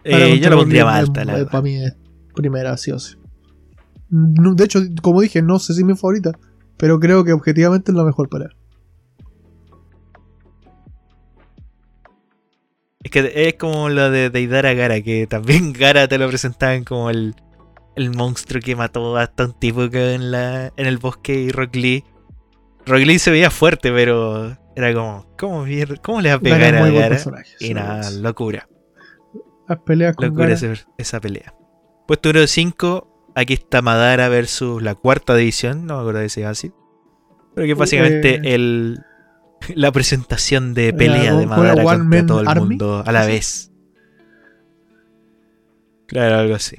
Eh, 0.04 0.10
Para 0.10 0.34
yo 0.34 0.50
la 0.50 0.56
pondría 0.56 0.84
más 0.84 0.98
alta, 1.00 1.22
eh, 1.22 1.24
la 1.24 1.32
eh, 1.32 1.36
verdad. 1.36 1.50
Para 1.52 1.62
mí 1.62 1.76
es 1.84 1.94
primera, 2.34 2.76
sí 2.76 2.90
o 2.92 2.98
sí. 2.98 3.16
No, 4.08 4.54
de 4.54 4.64
hecho, 4.64 4.80
como 5.02 5.20
dije, 5.20 5.42
no 5.42 5.58
sé 5.58 5.74
si 5.74 5.80
es 5.80 5.86
mi 5.86 5.94
favorita. 5.96 6.32
Pero 6.76 7.00
creo 7.00 7.24
que 7.24 7.32
objetivamente 7.32 7.90
es 7.90 7.96
la 7.96 8.04
mejor 8.04 8.28
pelea. 8.28 8.50
Es 13.02 13.10
que 13.10 13.32
es 13.48 13.54
como 13.54 13.88
lo 13.88 14.10
de 14.10 14.30
Deidara 14.30 14.74
Gara, 14.74 15.00
que 15.00 15.26
también 15.26 15.72
Gara 15.78 16.08
te 16.08 16.18
lo 16.18 16.28
presentaban 16.28 16.84
como 16.84 17.10
el, 17.10 17.34
el 17.96 18.10
monstruo 18.14 18.60
que 18.60 18.76
mató 18.76 19.16
hasta 19.16 19.46
un 19.46 19.58
tipo 19.58 19.88
que 19.90 20.14
en, 20.14 20.30
la, 20.30 20.72
en 20.76 20.86
el 20.86 20.98
bosque 20.98 21.34
y 21.34 21.50
Rock 21.50 21.76
Lee. 21.76 22.04
Rock 22.86 23.00
Lee 23.00 23.18
se 23.18 23.30
veía 23.30 23.50
fuerte, 23.50 23.90
pero 23.92 24.56
era 24.76 24.94
como, 24.94 25.26
¿cómo, 25.36 25.66
le 25.66 26.28
va 26.30 26.34
a 26.36 26.38
pegar 26.40 26.74
es 26.74 26.80
a 26.82 26.90
Gara? 26.90 27.44
Y 27.60 27.74
nada, 27.74 28.00
es. 28.00 28.12
locura. 28.14 28.68
Las 29.68 29.78
peleas 29.80 30.14
con 30.14 30.28
Locura 30.28 30.54
esa 30.96 31.20
pelea. 31.20 31.52
Puesto 32.06 32.28
número 32.28 32.46
5, 32.46 33.32
aquí 33.34 33.54
está 33.54 33.82
Madara 33.82 34.28
versus 34.28 34.80
la 34.80 34.94
cuarta 34.94 35.34
división, 35.34 35.86
no 35.86 35.94
me 35.96 36.00
acuerdo 36.00 36.20
de 36.20 36.26
ese 36.26 36.46
así. 36.46 36.72
Pero 37.54 37.66
que 37.66 37.72
es 37.72 37.78
básicamente 37.78 38.34
Eh. 38.36 38.54
el, 38.54 39.00
la 39.74 39.90
presentación 39.90 40.72
de 40.74 40.92
pelea 40.92 41.34
de 41.34 41.46
Madara 41.46 41.82
contra 41.82 42.26
todo 42.26 42.40
el 42.42 42.48
Army, 42.48 42.68
mundo 42.68 43.02
a 43.04 43.10
la 43.10 43.24
¿sí? 43.24 43.30
vez. 43.32 43.72
Claro, 46.06 46.36
algo 46.36 46.54
así. 46.54 46.76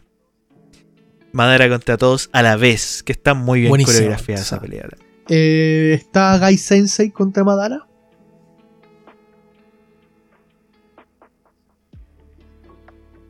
Madara 1.34 1.68
contra 1.68 1.98
todos 1.98 2.30
a 2.32 2.42
la 2.42 2.56
vez, 2.56 3.04
que 3.04 3.12
está 3.12 3.34
muy 3.34 3.60
bien 3.60 3.70
Buenísimo, 3.70 3.96
coreografiada 3.98 4.42
esa. 4.42 4.62
pelea. 4.62 4.88
Eh, 5.30 5.94
¿Está 5.94 6.38
Gai 6.38 6.58
Sensei 6.58 7.12
contra 7.12 7.44
Madara? 7.44 7.86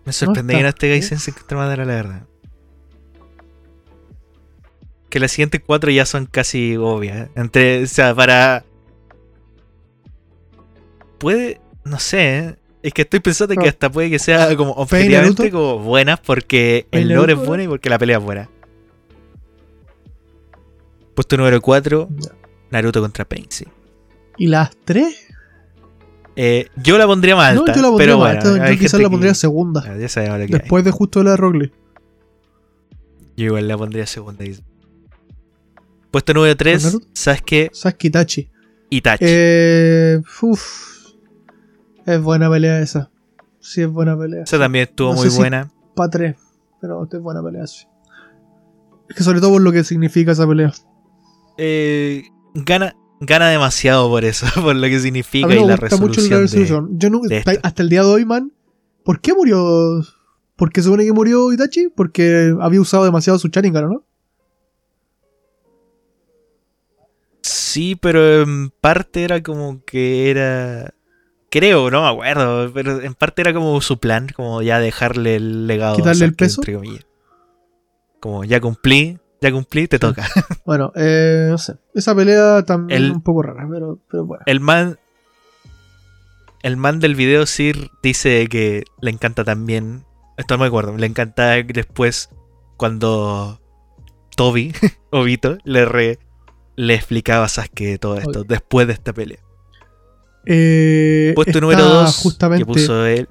Me 0.05 0.13
sorprende 0.13 0.53
está. 0.53 0.57
que 0.59 0.63
no 0.63 0.69
esté 0.69 0.89
Gai 0.89 1.01
Sensei 1.01 1.33
contra 1.33 1.57
Madara, 1.57 1.85
la 1.85 1.93
verdad. 1.95 2.21
Que 5.09 5.19
las 5.19 5.31
siguientes 5.31 5.61
cuatro 5.65 5.89
ya 5.91 6.05
son 6.05 6.25
casi 6.25 6.75
obvias. 6.77 7.29
Entre, 7.35 7.83
o 7.83 7.87
sea, 7.87 8.13
para. 8.15 8.63
Puede. 11.17 11.59
No 11.83 11.99
sé, 11.99 12.37
¿eh? 12.39 12.55
Es 12.83 12.93
que 12.93 13.01
estoy 13.01 13.19
pensando 13.19 13.53
que 13.55 13.61
No. 13.61 13.67
hasta 13.67 13.89
puede 13.89 14.09
que 14.09 14.19
sea 14.19 14.55
como 14.55 14.71
objetivamente 14.73 15.51
como 15.51 15.79
buenas 15.79 16.19
porque 16.19 16.87
el 16.91 17.09
lore 17.09 17.33
es 17.33 17.39
bueno 17.39 17.63
y 17.63 17.67
porque 17.67 17.89
la 17.89 17.97
pelea 17.97 18.17
es 18.17 18.23
buena. 18.23 18.49
Puesto 21.18 21.36
número 21.36 21.59
4, 21.59 22.09
Ya. 22.15 22.30
Naruto 22.70 23.01
contra 23.01 23.26
Pain, 23.26 23.47
sí. 23.49 23.65
¿Y 24.38 24.45
las 24.47 24.70
tres? 24.86 25.15
Eh, 26.36 26.68
yo 26.76 26.95
la 26.99 27.07
pondría 27.07 27.36
más 27.36 27.55
No, 27.55 27.61
alta. 27.61 27.74
yo 27.74 27.82
la 27.82 27.88
pondría 27.88 28.05
pero 28.05 28.20
más 28.20 28.36
bueno, 28.43 28.53
alta. 28.53 28.72
Yo 28.72 28.80
quizás 28.80 28.99
la 29.01 29.09
pondría 29.09 29.32
que- 29.32 29.36
segunda. 29.39 29.84
Ah, 29.84 29.97
Ya 29.97 30.07
sabemos 30.09 30.39
lo 30.39 30.45
que 30.45 30.53
hay. 30.53 30.59
Después 30.59 30.84
de 30.86 30.91
justo 30.91 31.24
la 31.24 31.32
de 31.32 31.38
Rock 31.38 31.55
Lee. 31.55 31.72
Yo 33.36 33.45
igual 33.47 33.68
la 33.68 33.76
pondría 33.80 34.05
segunda. 34.05 34.45
Puesto 36.11 36.34
número 36.36 36.55
3, 36.55 36.84
Naruto? 36.86 37.07
Sasuke 37.13 37.72
Sasuke 37.74 38.07
Itachi. 38.07 38.49
Itachi. 38.91 39.26
Eh, 39.28 40.22
uf. 40.43 41.07
Es 42.05 42.22
buena 42.22 42.47
pelea 42.51 42.80
esa. 42.80 43.09
Sí, 43.59 43.82
es 43.82 43.89
buena 43.89 44.15
pelea. 44.15 44.43
Esa 44.43 44.59
también 44.59 44.84
estuvo 44.88 45.09
no 45.13 45.15
sé 45.18 45.22
muy 45.24 45.32
si- 45.32 45.38
buena. 45.38 45.72
Pa' 45.95 46.09
tres. 46.11 46.36
Pero 46.80 47.07
es 47.11 47.20
buena 47.20 47.41
pelea, 47.41 47.65
sí. 47.65 47.88
Es 49.09 49.15
que 49.15 49.24
sobre 49.24 49.39
todo 49.39 49.53
por 49.53 49.61
lo 49.63 49.72
que 49.72 49.84
significa 49.84 50.34
esa 50.34 50.47
pelea. 50.47 50.72
Eh, 51.58 52.24
gana, 52.53 52.95
gana 53.20 53.49
demasiado 53.49 54.10
por 54.10 54.24
eso, 54.26 54.45
por 54.62 54.76
lo 54.76 54.88
que 54.88 54.99
significa 54.99 55.53
y 55.53 55.66
la 55.66 55.76
resolución. 55.76 56.45
de-. 56.45 56.66
Yo 56.91 57.10
no, 57.10 57.22
de 57.22 57.43
hasta, 57.64 57.84
el 57.84 57.89
día 57.89 58.01
de 58.01 58.08
hoy, 58.08 58.26
man. 58.26 58.51
¿Por 59.03 59.22
qué 59.22 59.34
murió? 59.34 60.03
¿Por 60.55 60.72
qué 60.72 60.82
se 60.82 60.86
supone 60.86 61.05
que 61.05 61.14
murió 61.14 61.51
Itachi? 61.53 61.89
Porque 61.95 62.53
había 62.60 62.82
usado 62.82 63.05
demasiado 63.05 63.39
su 63.39 63.47
Sharingan, 63.47 63.89
¿no? 63.89 64.03
Sí, 67.41 67.95
pero 67.95 68.41
en 68.41 68.70
parte 68.70 69.24
era 69.24 69.41
como 69.41 69.84
que 69.86 70.30
era. 70.30 70.93
Creo, 71.49 71.89
no 71.89 72.01
me 72.01 72.10
acuerdo, 72.10 72.72
pero 72.74 72.99
en 72.99 73.14
parte 73.14 73.41
era 73.41 73.53
como 73.53 73.80
su 73.82 73.99
plan, 73.99 74.28
como 74.36 74.62
ya 74.62 74.80
dejarle 74.80 75.38
el 75.38 75.68
legado. 75.68 75.95
¿Quitarle 75.95 76.26
el 76.26 76.32
Sasuke, 76.32 76.38
peso? 76.38 76.62
entre 76.62 76.74
comillas. 76.74 77.05
Como 78.20 78.43
ya 78.43 78.60
cumplí, 78.60 79.20
ya 79.41 79.51
cumplí, 79.51 79.88
te 79.88 79.99
toca. 79.99 80.25
Bueno, 80.65 80.91
eh, 80.95 81.47
no 81.49 81.57
sé. 81.57 81.75
Esa 81.93 82.13
pelea 82.15 82.63
también 82.63 82.97
El- 83.03 83.09
es 83.09 83.15
un 83.15 83.21
poco 83.21 83.41
rara, 83.43 83.67
pero, 83.71 83.99
pero 84.09 84.25
bueno. 84.25 84.43
El 84.45 84.59
man. 84.59 84.97
El 86.63 86.75
man 86.75 86.99
del 86.99 87.15
video 87.15 87.45
Sir 87.45 87.89
dice 88.03 88.47
que 88.49 88.83
le 89.01 89.11
encanta 89.11 89.43
también. 89.43 90.03
Esto 90.38 90.55
no 90.55 90.61
me 90.61 90.67
acuerdo. 90.67 90.97
Le 90.97 91.05
encanta 91.05 91.51
después 91.63 92.29
cuando 92.77 93.61
Toby 94.35 94.73
o 95.11 95.23
Vito 95.23 95.57
le, 95.63 95.85
re- 95.85 96.19
le 96.75 96.95
explicaba 96.95 97.45
a 97.45 97.49
Sasuke 97.49 97.97
todo 97.99 98.17
esto. 98.17 98.43
Después 98.43 98.88
de 98.88 98.93
esta 98.93 99.13
pelea. 99.13 99.39
Eh, 100.45 101.33
Puesto 101.35 101.59
número 101.61 101.83
2 101.83 102.15
Justamente 102.17 102.65
que 102.65 102.71
puso 102.73 103.05
él. 103.05 103.29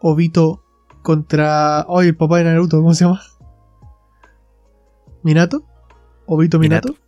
Obito 0.00 0.62
contra. 1.02 1.80
Ay, 1.88 2.08
el 2.08 2.16
papá 2.16 2.38
de 2.38 2.44
Naruto, 2.44 2.78
¿cómo 2.78 2.94
se 2.94 3.04
llama? 3.04 3.22
¿Minato? 5.26 5.64
¿Obito 6.26 6.60
Minato? 6.60 6.90
Minato. 6.90 7.04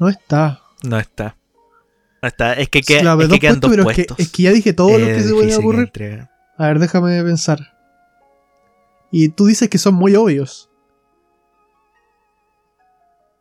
No 0.00 0.08
está. 0.08 0.60
No 0.82 0.98
está. 0.98 1.36
No 2.20 2.26
está. 2.26 2.54
Es 2.54 2.68
que, 2.68 2.80
queda- 2.80 3.14
es 3.22 3.28
que 3.28 3.38
quedan 3.38 3.60
puesto, 3.60 3.68
dos 3.68 3.76
pero 3.76 3.90
es 3.90 3.96
que, 3.96 4.04
puestos. 4.06 4.18
es 4.18 4.32
que 4.32 4.42
ya 4.42 4.50
dije 4.50 4.72
todo 4.72 4.98
lo 4.98 5.06
que 5.06 5.20
se 5.20 5.32
puede 5.32 5.56
ocurrir. 5.56 5.80
entre- 5.82 6.28
A 6.58 6.66
ver, 6.66 6.80
déjame 6.80 7.22
pensar. 7.22 7.60
Y 9.12 9.28
tú 9.28 9.46
dices 9.46 9.68
que 9.68 9.78
son 9.78 9.94
muy 9.94 10.16
obvios. 10.16 10.68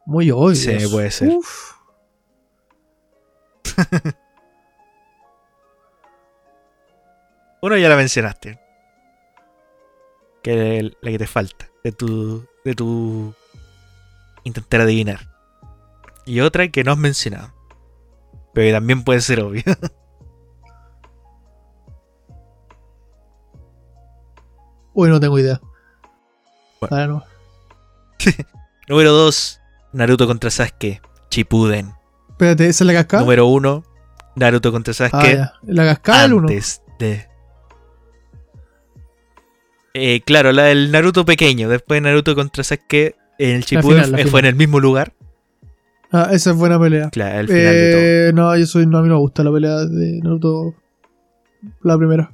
Muy 0.06 0.30
obvios. 0.30 0.60
Sí, 0.60 0.78
puede 0.92 1.10
ser. 1.10 1.30
Uf. 1.30 1.74
Uno 7.62 7.78
ya 7.78 7.90
la 7.90 7.96
mencionaste. 7.96 8.60
Que 10.44 10.78
es 10.78 10.84
la 11.02 11.12
que 11.12 11.18
te 11.18 11.28
falta. 11.28 11.70
De 11.84 11.92
tu. 11.92 12.46
De 12.66 12.76
tu. 12.76 13.34
Intentar 14.44 14.82
adivinar. 14.82 15.30
Y 16.26 16.40
otra 16.42 16.68
que 16.70 16.84
no 16.84 16.92
has 16.92 16.98
mencionado. 16.98 17.54
Pero 18.54 18.68
que 18.68 18.74
también 18.74 19.04
puede 19.04 19.22
ser 19.22 19.42
obvio. 19.42 19.64
Uy, 24.94 25.10
no 25.10 25.20
tengo 25.20 25.40
idea. 25.40 25.60
Bueno. 26.80 26.96
Ahora 26.96 27.08
no. 27.08 27.24
Número 28.88 29.12
2. 29.12 29.60
Naruto 29.94 30.28
contra 30.28 30.50
Sasuke. 30.52 31.02
Chipuden. 31.30 31.94
Espérate, 32.30 32.68
¿esa 32.68 32.84
es 32.84 32.88
la 32.88 32.94
cascada? 32.94 33.24
Número 33.24 33.48
1. 33.48 33.84
Naruto 34.36 34.72
contra 34.72 34.92
Ah, 34.92 34.96
Sasuke. 34.96 35.50
La 35.64 35.86
cascada 35.86 36.22
del 36.24 36.34
1. 36.34 36.48
antes 36.48 36.82
de. 37.00 37.28
Eh, 39.96 40.22
claro, 40.22 40.52
la 40.52 40.64
del 40.64 40.92
Naruto 40.92 41.26
pequeño. 41.26 41.70
Después 41.70 42.02
Naruto 42.02 42.36
contra 42.36 42.64
Sasuke 42.64 43.16
en 43.38 43.56
el 43.56 43.64
final, 43.64 44.20
eh, 44.20 44.28
fue 44.28 44.40
en 44.42 44.46
el 44.48 44.56
mismo 44.56 44.80
lugar. 44.80 45.14
Ah, 46.12 46.30
esa 46.32 46.52
es 46.52 46.56
buena 46.56 46.80
pelea. 46.80 47.10
Claro, 47.10 47.40
al 47.40 47.48
final 47.48 47.74
de 47.74 47.92
todo. 47.92 48.02
Eh, 48.02 48.32
no, 48.34 48.58
yo 48.58 48.66
soy. 48.68 48.86
No, 48.86 49.00
a 49.00 49.02
mí 49.02 49.10
no 49.10 49.16
me 49.16 49.22
gusta 49.22 49.44
la 49.44 49.52
pelea 49.52 49.78
de 49.86 50.20
Naruto. 50.22 50.76
La 51.82 51.98
primera. 51.98 52.32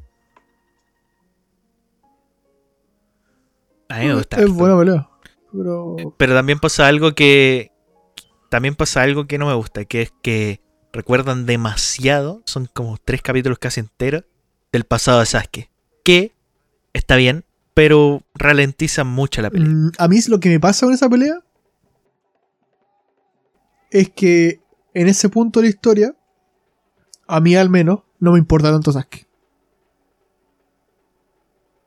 A 3.88 4.00
mí 4.00 4.08
me 4.08 4.16
gusta. 4.16 4.42
Es 4.42 4.50
buena 4.50 4.78
pelea. 4.78 5.10
Pero. 5.52 5.96
Pero 6.18 6.34
también 6.34 6.60
pasa 6.60 6.88
algo 6.88 7.14
que. 7.14 7.72
También 8.50 8.76
pasa 8.76 9.02
algo 9.04 9.28
que 9.28 9.38
no 9.38 9.48
me 9.48 9.54
gusta, 9.54 9.86
que 9.86 10.02
es 10.02 10.14
que 10.22 10.60
recuerdan 10.92 11.46
demasiado, 11.46 12.42
son 12.46 12.68
como 12.74 12.98
tres 12.98 13.22
capítulos 13.22 13.60
casi 13.60 13.80
enteros, 13.80 14.26
del 14.72 14.84
pasado 14.84 15.20
de 15.20 15.26
Sasuke. 15.28 15.70
Que 16.04 16.34
está 16.94 17.16
bien, 17.16 17.46
pero 17.80 18.24
ralentizan 18.34 19.08
mucho 19.08 19.42
la 19.42 19.50
pelea. 19.50 19.70
Mm, 19.70 19.92
a 19.98 20.08
mí 20.10 20.20
lo 20.28 20.42
que 20.42 20.50
me 20.50 20.60
pasa 20.60 20.86
con 20.86 20.94
esa 20.94 21.10
pelea 21.10 21.40
es 23.90 24.10
que 24.10 24.60
en 24.94 25.08
ese 25.08 25.30
punto 25.30 25.62
de 25.62 25.68
la 25.68 25.70
historia, 25.70 26.14
a 27.26 27.40
mí 27.40 27.56
al 27.56 27.70
menos, 27.70 28.02
no 28.20 28.34
me 28.34 28.40
importa 28.40 28.70
tanto 28.70 28.92
Sasuke. 28.92 29.26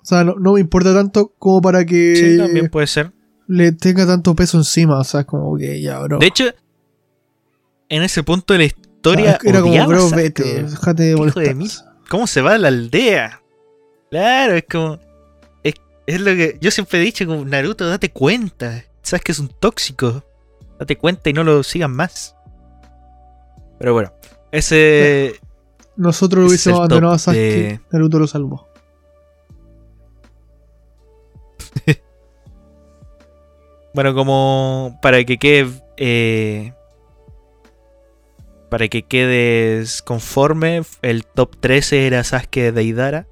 O 0.01 0.05
sea, 0.07 0.25
no, 0.25 0.37
no 0.37 0.55
me 0.55 0.61
importa 0.61 0.95
tanto 0.95 1.35
como 1.39 1.61
para 1.61 1.85
que 1.85 2.17
Sí, 2.17 2.39
también 2.39 2.71
puede 2.71 2.87
ser. 2.87 3.13
le 3.47 3.73
tenga 3.73 4.07
tanto 4.07 4.35
peso 4.35 4.57
encima. 4.57 4.99
O 4.99 5.05
sea, 5.05 5.25
como 5.25 5.59
que 5.59 5.83
ya, 5.83 5.99
bro. 5.99 6.19
De 6.21 6.27
hecho, 6.27 6.45
en 7.91 8.03
ese 8.03 8.23
punto 8.23 8.55
de 8.55 8.59
la 8.61 8.65
historia. 8.65 9.33
Ah, 9.33 9.39
era 9.45 9.61
como, 9.61 9.87
bro, 9.89 10.09
vete, 10.09 10.63
déjate 10.63 11.03
de 11.03 11.33
de 11.35 11.55
mí. 11.55 11.69
¿Cómo 12.09 12.27
se 12.27 12.41
va 12.41 12.55
a 12.55 12.59
la 12.59 12.69
aldea? 12.69 13.43
Claro, 14.11 14.55
es 14.55 14.65
como. 14.65 15.12
Es, 16.07 16.21
lo 16.21 16.33
que 16.33 16.59
yo 16.61 16.71
siempre 16.71 16.99
he 17.01 17.03
dicho, 17.03 17.27
como 17.27 17.45
Naruto, 17.45 17.89
date 17.89 18.11
cuenta. 18.11 18.85
Sabes 19.03 19.23
que 19.25 19.33
es 19.33 19.39
un 19.39 19.49
tóxico. 19.49 20.25
Date 20.79 20.97
cuenta 20.99 21.31
y 21.31 21.33
no 21.33 21.45
lo 21.45 21.63
sigan 21.63 21.93
más. 21.93 22.35
Pero 23.79 23.93
bueno, 23.95 24.13
ese. 24.51 25.41
Nosotros 25.97 26.43
lo 26.43 26.49
hubiésemos 26.49 26.79
abandonado 26.81 27.15
a 27.15 27.19
Sasuke. 27.19 27.39
de- 27.39 27.81
Naruto 27.91 28.19
lo 28.19 28.27
salvó. 28.27 28.69
Bueno, 33.95 34.15
como 34.15 34.99
para 35.03 35.23
que 35.25 35.37
quede. 35.39 35.71
eh, 35.99 36.73
para 38.71 38.89
que 38.89 39.03
quedes 39.03 40.01
conforme, 40.01 40.83
el 41.03 41.27
top 41.27 41.57
13 41.61 42.07
era 42.07 42.25
Sasuke 42.25 42.73
de 42.73 42.83
Idara. 42.85 43.27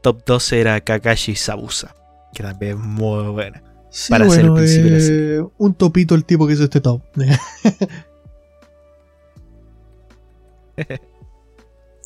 Top 0.00 0.24
12 0.24 0.60
era 0.62 0.80
Kakashi 0.80 1.36
Sabusa. 1.36 1.94
Que 2.38 2.44
también 2.44 2.78
es 2.78 2.84
muy 2.84 3.24
buena. 3.32 3.60
Sí, 3.90 4.10
Para 4.12 4.30
ser 4.30 4.44
el 4.44 4.50
bueno, 4.50 4.54
principio 4.64 4.92
de 4.92 5.00
la 5.00 5.42
eh, 5.42 5.46
un 5.58 5.74
topito 5.74 6.14
el 6.14 6.24
tipo 6.24 6.46
que 6.46 6.52
hizo 6.52 6.62
este 6.62 6.80
top. 6.80 7.02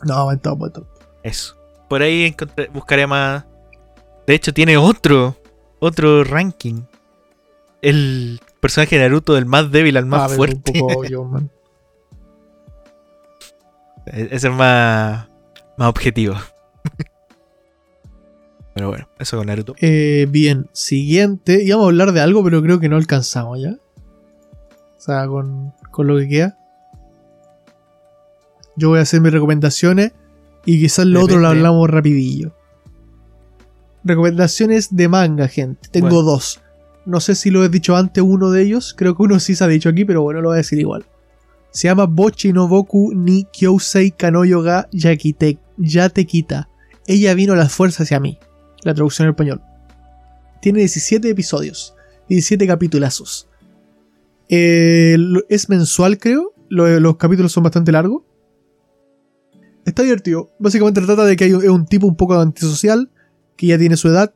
no, 0.04 0.24
buen 0.24 0.38
top, 0.40 0.58
buen 0.58 0.72
top. 0.72 0.86
Eso. 1.22 1.54
Por 1.88 2.02
ahí 2.02 2.24
encontré- 2.32 2.70
buscaré 2.72 3.06
más. 3.06 3.44
De 4.26 4.34
hecho, 4.34 4.52
tiene 4.54 4.76
otro. 4.76 5.36
Otro 5.80 6.24
ranking. 6.24 6.82
El 7.82 8.40
personaje 8.60 8.96
de 8.96 9.02
Naruto 9.02 9.34
del 9.34 9.46
más 9.46 9.70
débil 9.70 9.96
al 9.96 10.06
más 10.06 10.32
Ah, 10.32 10.34
fuerte. 10.34 10.72
Un 10.74 10.80
poco 10.80 10.98
obvio, 11.00 11.24
man. 11.24 11.50
E- 14.06 14.28
Ese 14.30 14.48
es 14.48 14.54
más. 14.54 15.26
Más 15.76 15.88
objetivo. 15.88 16.36
Pero 18.74 18.88
bueno, 18.88 19.08
eso 19.18 19.36
con 19.36 19.46
Naruto. 19.46 19.74
Eh, 19.80 20.26
bien, 20.30 20.68
siguiente. 20.72 21.62
Íbamos 21.62 21.84
a 21.84 21.88
hablar 21.88 22.12
de 22.12 22.20
algo, 22.20 22.42
pero 22.42 22.62
creo 22.62 22.80
que 22.80 22.88
no 22.88 22.96
alcanzamos 22.96 23.60
ya. 23.60 23.72
O 24.96 25.00
sea, 25.00 25.26
con, 25.26 25.72
con 25.90 26.06
lo 26.06 26.16
que 26.18 26.28
queda. 26.28 26.58
Yo 28.76 28.88
voy 28.88 29.00
a 29.00 29.02
hacer 29.02 29.20
mis 29.20 29.32
recomendaciones 29.32 30.12
y 30.64 30.80
quizás 30.80 31.06
lo 31.06 31.22
otro 31.22 31.38
lo 31.38 31.48
hablamos 31.48 31.90
rapidillo. 31.90 32.54
Recomendaciones 34.04 34.94
de 34.96 35.08
manga, 35.08 35.48
gente. 35.48 35.88
Tengo 35.90 36.08
Bueno. 36.08 36.22
dos. 36.22 36.60
No 37.04 37.20
sé 37.20 37.34
si 37.34 37.50
lo 37.50 37.64
he 37.64 37.68
dicho 37.68 37.96
antes 37.96 38.22
uno 38.24 38.50
de 38.50 38.62
ellos. 38.62 38.94
Creo 38.96 39.14
que 39.16 39.22
uno 39.22 39.38
sí 39.40 39.54
se 39.54 39.64
ha 39.64 39.68
dicho 39.68 39.88
aquí, 39.88 40.04
pero 40.04 40.22
bueno, 40.22 40.40
lo 40.40 40.48
voy 40.48 40.54
a 40.54 40.58
decir 40.58 40.78
igual. 40.78 41.04
Se 41.70 41.88
llama 41.88 42.06
Bochi 42.06 42.52
no 42.52 42.68
Boku 42.68 43.12
ni 43.14 43.44
Kyousei 43.44 44.10
Kanoyo 44.12 44.62
ga 44.62 44.88
Yatekita. 44.92 46.68
Ella 47.06 47.34
vino 47.34 47.52
a 47.54 47.56
las 47.56 47.72
fuerzas 47.72 48.02
hacia 48.02 48.20
mí. 48.20 48.38
La 48.84 48.94
traducción 48.94 49.26
en 49.26 49.30
español. 49.30 49.60
Tiene 50.60 50.80
17 50.80 51.28
episodios. 51.30 51.94
17 52.28 52.66
capitulazos. 52.66 53.48
Es 54.48 55.68
mensual, 55.68 56.18
creo. 56.18 56.52
Lo- 56.68 57.00
los 57.00 57.16
capítulos 57.16 57.52
son 57.52 57.62
bastante 57.64 57.92
largos. 57.92 58.22
Está 59.84 60.02
divertido. 60.02 60.50
Básicamente 60.58 61.00
trata 61.00 61.24
de 61.24 61.36
que 61.36 61.44
hay 61.44 61.52
un, 61.52 61.68
un 61.68 61.86
tipo 61.86 62.06
un 62.06 62.16
poco 62.16 62.34
antisocial. 62.38 63.10
Que 63.56 63.66
ya 63.68 63.78
tiene 63.78 63.96
su 63.96 64.08
edad. 64.08 64.32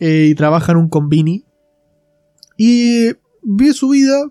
eh, 0.00 0.28
y 0.30 0.34
trabaja 0.34 0.72
en 0.72 0.78
un 0.78 0.88
convini. 0.88 1.44
Y 2.58 3.12
vive 3.42 3.72
su 3.72 3.88
vida. 3.90 4.30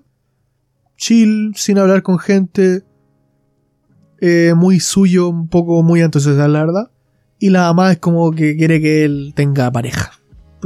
Chill, 0.98 1.54
sin 1.56 1.78
hablar 1.78 2.04
con 2.04 2.20
gente. 2.20 2.84
eh, 4.22 4.54
muy 4.56 4.80
suyo, 4.80 5.28
un 5.30 5.48
poco 5.50 5.84
muy 5.84 6.02
antisocial, 6.02 6.54
la 6.54 6.60
verdad. 6.66 6.92
Y 7.46 7.52
la 7.52 7.62
mamá 7.62 7.92
es 7.92 8.00
como 8.00 8.32
que 8.32 8.58
quiere 8.58 8.82
que 8.82 9.06
él 9.06 9.34
tenga 9.36 9.72
pareja. 9.72 10.14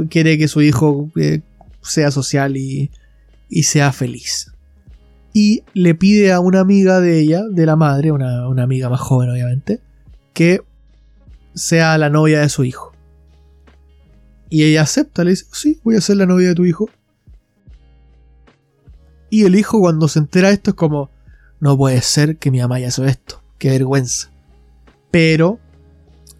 Quiere 0.08 0.38
que 0.38 0.48
su 0.48 0.62
hijo 0.62 1.10
eh, 1.14 1.42
sea 1.82 2.10
social 2.10 2.56
y, 2.56 2.90
y 3.50 3.64
sea 3.64 3.92
feliz. 3.92 4.50
Y 5.34 5.62
le 5.74 5.94
pide 5.94 6.32
a 6.32 6.40
una 6.40 6.60
amiga 6.60 7.00
de 7.00 7.20
ella, 7.20 7.42
de 7.46 7.66
la 7.66 7.76
madre, 7.76 8.12
una, 8.12 8.48
una 8.48 8.62
amiga 8.62 8.88
más 8.88 9.00
joven 9.00 9.28
obviamente, 9.28 9.82
que 10.32 10.62
sea 11.54 11.98
la 11.98 12.08
novia 12.08 12.40
de 12.40 12.48
su 12.48 12.64
hijo. 12.64 12.94
Y 14.48 14.62
ella 14.62 14.80
acepta, 14.80 15.22
le 15.22 15.32
dice, 15.32 15.44
sí, 15.52 15.80
voy 15.84 15.96
a 15.96 16.00
ser 16.00 16.16
la 16.16 16.24
novia 16.24 16.48
de 16.48 16.54
tu 16.54 16.64
hijo. 16.64 16.88
Y 19.28 19.44
el 19.44 19.54
hijo 19.54 19.80
cuando 19.80 20.08
se 20.08 20.20
entera 20.20 20.48
de 20.48 20.54
esto 20.54 20.70
es 20.70 20.76
como, 20.76 21.10
no 21.60 21.76
puede 21.76 22.00
ser 22.00 22.38
que 22.38 22.50
mi 22.50 22.58
mamá 22.58 22.76
haya 22.76 22.88
hecho 22.88 23.04
esto, 23.04 23.42
qué 23.58 23.68
vergüenza. 23.68 24.30
Pero 25.10 25.60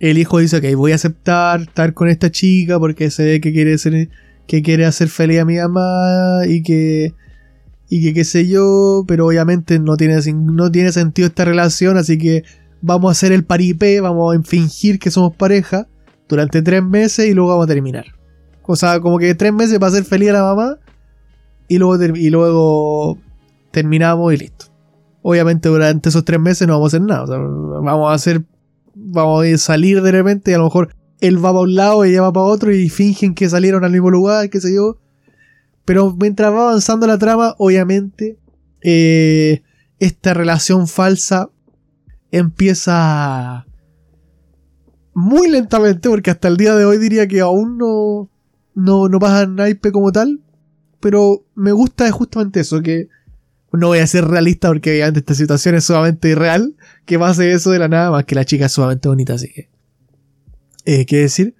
el 0.00 0.18
hijo 0.18 0.38
dice 0.38 0.60
que 0.60 0.74
voy 0.74 0.92
a 0.92 0.96
aceptar 0.96 1.60
estar 1.60 1.94
con 1.94 2.08
esta 2.08 2.30
chica 2.30 2.78
porque 2.78 3.10
se 3.10 3.24
ve 3.24 3.40
que 3.40 3.52
quiere 3.52 3.76
ser 3.78 4.08
que 4.46 4.62
quiere 4.62 4.86
hacer 4.86 5.08
feliz 5.08 5.40
a 5.40 5.44
mi 5.44 5.56
mamá 5.58 6.40
y 6.48 6.62
que 6.62 7.14
y 7.88 8.02
que 8.02 8.14
qué 8.14 8.24
sé 8.24 8.48
yo, 8.48 9.04
pero 9.06 9.26
obviamente 9.26 9.78
no 9.78 9.96
tiene 9.96 10.18
no 10.32 10.70
tiene 10.70 10.92
sentido 10.92 11.28
esta 11.28 11.44
relación, 11.44 11.96
así 11.98 12.18
que 12.18 12.44
vamos 12.80 13.10
a 13.10 13.12
hacer 13.12 13.32
el 13.32 13.44
paripé, 13.44 14.00
vamos 14.00 14.34
a 14.34 14.42
fingir 14.42 14.98
que 14.98 15.10
somos 15.10 15.34
pareja 15.34 15.86
durante 16.28 16.62
tres 16.62 16.82
meses 16.82 17.26
y 17.26 17.34
luego 17.34 17.50
vamos 17.50 17.64
a 17.64 17.68
terminar. 17.68 18.06
O 18.62 18.76
sea, 18.76 19.00
como 19.00 19.18
que 19.18 19.34
tres 19.34 19.52
meses 19.52 19.78
para 19.78 19.90
hacer 19.90 20.04
feliz 20.04 20.30
a 20.30 20.34
la 20.34 20.42
mamá 20.42 20.78
y 21.68 21.78
luego 21.78 22.02
y 22.16 22.30
luego 22.30 23.18
terminamos 23.70 24.32
y 24.32 24.36
listo. 24.38 24.66
Obviamente 25.22 25.68
durante 25.68 26.08
esos 26.08 26.24
tres 26.24 26.40
meses 26.40 26.66
no 26.66 26.74
vamos 26.74 26.94
a 26.94 26.96
hacer 26.96 27.06
nada, 27.06 27.24
o 27.24 27.26
sea, 27.26 27.38
vamos 27.38 28.10
a 28.10 28.14
hacer 28.14 28.44
vamos 29.02 29.46
a 29.46 29.58
salir 29.58 30.02
de 30.02 30.12
repente 30.12 30.50
y 30.50 30.54
a 30.54 30.58
lo 30.58 30.64
mejor 30.64 30.94
él 31.20 31.36
va 31.44 31.50
para 31.50 31.60
un 31.60 31.74
lado 31.74 32.04
y 32.04 32.10
ella 32.10 32.22
va 32.22 32.32
para 32.32 32.46
otro 32.46 32.72
y 32.72 32.88
fingen 32.88 33.34
que 33.34 33.48
salieron 33.48 33.84
al 33.84 33.92
mismo 33.92 34.10
lugar, 34.10 34.48
qué 34.50 34.60
sé 34.60 34.74
yo. 34.74 34.98
Pero 35.84 36.14
mientras 36.18 36.52
va 36.52 36.68
avanzando 36.68 37.06
la 37.06 37.18
trama, 37.18 37.54
obviamente, 37.58 38.38
eh, 38.82 39.62
esta 39.98 40.34
relación 40.34 40.86
falsa 40.86 41.50
empieza 42.30 43.66
muy 45.14 45.50
lentamente, 45.50 46.08
porque 46.08 46.30
hasta 46.30 46.48
el 46.48 46.56
día 46.56 46.74
de 46.74 46.84
hoy 46.84 46.98
diría 46.98 47.26
que 47.26 47.40
aún 47.40 47.76
no, 47.76 48.30
no, 48.74 49.08
no 49.08 49.18
pasa 49.18 49.46
naipe 49.46 49.92
como 49.92 50.12
tal. 50.12 50.40
Pero 51.00 51.44
me 51.54 51.72
gusta 51.72 52.10
justamente 52.10 52.60
eso, 52.60 52.82
que 52.82 53.08
no 53.72 53.88
voy 53.88 53.98
a 54.00 54.06
ser 54.06 54.24
realista 54.26 54.68
porque 54.68 54.90
obviamente 54.92 55.20
esta 55.20 55.34
situación 55.34 55.74
es 55.76 55.84
sumamente 55.84 56.28
irreal 56.28 56.74
que 57.04 57.18
pase 57.18 57.52
eso 57.52 57.70
de 57.70 57.78
la 57.78 57.88
nada, 57.88 58.10
más 58.10 58.24
que 58.24 58.34
la 58.34 58.44
chica 58.44 58.66
es 58.66 58.72
sumamente 58.72 59.08
bonita, 59.08 59.34
así 59.34 59.52
que. 59.52 59.70
Eh, 60.84 61.06
¿Qué 61.06 61.18
decir? 61.18 61.54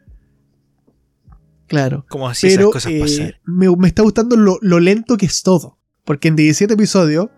Claro. 1.67 2.05
Como 2.09 2.29
así 2.29 2.49
Pero 2.49 2.71
esas 2.71 2.73
cosas 2.73 2.93
eh, 2.93 3.01
pasan. 3.01 3.33
me, 3.45 3.77
me 3.77 3.89
está 3.89 4.03
gustando 4.03 4.37
lo, 4.37 4.59
lo 4.61 4.81
lento 4.81 5.17
que 5.17 5.27
es 5.27 5.43
todo. 5.43 5.79
Porque 6.05 6.29
en 6.29 6.37
17 6.37 6.75
episodios, 6.75 7.29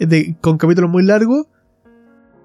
eh, 0.00 0.06
de- 0.06 0.36
con 0.40 0.58
capítulos 0.58 0.90
muy 0.90 1.04
largos, 1.04 1.46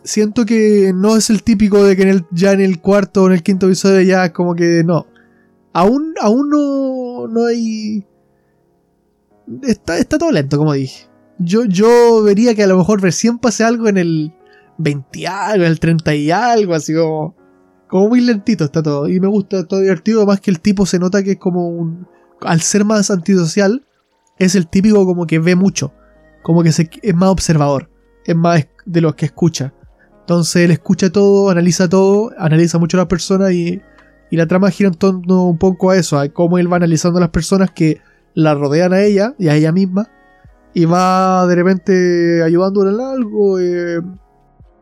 siento 0.03 0.45
que 0.45 0.91
no 0.93 1.15
es 1.17 1.29
el 1.31 1.41
típico 1.43 1.83
de 1.83 1.95
que 1.95 2.03
en 2.03 2.09
el, 2.09 2.25
ya 2.31 2.51
en 2.51 2.61
el 2.61 2.79
cuarto 2.79 3.23
o 3.23 3.27
en 3.27 3.33
el 3.33 3.43
quinto 3.43 3.65
episodio 3.65 4.01
ya 4.01 4.31
como 4.33 4.53
que 4.55 4.83
no. 4.85 5.07
Aún, 5.73 6.13
aún 6.21 6.49
no, 6.49 7.27
no 7.27 7.45
hay... 7.47 8.05
Está, 9.63 9.97
está 9.97 10.17
todo 10.17 10.31
lento, 10.31 10.57
como 10.57 10.73
dije. 10.73 11.07
Yo, 11.43 11.65
yo 11.65 12.21
vería 12.23 12.53
que 12.55 12.63
a 12.63 12.67
lo 12.67 12.77
mejor 12.77 13.01
recién 13.01 13.39
pase 13.39 13.63
algo 13.63 13.87
en 13.87 13.97
el 13.97 14.33
20 14.77 15.27
algo, 15.27 15.65
el 15.65 15.79
30 15.79 16.15
y 16.15 16.31
algo, 16.31 16.73
así 16.73 16.93
como. 16.93 17.35
Como 17.87 18.07
muy 18.07 18.21
lentito 18.21 18.63
está 18.63 18.81
todo. 18.81 19.09
Y 19.09 19.19
me 19.19 19.27
gusta, 19.27 19.65
todo 19.65 19.81
divertido. 19.81 20.25
Más 20.25 20.39
que 20.39 20.51
el 20.51 20.61
tipo 20.61 20.85
se 20.85 20.99
nota 20.99 21.23
que 21.23 21.31
es 21.31 21.37
como 21.37 21.67
un. 21.67 22.07
Al 22.41 22.61
ser 22.61 22.85
más 22.85 23.11
antisocial, 23.11 23.85
es 24.39 24.55
el 24.55 24.67
típico 24.67 25.05
como 25.05 25.27
que 25.27 25.39
ve 25.39 25.55
mucho. 25.55 25.93
Como 26.41 26.63
que 26.63 26.69
es 26.69 27.15
más 27.15 27.29
observador. 27.29 27.89
Es 28.25 28.35
más 28.35 28.65
de 28.85 29.01
los 29.01 29.15
que 29.15 29.25
escucha. 29.25 29.73
Entonces 30.21 30.63
él 30.63 30.71
escucha 30.71 31.11
todo, 31.11 31.49
analiza 31.49 31.89
todo, 31.89 32.31
analiza 32.37 32.77
mucho 32.77 32.97
a 32.97 33.01
las 33.01 33.07
personas 33.07 33.51
y, 33.51 33.81
y 34.29 34.37
la 34.37 34.47
trama 34.47 34.71
gira 34.71 34.87
en 34.87 34.95
torno 34.95 35.47
un 35.47 35.57
poco 35.57 35.89
a 35.91 35.97
eso, 35.97 36.17
a 36.17 36.29
cómo 36.29 36.57
él 36.57 36.71
va 36.71 36.77
analizando 36.77 37.17
a 37.17 37.21
las 37.21 37.31
personas 37.31 37.71
que 37.71 37.99
la 38.33 38.53
rodean 38.53 38.93
a 38.93 39.01
ella 39.01 39.35
y 39.37 39.49
a 39.49 39.55
ella 39.55 39.71
misma 39.71 40.09
y 40.73 40.85
va 40.85 41.45
de 41.47 41.55
repente 41.55 42.43
ayudándola 42.43 42.91
en 42.91 43.01
algo, 43.01 43.59
eh, 43.59 44.01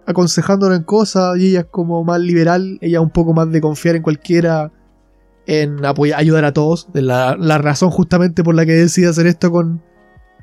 aconsejándola 0.06 0.76
en 0.76 0.84
cosas 0.84 1.38
y 1.38 1.50
ella 1.50 1.62
es 1.62 1.66
como 1.66 2.04
más 2.04 2.20
liberal, 2.20 2.78
ella 2.82 3.02
un 3.02 3.10
poco 3.10 3.34
más 3.34 3.52
de 3.52 3.62
confiar 3.62 3.96
en 3.96 4.04
cualquiera, 4.04 4.72
en 5.46 5.84
apoyar, 5.86 6.20
ayudar 6.20 6.46
a 6.46 6.54
todos, 6.54 6.88
la, 6.94 7.36
la 7.38 7.58
razón 7.58 7.90
justamente 7.90 8.44
por 8.44 8.56
la 8.56 8.66
que 8.66 8.74
decide 8.74 9.08
hacer 9.08 9.28
esto 9.28 9.52
con, 9.52 9.82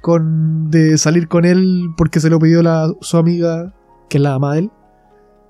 con 0.03 0.70
de 0.70 0.99
salir 0.99 1.28
con 1.28 1.44
él 1.44 1.88
porque 1.97 2.20
se 2.20 2.30
lo 2.30 2.38
pidió 2.38 2.62
la, 2.62 2.92
su 3.01 3.16
amiga, 3.16 3.74
que 4.09 4.18
es 4.18 4.22
la 4.22 4.34
ama 4.34 4.55
de 4.55 4.59
él, 4.61 4.70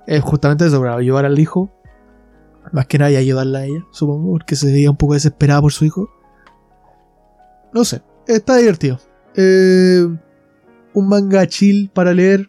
es 0.06 0.22
justamente 0.22 0.66
eso, 0.66 0.80
para 0.80 0.96
ayudar 0.96 1.24
al 1.24 1.38
hijo, 1.38 1.72
más 2.72 2.86
que 2.86 2.98
nada 2.98 3.16
ayudarla 3.18 3.60
a 3.60 3.64
ella, 3.64 3.84
supongo, 3.90 4.32
porque 4.32 4.56
se 4.56 4.70
veía 4.70 4.90
un 4.90 4.96
poco 4.96 5.14
desesperada 5.14 5.60
por 5.60 5.72
su 5.72 5.84
hijo. 5.84 6.08
No 7.72 7.84
sé, 7.84 8.02
está 8.26 8.56
divertido. 8.56 8.98
Eh, 9.36 10.06
un 10.94 11.08
manga 11.08 11.46
chill 11.46 11.90
para 11.92 12.14
leer. 12.14 12.48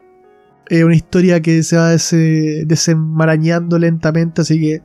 Eh, 0.69 0.83
una 0.83 0.95
historia 0.95 1.41
que 1.41 1.63
se 1.63 1.77
va 1.77 1.91
desenmarañando 1.91 3.79
lentamente, 3.79 4.41
así 4.41 4.59
que 4.59 4.81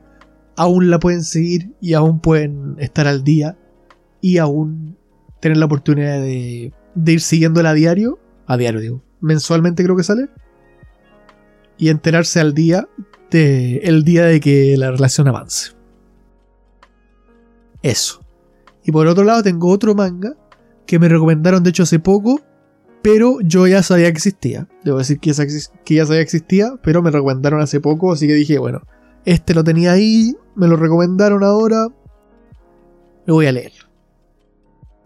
aún 0.55 0.89
la 0.89 0.99
pueden 0.99 1.23
seguir 1.23 1.73
y 1.81 1.93
aún 1.93 2.19
pueden 2.19 2.75
estar 2.79 3.07
al 3.07 3.23
día 3.23 3.57
y 4.21 4.37
aún 4.37 4.97
tener 5.41 5.57
la 5.57 5.65
oportunidad 5.65 6.21
de, 6.21 6.71
ir 7.05 7.21
siguiéndola 7.21 7.71
a 7.71 7.73
diario. 7.73 8.19
A 8.45 8.55
diario, 8.55 8.79
digo. 8.79 9.03
Mensualmente 9.19 9.83
creo 9.83 9.97
que 9.97 10.03
sale. 10.03 10.29
Y 11.77 11.89
enterarse 11.89 12.39
al 12.39 12.53
día 12.53 12.87
de 13.29 13.77
el 13.77 14.03
día 14.03 14.25
de 14.25 14.39
que 14.39 14.77
la 14.77 14.91
relación 14.91 15.27
avance. 15.27 15.71
Eso. 17.81 18.23
Y 18.85 18.91
por 18.91 19.07
otro 19.07 19.23
lado 19.23 19.43
tengo 19.43 19.69
otro 19.69 19.95
manga 19.95 20.35
que 20.85 20.99
me 20.99 21.09
recomendaron 21.09 21.63
de 21.63 21.69
hecho 21.69 21.83
hace 21.83 21.99
poco, 21.99 22.41
pero 23.01 23.39
yo 23.41 23.67
ya 23.67 23.83
sabía 23.83 24.05
que 24.05 24.17
existía. 24.17 24.67
Debo 24.83 24.97
decir 24.97 25.19
que 25.19 25.29
ya, 25.29 25.35
sabía 25.35 26.19
que 26.19 26.21
existía, 26.21 26.75
pero 26.81 27.01
me 27.01 27.11
recomendaron 27.11 27.61
hace 27.61 27.79
poco, 27.79 28.13
así 28.13 28.27
que 28.27 28.33
dije, 28.33 28.57
bueno, 28.57 28.81
este 29.25 29.53
lo 29.53 29.63
tenía 29.63 29.91
ahí, 29.91 30.35
me 30.55 30.67
lo 30.67 30.77
recomendaron 30.77 31.43
ahora, 31.43 31.87
lo 33.25 33.33
voy 33.33 33.45
a 33.45 33.51
leer. 33.51 33.73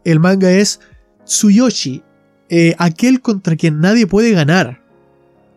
El 0.04 0.20
manga 0.20 0.52
es 0.52 0.80
Tsuyoshi, 1.26 2.04
eh, 2.50 2.76
aquel 2.78 3.22
contra 3.22 3.56
quien 3.56 3.80
nadie 3.80 4.08
puede 4.08 4.32
ganar. 4.32 4.82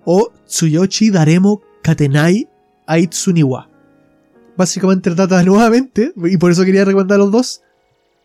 O 0.05 0.33
Tsuyoshi 0.47 1.11
Daremo 1.11 1.63
Katenai 1.83 2.49
Aitsuniwa. 2.87 3.69
Básicamente 4.57 5.11
trata 5.11 5.43
nuevamente, 5.45 6.13
y 6.17 6.37
por 6.39 6.51
eso 6.51 6.65
quería 6.65 6.85
recomendar 6.85 7.19
los 7.19 7.31
dos, 7.31 7.63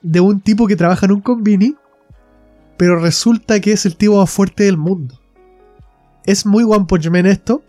de 0.02 0.20
un 0.20 0.40
tipo 0.40 0.68
que 0.68 0.76
trabaja 0.76 1.06
en 1.06 1.14
un 1.14 1.22
convini 1.22 1.76
pero 2.78 3.00
resulta 3.00 3.60
que 3.60 3.72
es 3.72 3.86
el 3.86 3.96
tipo 3.96 4.20
más 4.20 4.30
fuerte 4.30 4.64
del 4.64 4.78
mundo. 4.78 5.20
Es 6.26 6.46
muy 6.46 6.64
One 6.64 6.86
Punch 6.88 7.10
Man 7.10 7.26
esto. 7.26 7.64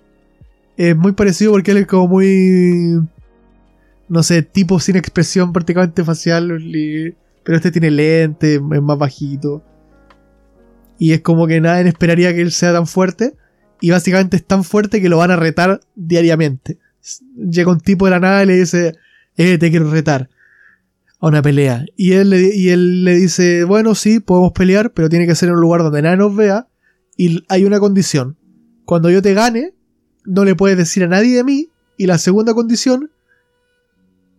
Es 0.77 0.97
muy 0.97 1.13
parecido 1.13 1.53
porque 1.53 1.71
él 1.71 1.79
es 1.79 1.87
como 1.87 2.09
muy. 2.09 3.01
No 4.09 4.23
sé, 4.23 4.43
tipo 4.43 4.79
sin 4.81 4.97
expresión 4.97 5.53
prácticamente 5.53 6.05
facial. 6.05 6.49
Pero 7.45 7.57
este 7.57 7.71
tiene 7.71 7.91
lente, 7.91 8.55
es 8.55 8.61
más 8.61 8.99
bajito. 8.99 9.63
Y 10.99 11.13
es 11.13 11.21
como 11.21 11.47
que 11.47 11.61
nadie 11.61 11.89
esperaría 11.89 12.35
que 12.35 12.41
él 12.41 12.53
sea 12.53 12.73
tan 12.73 12.87
fuerte. 12.87 13.35
Y 13.81 13.91
básicamente 13.91 14.37
es 14.37 14.45
tan 14.45 14.65
fuerte 14.65 15.01
que 15.01 15.09
lo 15.09 15.19
van 15.19 15.31
a 15.31 15.37
retar 15.37 15.81
diariamente. 15.95 16.79
Llega 17.37 17.71
un 17.71 17.81
tipo 17.81 18.07
de 18.07 18.11
la 18.13 18.21
nada 18.21 18.43
y 18.43 18.47
le 18.47 18.57
dice: 18.57 18.95
Eh, 19.37 19.59
te 19.59 19.71
quiero 19.71 19.91
retar 19.91 20.29
a 21.21 21.27
una 21.27 21.43
pelea. 21.43 21.85
Y 21.97 22.13
él, 22.13 22.31
le, 22.31 22.55
y 22.55 22.71
él 22.71 23.05
le 23.05 23.15
dice, 23.15 23.65
bueno, 23.65 23.95
sí, 23.95 24.21
podemos 24.21 24.53
pelear, 24.53 24.93
pero 24.93 25.09
tiene 25.09 25.27
que 25.27 25.35
ser 25.35 25.49
en 25.49 25.57
un 25.57 25.61
lugar 25.61 25.83
donde 25.83 26.03
nadie 26.03 26.17
nos 26.17 26.35
vea. 26.35 26.69
Y 27.17 27.45
hay 27.49 27.65
una 27.65 27.81
condición. 27.81 28.37
Cuando 28.85 29.11
yo 29.11 29.23
te 29.23 29.35
gane, 29.35 29.75
no 30.25 30.45
le 30.45 30.55
puedes 30.55 30.77
decir 30.77 31.05
a 31.05 31.09
nadie 31.09 31.37
de 31.37 31.45
mí. 31.45 31.71
Y 31.97 32.07
la 32.07 32.19
segunda 32.19 32.53
condición 32.55 33.11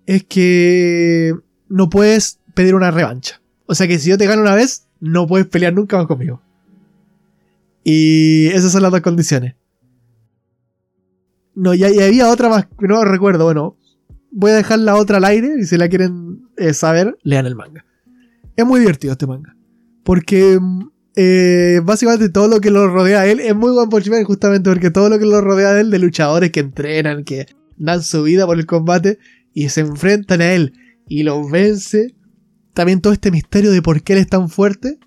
es 0.05 0.23
que 0.23 1.33
no 1.67 1.89
puedes 1.89 2.39
pedir 2.53 2.75
una 2.75 2.91
revancha. 2.91 3.41
O 3.65 3.75
sea 3.75 3.87
que 3.87 3.99
si 3.99 4.09
yo 4.09 4.17
te 4.17 4.27
gano 4.27 4.41
una 4.41 4.55
vez, 4.55 4.87
no 4.99 5.27
puedes 5.27 5.47
pelear 5.47 5.73
nunca 5.73 5.97
más 5.97 6.07
conmigo. 6.07 6.41
Y 7.83 8.47
esas 8.47 8.71
son 8.71 8.81
las 8.83 8.91
dos 8.91 9.01
condiciones. 9.01 9.55
No, 11.55 11.73
y, 11.73 11.83
había 11.83 12.29
otra 12.29 12.49
más, 12.49 12.67
no 12.79 13.03
recuerdo, 13.03 13.45
bueno, 13.45 13.77
voy 14.37 14.51
a 14.51 14.55
dejar 14.55 14.77
la 14.77 14.95
otra 14.95 15.17
al 15.17 15.25
aire 15.25 15.55
y 15.59 15.65
si 15.65 15.77
la 15.77 15.89
quieren 15.89 16.43
eh, 16.57 16.73
saber, 16.73 17.17
lean 17.23 17.47
el 17.47 17.55
manga. 17.55 17.83
Es 18.55 18.65
muy 18.65 18.79
divertido 18.79 19.13
este 19.13 19.25
manga. 19.25 19.55
Porque 20.03 20.59
eh, 21.15 21.81
básicamente 21.83 22.29
todo 22.29 22.47
lo 22.47 22.61
que 22.61 22.69
lo 22.69 22.87
rodea 22.87 23.21
a 23.21 23.25
él 23.25 23.39
es 23.39 23.55
muy 23.55 23.71
One 23.71 23.89
Punch 23.89 24.09
justamente 24.25 24.69
porque 24.69 24.91
todo 24.91 25.09
lo 25.09 25.17
que 25.17 25.25
lo 25.25 25.41
rodea 25.41 25.69
a 25.69 25.79
él 25.79 25.89
de 25.89 25.97
luchadores 25.97 26.51
que 26.51 26.59
entrenan, 26.59 27.23
que 27.23 27.47
dan 27.77 28.03
su 28.03 28.21
vida 28.23 28.45
por 28.45 28.59
el 28.59 28.67
combate 28.67 29.17
y 29.55 29.69
se 29.69 29.81
enfrentan 29.81 30.41
a 30.41 30.53
él 30.53 30.73
y 31.07 31.23
lo 31.23 31.49
vence. 31.49 32.15
También 32.75 33.01
todo 33.01 33.13
este 33.13 33.31
misterio 33.31 33.71
de 33.71 33.81
por 33.81 34.03
qué 34.03 34.13
él 34.13 34.19
es 34.19 34.27
tan 34.27 34.49
fuerte. 34.49 34.99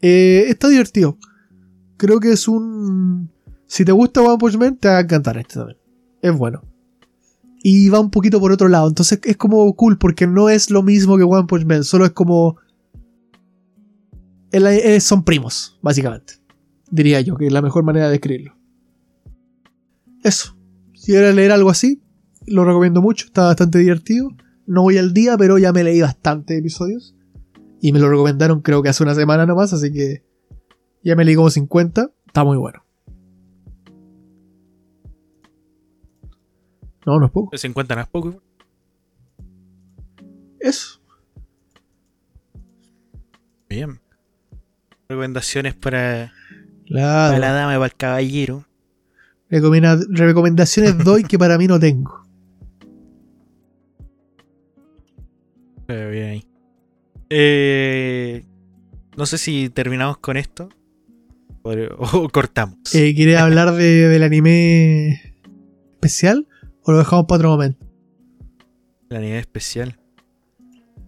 Eh, 0.00 0.46
está 0.48 0.68
divertido. 0.68 1.18
Creo 1.98 2.18
que 2.18 2.32
es 2.32 2.48
un... 2.48 3.30
Si 3.66 3.84
te 3.84 3.92
gusta 3.92 4.22
One 4.22 4.38
Punch 4.38 4.56
Man, 4.56 4.78
te 4.78 4.88
va 4.88 4.96
a 4.96 5.00
encantar 5.00 5.36
este 5.36 5.56
también. 5.56 5.76
Es 6.22 6.32
bueno 6.34 6.67
y 7.62 7.88
va 7.88 8.00
un 8.00 8.10
poquito 8.10 8.40
por 8.40 8.52
otro 8.52 8.68
lado. 8.68 8.88
Entonces 8.88 9.20
es 9.24 9.36
como 9.36 9.74
cool 9.74 9.98
porque 9.98 10.26
no 10.26 10.48
es 10.48 10.70
lo 10.70 10.82
mismo 10.82 11.16
que 11.16 11.24
One 11.24 11.46
Punch 11.46 11.64
Man, 11.64 11.84
solo 11.84 12.04
es 12.04 12.12
como... 12.12 12.56
son 15.00 15.24
primos, 15.24 15.78
básicamente. 15.82 16.34
Diría 16.90 17.20
yo, 17.20 17.36
que 17.36 17.46
es 17.46 17.52
la 17.52 17.62
mejor 17.62 17.84
manera 17.84 18.06
de 18.06 18.12
describirlo. 18.12 18.56
Eso. 20.22 20.56
Si 20.94 21.12
quieres 21.12 21.34
leer 21.34 21.52
algo 21.52 21.70
así, 21.70 22.02
lo 22.46 22.64
recomiendo 22.64 23.02
mucho, 23.02 23.26
está 23.26 23.44
bastante 23.44 23.78
divertido. 23.78 24.30
No 24.66 24.82
voy 24.82 24.98
al 24.98 25.14
día, 25.14 25.36
pero 25.38 25.58
ya 25.58 25.72
me 25.72 25.84
leí 25.84 26.00
bastantes 26.00 26.58
episodios. 26.58 27.14
Y 27.80 27.92
me 27.92 28.00
lo 28.00 28.10
recomendaron 28.10 28.60
creo 28.60 28.82
que 28.82 28.88
hace 28.88 29.02
una 29.02 29.14
semana 29.14 29.46
nomás, 29.46 29.72
así 29.72 29.92
que 29.92 30.24
ya 31.04 31.14
me 31.16 31.24
leí 31.24 31.36
como 31.36 31.50
50. 31.50 32.10
Está 32.26 32.44
muy 32.44 32.56
bueno. 32.56 32.84
No, 37.06 37.18
no 37.18 37.26
es 37.26 37.32
poco. 37.32 37.56
50 37.56 37.94
no 37.94 38.00
es 38.00 38.08
poco. 38.08 38.42
Eso. 40.60 41.00
Bien. 43.68 44.00
Recomendaciones 45.08 45.74
para, 45.74 46.32
para 46.90 47.38
la 47.38 47.52
dama 47.52 47.74
y 47.74 47.76
para 47.76 47.86
el 47.86 47.94
caballero. 47.94 48.66
recomendaciones 49.48 50.98
doy 51.04 51.24
que 51.24 51.38
para 51.38 51.56
mí 51.58 51.66
no 51.66 51.78
tengo. 51.78 52.22
bien 55.86 56.28
ahí. 56.28 56.44
Eh, 57.30 58.44
no 59.16 59.26
sé 59.26 59.38
si 59.38 59.70
terminamos 59.70 60.18
con 60.18 60.36
esto 60.36 60.68
o, 61.62 62.28
cortamos. 62.28 62.94
Eh, 62.94 63.14
¿Quieres 63.14 63.38
hablar 63.38 63.72
de, 63.72 64.08
del 64.08 64.22
anime 64.22 65.34
especial? 65.94 66.46
¿O 66.88 66.92
lo 66.92 66.96
dejamos 66.96 67.26
para 67.26 67.36
otro 67.36 67.50
momento? 67.50 67.86
La 69.10 69.20
nivel 69.20 69.40
especial. 69.40 70.00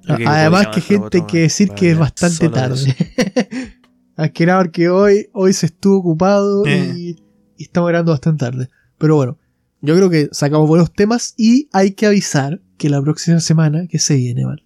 Además 0.07 0.67
que 0.75 0.83
gente 0.83 1.25
que 1.27 1.39
decir 1.39 1.71
que 1.71 1.93
es 1.93 1.99
bastante 1.99 2.51
tarde. 2.51 2.95
Más 4.19 4.31
que 4.33 4.45
nada 4.45 4.61
porque 4.61 4.91
hoy, 4.91 5.31
hoy 5.33 5.55
se 5.55 5.65
estuvo 5.65 5.97
ocupado 5.97 6.67
eh. 6.67 6.93
y, 6.95 7.17
estamos 7.57 7.89
grabando 7.89 8.13
bastante 8.13 8.45
tarde. 8.45 8.69
Pero 8.99 9.17
bueno, 9.17 9.39
yo 9.81 9.97
creo 9.97 10.11
que 10.11 10.29
sacamos 10.33 10.69
buenos 10.69 10.93
temas 10.93 11.33
y 11.39 11.71
hay 11.73 11.93
que 11.93 12.05
avisar 12.05 12.61
que 12.77 12.91
la 12.91 13.01
próxima 13.01 13.41
semana 13.41 13.87
que 13.89 13.99
se 13.99 14.17
viene, 14.17 14.45
¿vale? 14.45 14.63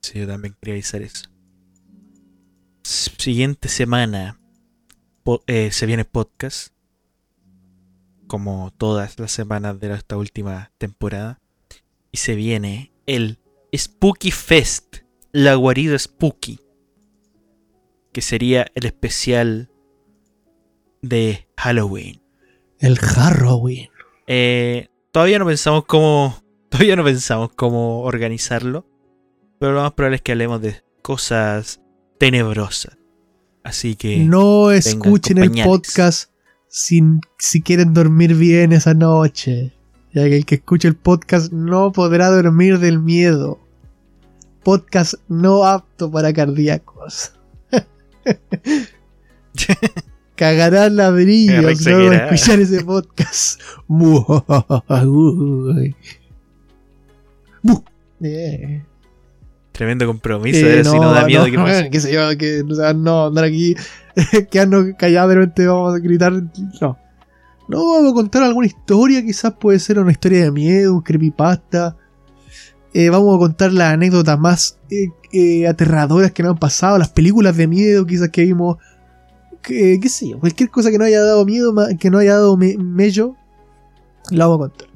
Sí, 0.00 0.20
yo 0.20 0.26
también 0.26 0.56
quería 0.58 0.76
avisar 0.76 1.02
eso. 1.02 1.28
Siguiente 2.82 3.68
semana 3.68 4.40
eh, 5.46 5.70
se 5.70 5.84
viene 5.84 6.06
podcast 6.06 6.72
como 8.30 8.72
todas 8.78 9.18
las 9.18 9.32
semanas 9.32 9.80
de 9.80 9.92
esta 9.92 10.16
última 10.16 10.70
temporada. 10.78 11.40
Y 12.12 12.18
se 12.18 12.36
viene 12.36 12.92
el 13.06 13.40
Spooky 13.76 14.30
Fest, 14.30 14.98
la 15.32 15.56
guarida 15.56 15.98
Spooky, 15.98 16.60
que 18.12 18.22
sería 18.22 18.68
el 18.76 18.86
especial 18.86 19.72
de 21.02 21.48
Halloween. 21.56 22.22
El 22.78 23.00
Halloween. 23.00 23.88
Eh, 24.28 24.86
todavía 25.10 25.40
no 25.40 25.46
pensamos 25.46 25.84
cómo. 25.86 26.40
Todavía 26.68 26.94
no 26.94 27.02
pensamos 27.02 27.50
cómo 27.56 28.02
organizarlo. 28.02 28.86
Pero 29.58 29.72
lo 29.72 29.82
más 29.82 29.94
probable 29.94 30.16
es 30.16 30.22
que 30.22 30.30
hablemos 30.30 30.62
de 30.62 30.84
cosas 31.02 31.80
tenebrosas. 32.16 32.96
Así 33.64 33.96
que. 33.96 34.18
No 34.18 34.70
escuchen 34.70 35.38
el 35.38 35.50
podcast 35.64 36.30
sin, 36.70 37.20
si 37.38 37.60
quieren 37.60 37.92
dormir 37.92 38.34
bien 38.36 38.72
esa 38.72 38.94
noche. 38.94 39.74
Ya 40.14 40.24
que 40.24 40.36
el 40.36 40.46
que 40.46 40.54
escuche 40.56 40.88
el 40.88 40.96
podcast 40.96 41.52
no 41.52 41.92
podrá 41.92 42.28
dormir 42.30 42.78
del 42.78 42.98
miedo. 42.98 43.60
Podcast 44.62 45.14
no 45.28 45.64
apto 45.64 46.10
para 46.10 46.32
cardíacos. 46.32 47.32
Cagarán 50.36 50.96
ladrillos 50.96 51.84
que 51.84 51.90
era. 51.90 52.24
escuchar 52.30 52.60
ese 52.60 52.82
podcast. 52.82 53.60
Uy. 58.20 58.86
Tremendo 59.80 60.06
compromiso. 60.06 60.66
Eh, 60.66 60.84
si 60.84 60.98
no 61.00 61.10
da 61.10 61.24
miedo 61.24 61.46
que 61.46 61.54
pase. 61.56 61.88
qué 61.88 62.00
sé 62.00 62.12
yo, 62.12 62.20
que 62.36 62.60
o 62.70 62.74
sea, 62.74 62.92
no 62.92 63.28
andar 63.28 63.44
aquí 63.44 63.74
quedarnos 64.50 64.84
callados 64.98 65.30
de 65.30 65.34
repente 65.36 65.66
vamos 65.66 65.94
a 65.94 65.98
gritar. 66.00 66.32
No. 66.34 66.98
No, 67.66 67.92
vamos 67.94 68.10
a 68.12 68.14
contar 68.14 68.42
alguna 68.42 68.66
historia, 68.66 69.24
quizás 69.24 69.54
puede 69.58 69.78
ser 69.78 69.98
una 69.98 70.12
historia 70.12 70.42
de 70.44 70.50
miedo, 70.50 70.92
un 70.92 71.00
creepypasta. 71.00 71.96
Eh, 72.92 73.08
vamos 73.08 73.34
a 73.34 73.38
contar 73.38 73.72
las 73.72 73.94
anécdotas 73.94 74.38
más 74.38 74.78
eh, 74.90 75.06
eh, 75.32 75.66
aterradoras 75.66 76.30
que 76.32 76.42
nos 76.42 76.50
han 76.52 76.58
pasado, 76.58 76.98
las 76.98 77.08
películas 77.08 77.56
de 77.56 77.66
miedo 77.66 78.04
quizás 78.04 78.28
que 78.28 78.42
vimos. 78.42 78.76
Que, 79.62 79.98
qué 79.98 80.08
sé 80.10 80.28
yo, 80.28 80.38
cualquier 80.38 80.68
cosa 80.68 80.90
que 80.90 80.98
no 80.98 81.04
haya 81.06 81.22
dado 81.22 81.46
miedo, 81.46 81.72
que 81.98 82.10
no 82.10 82.18
haya 82.18 82.34
dado 82.34 82.54
me- 82.58 82.76
mello, 82.76 83.34
la 84.30 84.46
vamos 84.46 84.66
a 84.66 84.68
contar. 84.68 84.88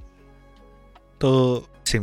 Todo, 1.16 1.68
sí, 1.84 2.00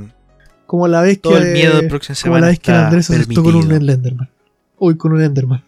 Como 0.72 0.88
la 0.88 1.01
vez 1.01 1.19
todo 1.19 1.34
que. 1.38 1.43
el 1.47 1.51
miedo 1.51 1.82
de 1.82 1.89
próxima 1.89 2.15
como 2.24 2.38
la 2.39 2.47
vez 2.47 2.59
que 2.61 2.72
Andrés 2.72 3.05
se 3.07 3.15
asustó 3.17 3.43
con 3.43 3.55
un. 3.55 3.69
Enderman. 3.74 4.30
Uy, 4.78 4.95
con 4.95 5.11
un 5.11 5.22
Enderman. 5.22 5.61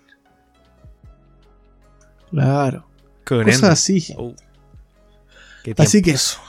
Claro. 2.32 2.88
Con 3.26 3.44
Cosas 3.44 3.64
así. 3.64 4.14
Oh, 4.18 4.34
Así 5.78 6.02
que 6.02 6.12
eso. 6.12 6.40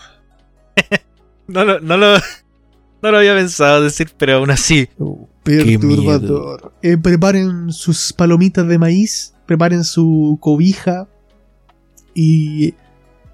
No, 1.48 1.64
lo- 1.64 1.80
no, 1.80 1.96
lo, 1.96 2.14
no 3.02 3.10
lo 3.10 3.18
había 3.18 3.34
pensado 3.34 3.82
decir, 3.82 4.12
pero 4.16 4.36
aún 4.36 4.50
así. 4.52 4.88
Oh, 5.00 5.28
perturbador. 5.42 6.72
Eh, 6.80 6.96
preparen 6.96 7.72
sus 7.72 8.12
palomitas 8.12 8.68
de 8.68 8.78
maíz. 8.78 9.34
Preparen 9.46 9.82
su 9.82 10.38
cobija. 10.40 11.08
Y 12.14 12.74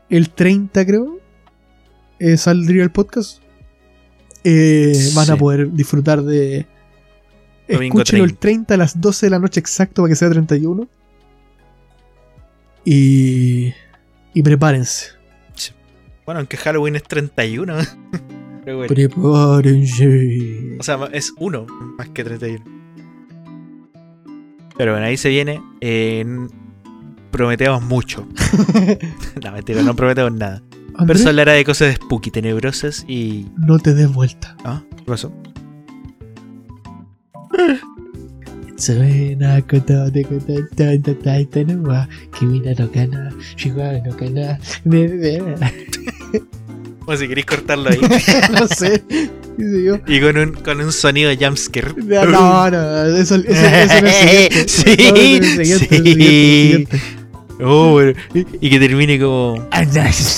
el 0.09 0.31
30, 0.31 0.87
creo. 0.87 1.19
eh, 2.19 2.39
saldría 2.39 2.83
el 2.85 2.91
podcast. 2.91 3.40
Eh, 4.45 4.93
van 5.15 5.31
a 5.31 5.35
Sí. 5.35 5.39
poder 5.39 5.71
disfrutar 5.73 6.23
de. 6.23 6.67
Domingo 7.69 7.99
Escúchenlo 7.99 8.25
el 8.25 8.37
30 8.37 8.75
a 8.75 8.77
las 8.77 9.01
12 9.01 9.27
de 9.27 9.31
la 9.31 9.39
noche 9.39 9.61
exacto 9.61 10.03
para 10.03 10.11
que 10.11 10.17
sea 10.17 10.29
31. 10.31 10.89
Y. 12.85 13.73
Y 14.35 14.43
prepárense. 14.43 15.09
Bueno, 16.25 16.41
aunque 16.41 16.57
Halloween 16.57 16.97
es 16.97 17.03
31. 17.05 17.77
Pero 18.65 18.77
bueno. 18.79 18.95
Prepárense. 18.95 20.77
O 20.79 20.83
sea, 20.83 20.99
es 21.13 21.33
uno 21.39 21.67
más 21.99 22.09
que 22.11 22.25
31. 22.25 22.65
Pero 24.77 24.93
bueno, 24.93 25.07
ahí 25.07 25.17
se 25.17 25.29
viene. 25.29 25.61
eh, 25.81 26.25
prometemos 27.31 27.83
mucho. 27.83 28.27
no, 29.45 29.53
mentira, 29.53 29.83
no 29.83 29.95
prometemos 29.95 30.33
nada. 30.33 30.63
Pero 31.07 31.29
hablará 31.29 31.53
de 31.53 31.65
cosas 31.65 31.95
spooky, 31.97 32.31
tenebrosas 32.31 33.05
y. 33.09 33.47
No 33.57 33.79
te 33.79 33.95
des 33.95 34.13
vuelta. 34.13 34.57
Ah, 34.65 34.83
¿qué 34.97 35.05
pasó? 35.05 35.33
O 47.07 47.17
si 47.17 47.27
queréis 47.27 47.47
cortarlo 47.47 47.91
ahí. 47.91 47.99
no 48.53 48.69
sé. 48.69 49.03
Y 50.07 50.21
con 50.21 50.39
un, 50.39 50.53
con 50.53 50.81
un 50.81 50.93
sonido 50.93 51.33
jumpscare. 51.39 51.93
No, 51.97 52.71
no, 52.71 52.79
uh. 52.79 53.17
eso, 53.17 53.35
eso, 53.35 54.01
no 54.01 54.09
es. 54.09 54.71
Sí, 54.85 55.41
sí. 55.85 56.87
Oh, 57.61 57.91
bueno. 57.91 58.13
y, 58.33 58.47
y 58.61 58.71
que 58.71 58.79
termine 58.79 59.19
como. 59.19 59.67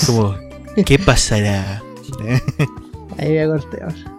como 0.07 0.35
¿Qué 0.81 0.97
pasará? 0.97 1.83
Ahí 3.17 3.47
corté 3.47 3.83
ahora. 3.83 4.12